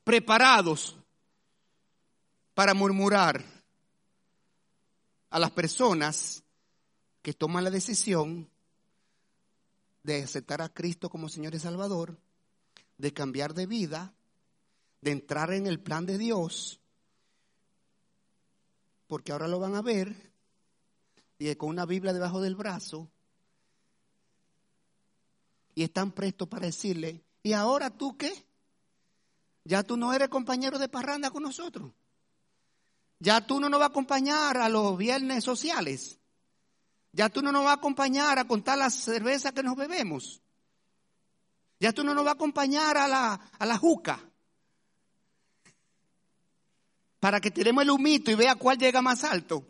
preparados 0.04 0.98
para 2.52 2.74
murmurar 2.74 3.42
a 5.30 5.38
las 5.38 5.50
personas 5.50 6.44
que 7.22 7.32
toman 7.32 7.64
la 7.64 7.70
decisión 7.70 8.50
de 10.02 10.24
aceptar 10.24 10.60
a 10.60 10.68
Cristo 10.68 11.08
como 11.08 11.30
Señor 11.30 11.54
y 11.54 11.58
Salvador, 11.58 12.18
de 12.98 13.14
cambiar 13.14 13.54
de 13.54 13.64
vida, 13.64 14.14
de 15.00 15.12
entrar 15.12 15.52
en 15.52 15.66
el 15.66 15.80
plan 15.80 16.06
de 16.06 16.18
Dios, 16.18 16.80
porque 19.06 19.32
ahora 19.32 19.48
lo 19.48 19.58
van 19.58 19.74
a 19.74 19.82
ver, 19.82 20.32
y 21.38 21.54
con 21.54 21.70
una 21.70 21.86
Biblia 21.86 22.12
debajo 22.12 22.40
del 22.40 22.56
brazo, 22.56 23.10
y 25.74 25.84
están 25.84 26.10
prestos 26.10 26.48
para 26.48 26.66
decirle, 26.66 27.22
¿y 27.42 27.52
ahora 27.52 27.90
tú 27.90 28.16
qué? 28.16 28.32
Ya 29.64 29.82
tú 29.82 29.96
no 29.96 30.12
eres 30.12 30.28
compañero 30.28 30.78
de 30.78 30.88
parranda 30.88 31.30
con 31.30 31.42
nosotros. 31.42 31.92
Ya 33.20 33.46
tú 33.46 33.60
no 33.60 33.68
nos 33.68 33.78
vas 33.78 33.88
a 33.88 33.90
acompañar 33.90 34.56
a 34.56 34.68
los 34.68 34.96
viernes 34.96 35.44
sociales. 35.44 36.18
Ya 37.12 37.28
tú 37.28 37.42
no 37.42 37.52
nos 37.52 37.64
vas 37.64 37.76
a 37.76 37.78
acompañar 37.78 38.38
a 38.38 38.46
contar 38.46 38.78
las 38.78 38.94
cervezas 38.94 39.52
que 39.52 39.62
nos 39.62 39.76
bebemos. 39.76 40.42
Ya 41.80 41.92
tú 41.92 42.02
no 42.02 42.14
nos 42.14 42.24
vas 42.24 42.32
a 42.32 42.36
acompañar 42.36 42.96
a 42.96 43.06
la, 43.06 43.34
a 43.34 43.66
la 43.66 43.76
juca. 43.76 44.27
Para 47.20 47.40
que 47.40 47.50
tiremos 47.50 47.82
el 47.82 47.90
humito 47.90 48.30
y 48.30 48.34
vea 48.34 48.54
cuál 48.54 48.78
llega 48.78 49.02
más 49.02 49.24
alto. 49.24 49.64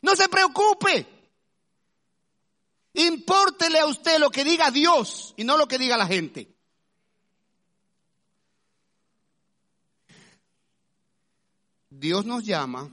No 0.00 0.14
se 0.14 0.28
preocupe. 0.28 1.06
Impórtele 2.94 3.80
a 3.80 3.86
usted 3.86 4.18
lo 4.18 4.30
que 4.30 4.44
diga 4.44 4.70
Dios 4.70 5.34
y 5.36 5.44
no 5.44 5.56
lo 5.56 5.66
que 5.66 5.78
diga 5.78 5.96
la 5.96 6.06
gente. 6.06 6.54
Dios 11.88 12.24
nos 12.24 12.44
llama 12.44 12.90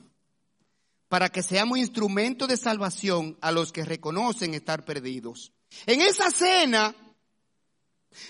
para 1.08 1.30
que 1.30 1.41
seamos 1.41 1.80
instrumentos 1.80 2.47
de 2.47 2.58
salvación 2.58 3.38
a 3.41 3.52
los 3.52 3.72
que 3.72 3.84
reconocen 3.84 4.54
estar 4.54 4.86
perdidos. 4.86 5.52
En 5.86 6.02
esa 6.02 6.30
cena, 6.30 6.95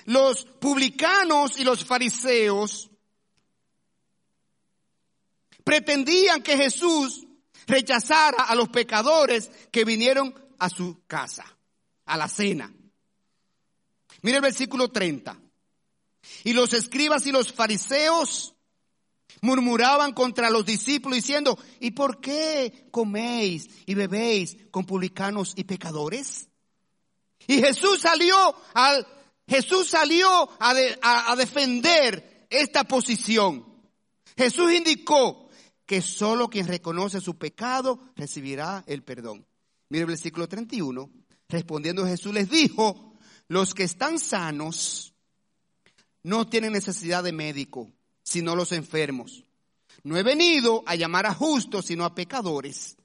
los 0.05 0.45
publicanos 0.45 1.59
y 1.59 1.63
los 1.63 1.83
fariseos 1.83 2.89
pretendían 5.69 6.41
que 6.41 6.57
Jesús 6.57 7.27
rechazara 7.67 8.45
a 8.45 8.55
los 8.55 8.69
pecadores 8.69 9.51
que 9.71 9.85
vinieron 9.85 10.33
a 10.57 10.67
su 10.67 11.03
casa, 11.05 11.45
a 12.05 12.17
la 12.17 12.27
cena. 12.27 12.73
Mire 14.23 14.37
el 14.37 14.41
versículo 14.41 14.89
30. 14.89 15.39
Y 16.43 16.53
los 16.53 16.73
escribas 16.73 17.27
y 17.27 17.31
los 17.31 17.53
fariseos 17.53 18.55
murmuraban 19.41 20.13
contra 20.13 20.49
los 20.49 20.65
discípulos 20.65 21.17
diciendo, 21.17 21.55
¿y 21.79 21.91
por 21.91 22.19
qué 22.19 22.87
coméis 22.89 23.69
y 23.85 23.93
bebéis 23.93 24.57
con 24.71 24.87
publicanos 24.87 25.53
y 25.55 25.65
pecadores? 25.65 26.47
Y 27.45 27.59
Jesús 27.59 27.99
salió 27.99 28.55
al, 28.73 29.05
Jesús 29.47 29.87
salió 29.87 30.49
a, 30.59 31.31
a 31.31 31.35
defender 31.35 32.47
esta 32.49 32.85
posición. 32.85 33.67
Jesús 34.35 34.73
indicó 34.73 35.45
que 35.89 36.03
solo 36.03 36.51
quien 36.51 36.67
reconoce 36.67 37.19
su 37.19 37.39
pecado 37.39 37.99
recibirá 38.15 38.83
el 38.85 39.01
perdón. 39.01 39.47
Mire 39.89 40.01
el 40.01 40.09
versículo 40.09 40.47
31. 40.47 41.09
Respondiendo 41.47 42.05
Jesús 42.05 42.31
les 42.31 42.47
dijo, 42.47 43.15
los 43.47 43.73
que 43.73 43.85
están 43.85 44.19
sanos 44.19 45.15
no 46.21 46.45
tienen 46.47 46.73
necesidad 46.73 47.23
de 47.23 47.31
médico, 47.31 47.91
sino 48.21 48.55
los 48.55 48.71
enfermos. 48.71 49.45
No 50.03 50.15
he 50.15 50.21
venido 50.21 50.83
a 50.85 50.93
llamar 50.93 51.25
a 51.25 51.33
justos, 51.33 51.87
sino 51.87 52.05
a 52.05 52.13
pecadores. 52.13 52.95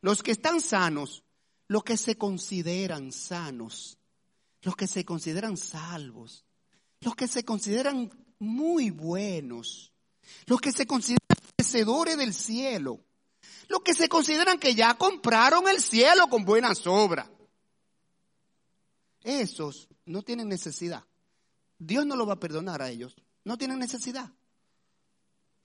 Los 0.00 0.24
que 0.24 0.32
están 0.32 0.60
sanos, 0.60 1.22
los 1.68 1.84
que 1.84 1.96
se 1.96 2.18
consideran 2.18 3.12
sanos, 3.12 3.96
los 4.62 4.74
que 4.74 4.88
se 4.88 5.04
consideran 5.04 5.56
salvos, 5.56 6.44
los 7.00 7.14
que 7.14 7.28
se 7.28 7.44
consideran 7.44 8.10
muy 8.40 8.90
buenos, 8.90 9.92
los 10.46 10.60
que 10.60 10.72
se 10.72 10.84
consideran 10.84 11.20
merecedores 11.66 12.16
del 12.16 12.32
cielo, 12.32 13.00
los 13.68 13.80
que 13.80 13.94
se 13.94 14.08
consideran 14.08 14.58
que 14.58 14.74
ya 14.74 14.94
compraron 14.94 15.68
el 15.68 15.80
cielo 15.80 16.28
con 16.28 16.44
buenas 16.44 16.86
obras. 16.86 17.28
Esos 19.22 19.88
no 20.04 20.22
tienen 20.22 20.48
necesidad. 20.48 21.04
Dios 21.78 22.06
no 22.06 22.14
lo 22.16 22.26
va 22.26 22.34
a 22.34 22.40
perdonar 22.40 22.80
a 22.80 22.90
ellos. 22.90 23.16
No 23.44 23.58
tienen 23.58 23.78
necesidad. 23.78 24.30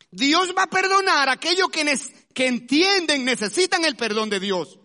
Dios 0.10 0.54
va 0.58 0.64
a 0.64 0.70
perdonar 0.70 1.30
a 1.30 1.34
aquellos 1.34 1.70
que, 1.70 1.86
que 2.34 2.48
entienden, 2.48 3.24
necesitan 3.24 3.86
el 3.86 3.96
perdón 3.96 4.30
de 4.30 4.40
Dios. 4.40 4.80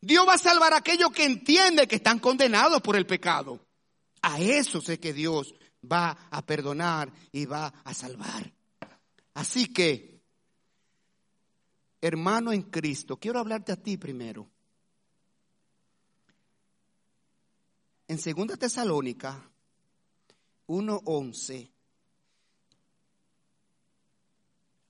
Dios 0.00 0.26
va 0.26 0.34
a 0.34 0.38
salvar 0.38 0.72
a 0.72 0.78
aquellos 0.78 1.10
que 1.10 1.24
entienden 1.24 1.86
que 1.86 1.96
están 1.96 2.18
condenados 2.18 2.80
por 2.80 2.96
el 2.96 3.06
pecado. 3.06 3.60
A 4.22 4.40
eso 4.40 4.80
sé 4.80 4.98
que 4.98 5.12
Dios 5.12 5.54
va 5.80 6.16
a 6.30 6.44
perdonar 6.44 7.12
y 7.30 7.44
va 7.44 7.72
a 7.84 7.94
salvar. 7.94 8.55
Así 9.36 9.70
que, 9.70 10.22
hermano 12.00 12.54
en 12.54 12.62
Cristo, 12.62 13.18
quiero 13.18 13.38
hablarte 13.38 13.70
a 13.70 13.76
ti 13.76 13.98
primero. 13.98 14.48
En 18.08 18.16
2 18.16 18.58
Tesalónica 18.58 19.52
1.11 20.68 21.70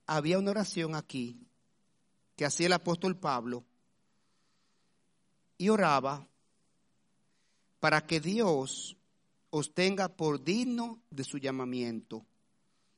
había 0.06 0.38
una 0.38 0.52
oración 0.52 0.94
aquí 0.94 1.44
que 2.36 2.44
hacía 2.44 2.66
el 2.66 2.74
apóstol 2.74 3.18
Pablo 3.18 3.64
y 5.58 5.70
oraba 5.70 6.24
para 7.80 8.06
que 8.06 8.20
Dios 8.20 8.96
os 9.50 9.74
tenga 9.74 10.08
por 10.08 10.44
digno 10.44 11.02
de 11.10 11.24
su 11.24 11.38
llamamiento 11.38 12.24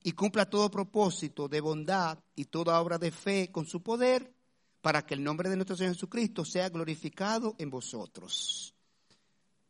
y 0.03 0.13
cumpla 0.13 0.49
todo 0.49 0.71
propósito 0.71 1.49
de 1.49 1.61
bondad 1.61 2.19
y 2.35 2.47
toda 2.47 2.81
obra 2.81 2.99
de 2.99 3.11
fe 3.11 3.51
con 3.51 3.67
su 3.67 3.83
poder 3.83 4.33
para 4.81 5.05
que 5.05 5.15
el 5.15 5.25
nombre 5.25 5.49
de 5.49 5.57
nuestro 5.57 5.77
Señor 5.77 5.95
Jesucristo 5.95 6.45
sea 6.45 6.69
glorificado 6.69 7.55
en 7.59 7.71
vosotros. 7.71 8.75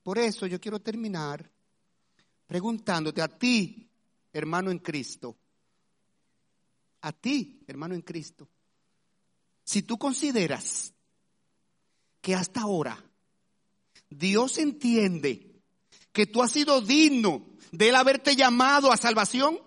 Por 0.02 0.18
eso 0.18 0.46
yo 0.46 0.60
quiero 0.60 0.80
terminar 0.80 1.50
preguntándote 2.46 3.20
a 3.20 3.28
ti, 3.28 3.90
hermano 4.32 4.70
en 4.70 4.78
Cristo, 4.78 5.36
a 7.02 7.12
ti, 7.12 7.62
hermano 7.66 7.94
en 7.94 8.02
Cristo, 8.02 8.48
si 9.64 9.82
tú 9.82 9.98
consideras 9.98 10.92
que 12.20 12.34
hasta 12.34 12.62
ahora 12.62 13.02
Dios 14.08 14.58
entiende 14.58 15.60
que 16.12 16.26
tú 16.26 16.42
has 16.42 16.52
sido 16.52 16.80
digno 16.80 17.46
de 17.70 17.90
él 17.90 17.94
haberte 17.94 18.34
llamado 18.34 18.90
a 18.90 18.96
salvación, 18.96 19.58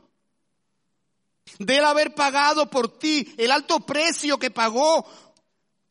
de 1.60 1.78
él 1.78 1.86
haber 1.86 2.16
pagado 2.16 2.70
por 2.70 3.00
ti 3.00 3.34
el 3.38 3.52
alto 3.52 3.86
precio 3.86 4.38
que 4.38 4.52
pagó 4.52 5.06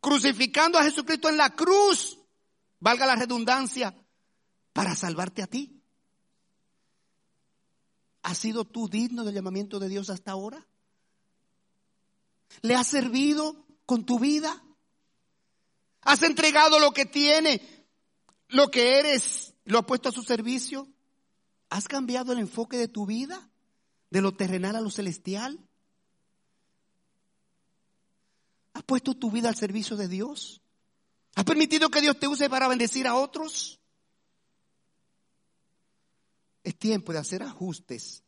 crucificando 0.00 0.78
a 0.78 0.84
Jesucristo 0.84 1.28
en 1.28 1.36
la 1.36 1.50
cruz, 1.50 2.18
valga 2.78 3.06
la 3.06 3.16
redundancia, 3.16 3.94
para 4.72 4.94
salvarte 4.94 5.42
a 5.42 5.46
ti. 5.46 5.82
¿Has 8.22 8.38
sido 8.38 8.64
tú 8.64 8.88
digno 8.88 9.24
del 9.24 9.34
llamamiento 9.34 9.78
de 9.78 9.88
Dios 9.88 10.10
hasta 10.10 10.32
ahora? 10.32 10.66
¿Le 12.62 12.74
has 12.74 12.86
servido 12.86 13.66
con 13.86 14.04
tu 14.04 14.18
vida? 14.18 14.62
¿Has 16.02 16.22
entregado 16.22 16.78
lo 16.78 16.92
que 16.92 17.06
tiene, 17.06 17.60
lo 18.48 18.68
que 18.70 18.98
eres, 18.98 19.54
lo 19.64 19.80
has 19.80 19.84
puesto 19.84 20.08
a 20.08 20.12
su 20.12 20.22
servicio? 20.22 20.88
¿Has 21.68 21.88
cambiado 21.88 22.32
el 22.32 22.38
enfoque 22.38 22.76
de 22.76 22.88
tu 22.88 23.06
vida? 23.06 23.49
De 24.10 24.20
lo 24.20 24.34
terrenal 24.34 24.76
a 24.76 24.80
lo 24.80 24.90
celestial? 24.90 25.58
¿Has 28.72 28.82
puesto 28.84 29.14
tu 29.14 29.30
vida 29.30 29.48
al 29.48 29.56
servicio 29.56 29.96
de 29.96 30.08
Dios? 30.08 30.60
¿Has 31.34 31.44
permitido 31.44 31.90
que 31.90 32.00
Dios 32.00 32.18
te 32.18 32.28
use 32.28 32.50
para 32.50 32.68
bendecir 32.68 33.06
a 33.06 33.14
otros? 33.14 33.80
Es 36.62 36.76
tiempo 36.76 37.12
de 37.12 37.18
hacer 37.18 37.42
ajustes. 37.42 38.22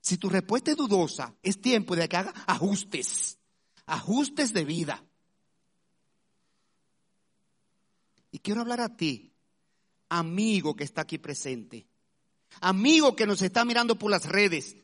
Si 0.00 0.16
tu 0.16 0.30
respuesta 0.30 0.70
es 0.70 0.76
dudosa, 0.76 1.34
es 1.42 1.60
tiempo 1.60 1.94
de 1.94 2.08
que 2.08 2.16
haga 2.16 2.32
ajustes, 2.46 3.38
ajustes 3.86 4.52
de 4.52 4.64
vida. 4.64 5.04
Y 8.30 8.38
quiero 8.38 8.60
hablar 8.60 8.80
a 8.80 8.96
ti, 8.96 9.34
amigo 10.08 10.74
que 10.74 10.84
está 10.84 11.02
aquí 11.02 11.18
presente, 11.18 11.86
amigo 12.60 13.16
que 13.16 13.26
nos 13.26 13.42
está 13.42 13.64
mirando 13.64 13.98
por 13.98 14.10
las 14.10 14.26
redes. 14.26 14.76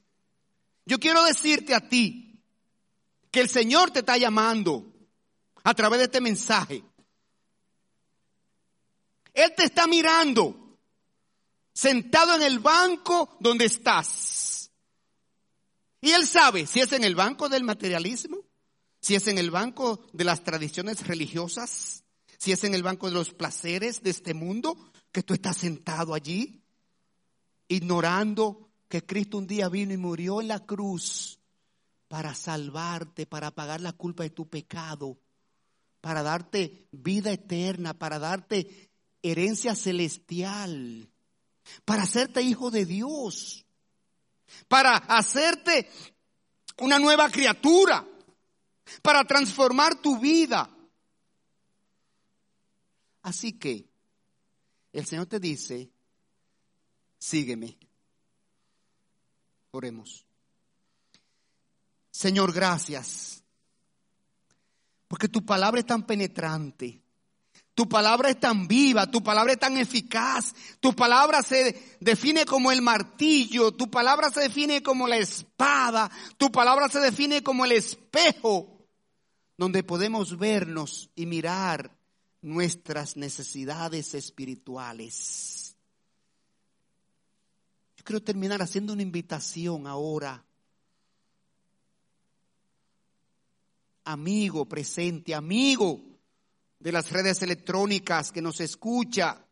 Yo 0.85 0.99
quiero 0.99 1.25
decirte 1.25 1.75
a 1.75 1.89
ti 1.89 2.41
que 3.31 3.41
el 3.41 3.49
Señor 3.49 3.91
te 3.91 4.01
está 4.01 4.17
llamando 4.17 4.93
a 5.64 5.75
través 5.75 5.99
de 5.99 6.05
este 6.05 6.21
mensaje. 6.21 6.85
Él 9.35 9.53
te 9.57 9.64
está 9.64 9.87
mirando 9.87 10.79
sentado 11.75 12.35
en 12.37 12.43
el 12.43 12.59
banco 12.59 13.37
donde 13.41 13.67
estás. 13.67 14.71
Y 16.01 16.12
Él 16.12 16.27
sabe 16.27 16.67
si 16.67 16.81
es 16.81 16.93
en 16.93 17.05
el 17.05 17.14
banco 17.14 17.49
del 17.49 17.64
materialismo, 17.64 18.39
si 19.01 19.14
es 19.14 19.27
en 19.27 19.39
el 19.39 19.51
banco 19.51 20.07
de 20.12 20.25
las 20.25 20.43
tradiciones 20.43 21.07
religiosas, 21.07 22.05
si 22.39 22.53
es 22.53 22.64
en 22.64 22.75
el 22.75 22.83
banco 22.83 23.09
de 23.09 23.14
los 23.14 23.35
placeres 23.35 24.03
de 24.03 24.11
este 24.11 24.33
mundo, 24.33 24.77
que 25.12 25.23
tú 25.23 25.35
estás 25.35 25.59
sentado 25.59 26.14
allí, 26.14 26.62
ignorando 27.69 28.71
que 28.89 29.05
Cristo 29.05 29.39
un 29.39 29.47
día 29.47 29.69
vino 29.69 29.93
y 29.93 29.97
murió 29.97 30.41
en 30.41 30.49
la 30.49 30.64
cruz 30.64 31.41
para 32.09 32.35
salvarte, 32.35 33.27
para 33.27 33.51
pagar 33.51 33.81
la 33.81 33.93
culpa 33.93 34.23
de 34.23 34.31
tu 34.31 34.49
pecado, 34.49 35.19
para 36.01 36.23
darte 36.23 36.87
vida 36.93 37.33
eterna, 37.33 37.95
para 37.95 38.19
darte 38.19 38.91
herencia 39.23 39.75
celestial, 39.75 41.11
para 41.85 42.05
hacerte 42.05 42.43
hijo 42.43 42.71
de 42.71 42.87
Dios, 42.87 43.67
para 44.69 44.97
hacerte 44.97 45.91
una 46.79 46.99
nueva 46.99 47.29
criatura, 47.31 48.07
para 49.03 49.25
transformar 49.25 50.01
tu 50.01 50.19
vida. 50.19 50.71
Así 53.23 53.55
que 53.59 53.89
el 54.93 55.05
Señor 55.05 55.27
te 55.27 55.41
dice, 55.41 55.91
sígueme. 57.19 57.77
Oremos. 59.71 60.27
Señor, 62.11 62.53
gracias. 62.53 63.43
Porque 65.09 65.29
tu 65.29 65.45
palabra 65.45 65.81
es 65.81 65.87
tan 65.87 66.07
penetrante. 66.07 67.03
Tu 67.77 67.87
palabra 67.87 68.31
es 68.31 68.41
tan 68.41 68.67
viva, 68.67 69.11
tu 69.11 69.23
palabra 69.23 69.53
es 69.53 69.59
tan 69.59 69.77
eficaz, 69.77 70.55
tu 70.81 70.97
palabra 70.97 71.43
se 71.43 71.99
define 72.01 72.47
como 72.47 72.73
el 72.73 72.81
martillo, 72.81 73.73
tu 73.73 73.91
palabra 73.91 74.31
se 74.31 74.41
define 74.41 74.83
como 74.83 75.07
la 75.07 75.19
espada, 75.19 76.11
tu 76.39 76.51
palabra 76.51 76.89
se 76.89 77.01
define 77.01 77.43
como 77.43 77.67
el 77.67 77.73
espejo, 77.73 78.89
donde 79.59 79.83
podemos 79.83 80.39
vernos 80.39 81.11
y 81.14 81.27
mirar 81.27 81.95
nuestras 82.41 83.19
necesidades 83.19 84.14
espirituales. 84.14 85.56
Quiero 88.07 88.23
terminar 88.23 88.63
haciendo 88.63 88.93
una 88.93 89.03
invitación 89.03 89.89
ahora. 89.89 90.45
Amigo 94.05 94.65
presente, 94.65 95.35
amigo 95.35 96.01
de 96.79 96.93
las 96.93 97.11
redes 97.11 97.43
electrónicas 97.43 98.31
que 98.31 98.41
nos 98.41 98.61
escucha. 98.61 99.45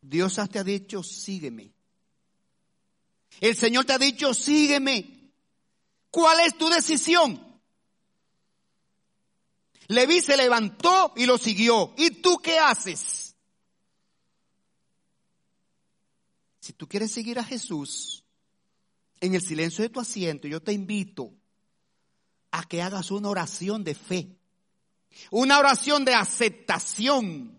Dios 0.00 0.40
te 0.50 0.58
ha 0.58 0.64
dicho, 0.64 1.02
sígueme. 1.02 1.74
El 3.38 3.54
Señor 3.54 3.84
te 3.84 3.92
ha 3.92 3.98
dicho, 3.98 4.32
sígueme. 4.32 5.30
¿Cuál 6.10 6.40
es 6.40 6.56
tu 6.56 6.70
decisión? 6.70 7.60
Leví 9.88 10.22
se 10.22 10.38
levantó 10.38 11.12
y 11.16 11.26
lo 11.26 11.36
siguió. 11.36 11.92
¿Y 11.98 12.22
tú 12.22 12.38
qué 12.38 12.58
haces? 12.58 13.27
Si 16.68 16.74
tú 16.74 16.86
quieres 16.86 17.10
seguir 17.10 17.38
a 17.38 17.44
Jesús 17.44 18.22
en 19.20 19.34
el 19.34 19.40
silencio 19.40 19.82
de 19.82 19.88
tu 19.88 20.00
asiento, 20.00 20.46
yo 20.46 20.62
te 20.62 20.74
invito 20.74 21.32
a 22.50 22.62
que 22.68 22.82
hagas 22.82 23.10
una 23.10 23.30
oración 23.30 23.82
de 23.84 23.94
fe, 23.94 24.36
una 25.30 25.60
oración 25.60 26.04
de 26.04 26.12
aceptación, 26.12 27.58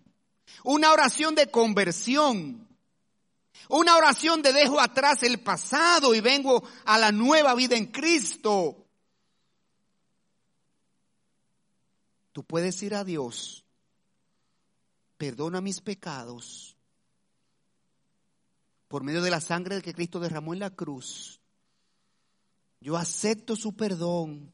una 0.62 0.92
oración 0.92 1.34
de 1.34 1.50
conversión, 1.50 2.68
una 3.68 3.96
oración 3.96 4.42
de 4.42 4.52
dejo 4.52 4.78
atrás 4.78 5.24
el 5.24 5.40
pasado 5.40 6.14
y 6.14 6.20
vengo 6.20 6.62
a 6.84 6.96
la 6.96 7.10
nueva 7.10 7.56
vida 7.56 7.76
en 7.76 7.86
Cristo. 7.86 8.86
Tú 12.30 12.44
puedes 12.44 12.80
ir 12.84 12.94
a 12.94 13.02
Dios, 13.02 13.64
perdona 15.18 15.60
mis 15.60 15.80
pecados 15.80 16.69
por 18.90 19.04
medio 19.04 19.22
de 19.22 19.30
la 19.30 19.40
sangre 19.40 19.80
que 19.82 19.94
Cristo 19.94 20.18
derramó 20.18 20.52
en 20.52 20.58
la 20.58 20.70
cruz. 20.70 21.40
Yo 22.80 22.96
acepto 22.96 23.54
su 23.54 23.76
perdón. 23.76 24.52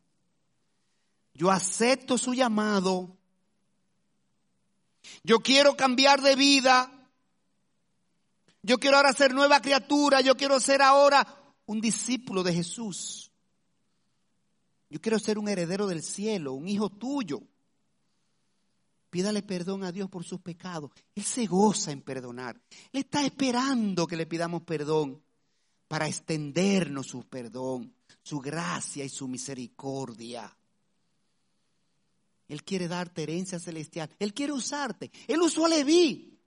Yo 1.33 1.51
acepto 1.51 2.19
su 2.19 2.35
llamado. 2.35 3.17
Yo 5.23 5.39
quiero 5.39 5.75
cambiar 5.75 6.21
de 6.21 6.37
vida. 6.37 6.93
Yo 8.61 8.77
quiero 8.77 8.99
ahora 8.99 9.15
ser 9.15 9.33
nueva 9.33 9.63
criatura. 9.63 10.21
Yo 10.21 10.37
quiero 10.37 10.61
ser 10.61 10.83
ahora 10.83 11.27
un 11.65 11.81
discípulo 11.81 12.43
de 12.43 12.53
Jesús. 12.53 13.33
Yo 14.91 15.01
quiero 15.01 15.19
ser 15.19 15.39
un 15.39 15.49
heredero 15.49 15.87
del 15.87 16.03
cielo, 16.03 16.53
un 16.53 16.69
hijo 16.69 16.91
tuyo. 16.91 17.41
Pídale 19.17 19.43
perdón 19.43 19.83
a 19.83 19.93
Dios 19.93 20.11
por 20.11 20.25
sus 20.25 20.43
pecados. 20.43 20.91
Él 21.15 21.25
se 21.25 21.47
goza 21.47 21.91
en 21.91 22.03
perdonar. 22.03 22.61
Él 22.93 23.01
está 23.01 23.25
esperando 23.25 24.07
que 24.07 24.15
le 24.15 24.27
pidamos 24.27 24.61
perdón 24.65 25.23
para 25.89 26.07
extendernos 26.07 27.07
su 27.07 27.23
perdón, 27.23 27.95
su 28.23 28.41
gracia 28.41 29.07
y 29.07 29.09
su 29.09 29.27
misericordia. 29.27 30.55
Él 32.47 32.63
quiere 32.63 32.89
darte 32.89 33.23
herencia 33.23 33.59
celestial. 33.59 34.11
Él 34.19 34.35
quiere 34.35 34.53
usarte. 34.53 35.11
Él 35.27 35.41
usó 35.41 35.65
a 35.65 35.71
Leví. 35.71 36.39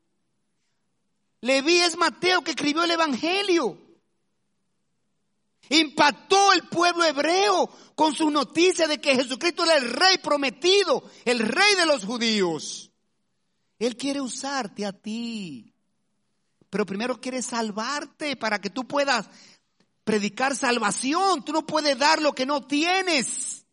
Leví 1.42 1.80
es 1.80 1.98
Mateo 1.98 2.44
que 2.44 2.52
escribió 2.52 2.84
el 2.84 2.92
Evangelio. 2.92 3.89
Impactó 5.70 6.54
el 6.54 6.68
pueblo 6.68 7.04
hebreo 7.04 7.70
con 7.96 8.16
su 8.16 8.30
noticia 8.32 8.88
de 8.88 9.00
que 9.00 9.16
Jesucristo 9.16 9.66
era 9.66 9.78
el 9.78 9.92
rey 9.92 10.18
prometido, 10.18 11.04
el 11.26 11.40
rey 11.40 11.76
de 11.76 11.86
los 11.86 12.06
judíos. 12.06 12.92
Él 13.78 13.96
quiere 13.96 14.20
usarte 14.20 14.86
a 14.86 14.94
ti, 14.94 15.74
pero 16.70 16.86
primero 16.86 17.22
quiere 17.22 17.42
salvarte 17.42 18.36
para 18.36 18.60
que 18.60 18.70
tú 18.70 18.88
puedas 18.88 19.30
predicar 20.04 20.56
salvación. 20.56 21.46
Tú 21.46 21.54
no 21.54 21.66
puedes 21.66 21.98
dar 22.00 22.22
lo 22.22 22.34
que 22.34 22.46
no 22.48 22.66
tienes. 22.66 23.66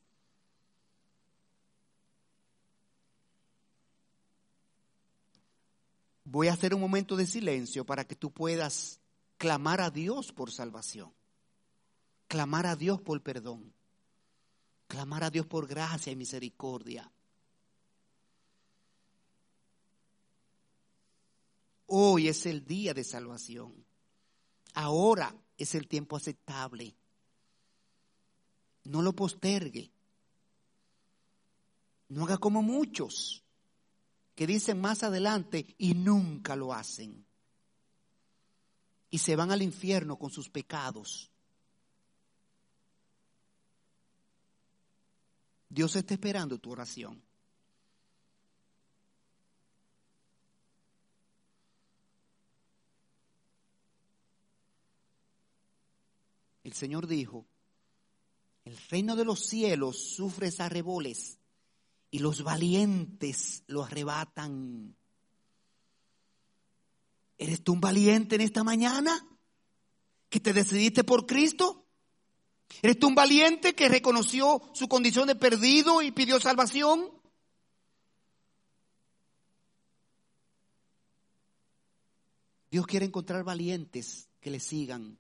Voy 6.25 6.49
a 6.49 6.53
hacer 6.53 6.75
un 6.75 6.81
momento 6.81 7.17
de 7.17 7.27
silencio 7.27 7.87
para 7.87 8.05
que 8.05 8.17
tú 8.17 8.31
puedas 8.31 9.01
clamar 9.39 9.81
a 9.81 9.91
Dios 9.91 10.33
por 10.33 10.53
salvación 10.53 11.16
clamar 12.29 12.67
a 12.67 12.77
Dios 12.77 13.01
por 13.01 13.23
perdón, 13.23 13.73
clamar 14.87 15.25
a 15.25 15.31
Dios 15.31 15.47
por 15.47 15.67
gracia 15.67 16.13
y 16.13 16.17
misericordia. 16.17 17.11
Hoy 21.87 22.29
es 22.29 22.47
el 22.47 22.65
día 22.65 22.95
de 22.95 23.05
salvación. 23.05 23.87
Ahora 24.75 25.35
es 25.57 25.75
el 25.75 25.87
tiempo 25.87 26.17
aceptable. 26.17 26.97
No 28.85 29.03
lo 29.03 29.15
postergue. 29.15 29.93
No 32.09 32.25
haga 32.25 32.39
como 32.39 32.63
muchos 32.63 33.45
que 34.35 34.47
dicen 34.47 34.81
más 34.81 35.03
adelante 35.03 35.75
y 35.79 35.95
nunca 35.95 36.57
lo 36.57 36.75
hacen. 36.75 37.25
Y 39.11 39.19
se 39.19 39.37
van 39.37 39.51
al 39.51 39.63
infierno 39.63 40.19
con 40.19 40.31
sus 40.31 40.51
pecados. 40.51 41.31
Dios 45.77 45.95
está 45.95 46.15
esperando 46.15 46.59
tu 46.59 46.71
oración. 46.71 47.23
el 56.65 56.73
Señor 56.73 57.07
dijo, 57.07 57.47
el 58.65 58.77
reino 58.91 59.15
de 59.15 59.25
los 59.25 59.47
cielos 59.47 60.17
sufre 60.17 60.51
arreboles 60.59 61.39
y 62.11 62.19
los 62.19 62.43
valientes 62.43 63.63
lo 63.69 63.85
arrebatan. 63.85 64.97
¿Eres 67.39 67.63
tú 67.63 67.75
un 67.75 67.81
valiente 67.81 68.35
en 68.35 68.41
esta 68.41 68.65
mañana? 68.65 69.25
¿Que 70.29 70.41
te 70.41 70.53
decidiste 70.53 71.05
por 71.05 71.27
Cristo? 71.27 71.86
¿Eres 72.83 72.99
tú 72.99 73.09
un 73.09 73.15
valiente 73.15 73.75
que 73.75 73.89
reconoció 73.89 74.63
su 74.73 74.89
condición 74.89 75.27
de 75.27 75.35
perdido 75.35 76.03
y 76.03 76.11
pidió 76.11 76.39
salvación? 76.41 77.11
Dios 82.71 82.87
quiere 82.87 83.07
encontrar 83.07 83.45
valientes 83.45 84.29
que 84.41 84.51
le 84.51 84.61
sigan. 84.61 85.19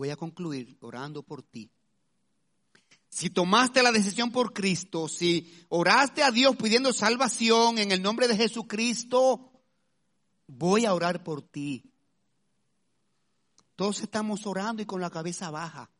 Voy 0.00 0.08
a 0.08 0.16
concluir 0.16 0.78
orando 0.80 1.22
por 1.22 1.42
ti. 1.42 1.70
Si 3.10 3.28
tomaste 3.28 3.82
la 3.82 3.92
decisión 3.92 4.32
por 4.32 4.54
Cristo, 4.54 5.08
si 5.08 5.66
oraste 5.68 6.22
a 6.22 6.30
Dios 6.30 6.56
pidiendo 6.56 6.94
salvación 6.94 7.76
en 7.76 7.92
el 7.92 8.00
nombre 8.00 8.26
de 8.26 8.34
Jesucristo, 8.34 9.52
voy 10.46 10.86
a 10.86 10.94
orar 10.94 11.22
por 11.22 11.42
ti. 11.42 11.92
Todos 13.76 14.00
estamos 14.00 14.46
orando 14.46 14.80
y 14.80 14.86
con 14.86 15.02
la 15.02 15.10
cabeza 15.10 15.50
baja. 15.50 15.90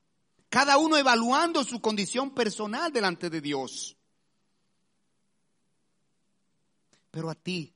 Cada 0.49 0.79
uno 0.79 0.97
evaluando 0.97 1.63
su 1.63 1.83
condición 1.83 2.31
personal 2.31 2.91
delante 2.91 3.29
de 3.29 3.43
Dios. 3.43 3.99
Pero 7.11 7.29
a 7.29 7.35
ti, 7.35 7.75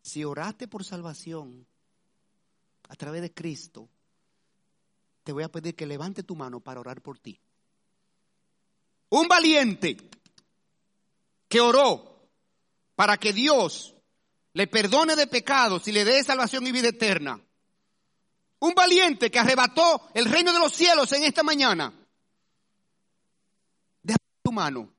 si 0.00 0.24
oraste 0.24 0.66
por 0.66 0.82
salvación 0.82 1.66
a 2.88 2.96
través 2.96 3.20
de 3.20 3.34
Cristo, 3.34 3.90
te 5.26 5.32
voy 5.32 5.42
a 5.42 5.48
pedir 5.48 5.74
que 5.74 5.86
levante 5.86 6.22
tu 6.22 6.36
mano 6.36 6.60
para 6.60 6.78
orar 6.78 7.02
por 7.02 7.18
ti. 7.18 7.40
Un 9.08 9.26
valiente 9.26 9.96
que 11.48 11.60
oró 11.60 12.30
para 12.94 13.16
que 13.16 13.32
Dios 13.32 13.96
le 14.52 14.68
perdone 14.68 15.16
de 15.16 15.26
pecados 15.26 15.88
y 15.88 15.92
le 15.92 16.04
dé 16.04 16.22
salvación 16.22 16.64
y 16.64 16.70
vida 16.70 16.90
eterna. 16.90 17.44
Un 18.60 18.72
valiente 18.72 19.28
que 19.28 19.40
arrebató 19.40 20.08
el 20.14 20.26
reino 20.26 20.52
de 20.52 20.60
los 20.60 20.72
cielos 20.72 21.12
en 21.12 21.24
esta 21.24 21.42
mañana. 21.42 21.92
Deja 24.04 24.18
tu 24.44 24.52
mano. 24.52 24.94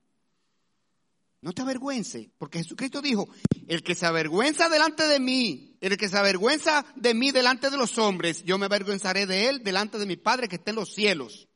No 1.40 1.54
te 1.54 1.62
avergüences, 1.62 2.28
porque 2.38 2.58
Jesucristo 2.58 3.02
dijo, 3.02 3.30
el 3.66 3.82
que 3.82 3.96
se 3.96 4.06
avergüenza 4.06 4.68
delante 4.68 5.08
de 5.08 5.22
mí, 5.22 5.67
el 5.80 5.98
que 5.98 6.10
se 6.10 6.18
avergüenza 6.18 6.86
de 6.96 7.14
mí 7.14 7.32
delante 7.32 7.70
de 7.70 7.78
los 7.78 7.98
hombres, 7.98 8.44
yo 8.44 8.58
me 8.58 8.66
avergüenzaré 8.66 9.26
de 9.26 9.50
él 9.50 9.64
delante 9.64 9.98
de 9.98 10.06
mi 10.06 10.18
Padre 10.18 10.48
que 10.48 10.56
está 10.56 10.72
en 10.72 10.78
los 10.78 10.94
cielos. 10.94 11.48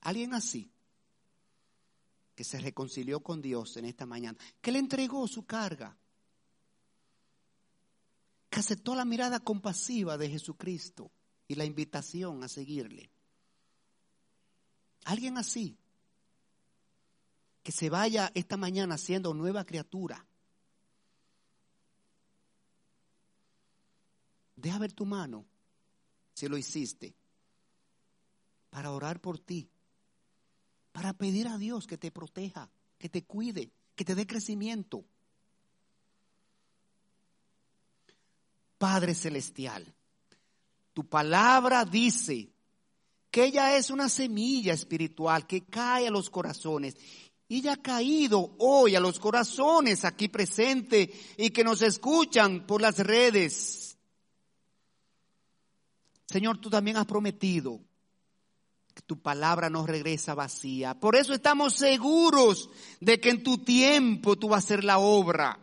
Alguien 0.00 0.34
así 0.34 0.70
que 2.34 2.44
se 2.44 2.58
reconcilió 2.58 3.20
con 3.20 3.40
Dios 3.40 3.76
en 3.76 3.84
esta 3.84 4.06
mañana, 4.06 4.38
que 4.60 4.72
le 4.72 4.78
entregó 4.78 5.26
su 5.28 5.46
carga, 5.46 5.96
que 8.50 8.60
aceptó 8.60 8.94
la 8.94 9.04
mirada 9.04 9.40
compasiva 9.40 10.18
de 10.18 10.30
Jesucristo 10.30 11.12
y 11.46 11.54
la 11.54 11.64
invitación 11.64 12.42
a 12.42 12.48
seguirle. 12.48 13.10
Alguien 15.04 15.38
así, 15.38 15.76
que 17.62 17.72
se 17.72 17.88
vaya 17.88 18.30
esta 18.34 18.56
mañana 18.56 18.98
siendo 18.98 19.32
nueva 19.32 19.64
criatura. 19.64 20.26
Deja 24.64 24.78
ver 24.78 24.92
tu 24.92 25.04
mano, 25.04 25.44
si 26.32 26.48
lo 26.48 26.56
hiciste, 26.56 27.14
para 28.70 28.90
orar 28.90 29.20
por 29.20 29.38
ti 29.38 29.68
para 30.94 31.12
pedir 31.12 31.48
a 31.48 31.58
Dios 31.58 31.88
que 31.88 31.98
te 31.98 32.12
proteja, 32.12 32.70
que 32.98 33.08
te 33.08 33.24
cuide, 33.24 33.72
que 33.96 34.04
te 34.04 34.14
dé 34.14 34.28
crecimiento. 34.28 35.04
Padre 38.78 39.16
Celestial, 39.16 39.92
tu 40.92 41.04
palabra 41.04 41.84
dice 41.84 42.48
que 43.28 43.46
ella 43.46 43.76
es 43.76 43.90
una 43.90 44.08
semilla 44.08 44.72
espiritual 44.72 45.48
que 45.48 45.64
cae 45.64 46.06
a 46.06 46.12
los 46.12 46.30
corazones. 46.30 46.96
Y 47.48 47.60
ya 47.60 47.72
ha 47.72 47.82
caído 47.82 48.54
hoy 48.60 48.94
a 48.94 49.00
los 49.00 49.18
corazones 49.18 50.04
aquí 50.04 50.28
presentes 50.28 51.10
y 51.36 51.50
que 51.50 51.64
nos 51.64 51.82
escuchan 51.82 52.68
por 52.68 52.80
las 52.80 52.98
redes. 52.98 53.93
Señor, 56.34 56.58
tú 56.58 56.68
también 56.68 56.96
has 56.96 57.06
prometido 57.06 57.80
tu 59.06 59.20
palabra 59.22 59.70
no 59.70 59.86
regresa 59.86 60.34
vacía. 60.34 60.98
Por 60.98 61.14
eso 61.14 61.32
estamos 61.32 61.74
seguros 61.74 62.68
de 63.00 63.20
que 63.20 63.30
en 63.30 63.44
tu 63.44 63.58
tiempo 63.58 64.36
tú 64.36 64.48
vas 64.48 64.64
a 64.64 64.66
hacer 64.66 64.82
la 64.82 64.98
obra. 64.98 65.60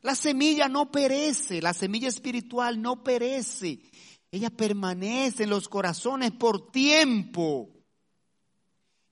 La 0.00 0.16
semilla 0.16 0.68
no 0.68 0.90
perece, 0.90 1.62
la 1.62 1.72
semilla 1.72 2.08
espiritual 2.08 2.82
no 2.82 3.04
perece. 3.04 3.80
Ella 4.32 4.50
permanece 4.50 5.44
en 5.44 5.50
los 5.50 5.68
corazones 5.68 6.32
por 6.32 6.72
tiempo. 6.72 7.70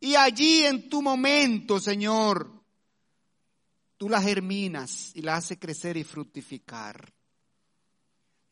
Y 0.01 0.17
allí 0.17 0.65
en 0.65 0.89
tu 0.89 1.01
momento, 1.01 1.79
Señor, 1.79 2.51
tú 3.97 4.09
la 4.09 4.21
germinas 4.21 5.13
y 5.15 5.23
la 5.23 5.37
haces 5.37 5.59
crecer 5.61 5.97
y 5.97 6.03
fructificar. 6.03 7.14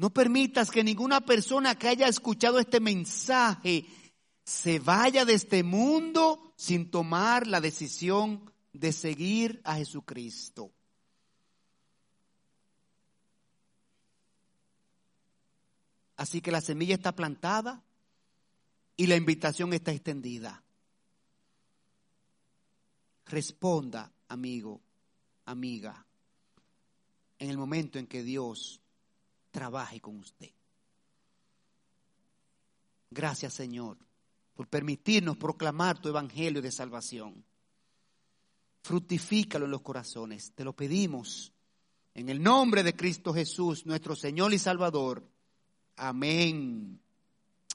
No 0.02 0.10
permitas 0.10 0.72
que 0.72 0.82
ninguna 0.82 1.20
persona 1.20 1.76
que 1.76 1.86
haya 1.86 2.08
escuchado 2.08 2.58
este 2.58 2.80
mensaje 2.80 3.86
se 4.42 4.80
vaya 4.80 5.24
de 5.24 5.34
este 5.34 5.62
mundo 5.62 6.54
sin 6.56 6.90
tomar 6.90 7.46
la 7.46 7.60
decisión 7.60 8.50
de 8.72 8.92
seguir 8.92 9.60
a 9.62 9.76
Jesucristo. 9.76 10.72
Así 16.16 16.40
que 16.40 16.50
la 16.50 16.60
semilla 16.60 16.96
está 16.96 17.14
plantada 17.14 17.84
y 18.96 19.06
la 19.06 19.14
invitación 19.14 19.72
está 19.72 19.92
extendida. 19.92 20.64
Responda, 23.26 24.10
amigo, 24.26 24.80
amiga, 25.44 26.04
en 27.38 27.50
el 27.50 27.56
momento 27.56 28.00
en 28.00 28.08
que 28.08 28.24
Dios 28.24 28.81
trabaje 29.52 30.00
con 30.00 30.16
usted. 30.16 30.50
Gracias, 33.10 33.54
Señor 33.54 33.98
por 34.54 34.68
permitirnos 34.68 35.36
proclamar 35.36 36.00
tu 36.00 36.08
evangelio 36.08 36.60
de 36.60 36.70
salvación. 36.70 37.44
Fructifícalo 38.82 39.64
en 39.64 39.70
los 39.70 39.82
corazones. 39.82 40.52
Te 40.54 40.64
lo 40.64 40.74
pedimos 40.74 41.52
en 42.14 42.28
el 42.28 42.42
nombre 42.42 42.82
de 42.82 42.94
Cristo 42.94 43.32
Jesús, 43.32 43.86
nuestro 43.86 44.14
Señor 44.14 44.52
y 44.52 44.58
Salvador. 44.58 45.26
Amén 45.96 47.00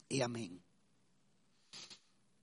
y 0.08 0.20
amén. 0.20 0.62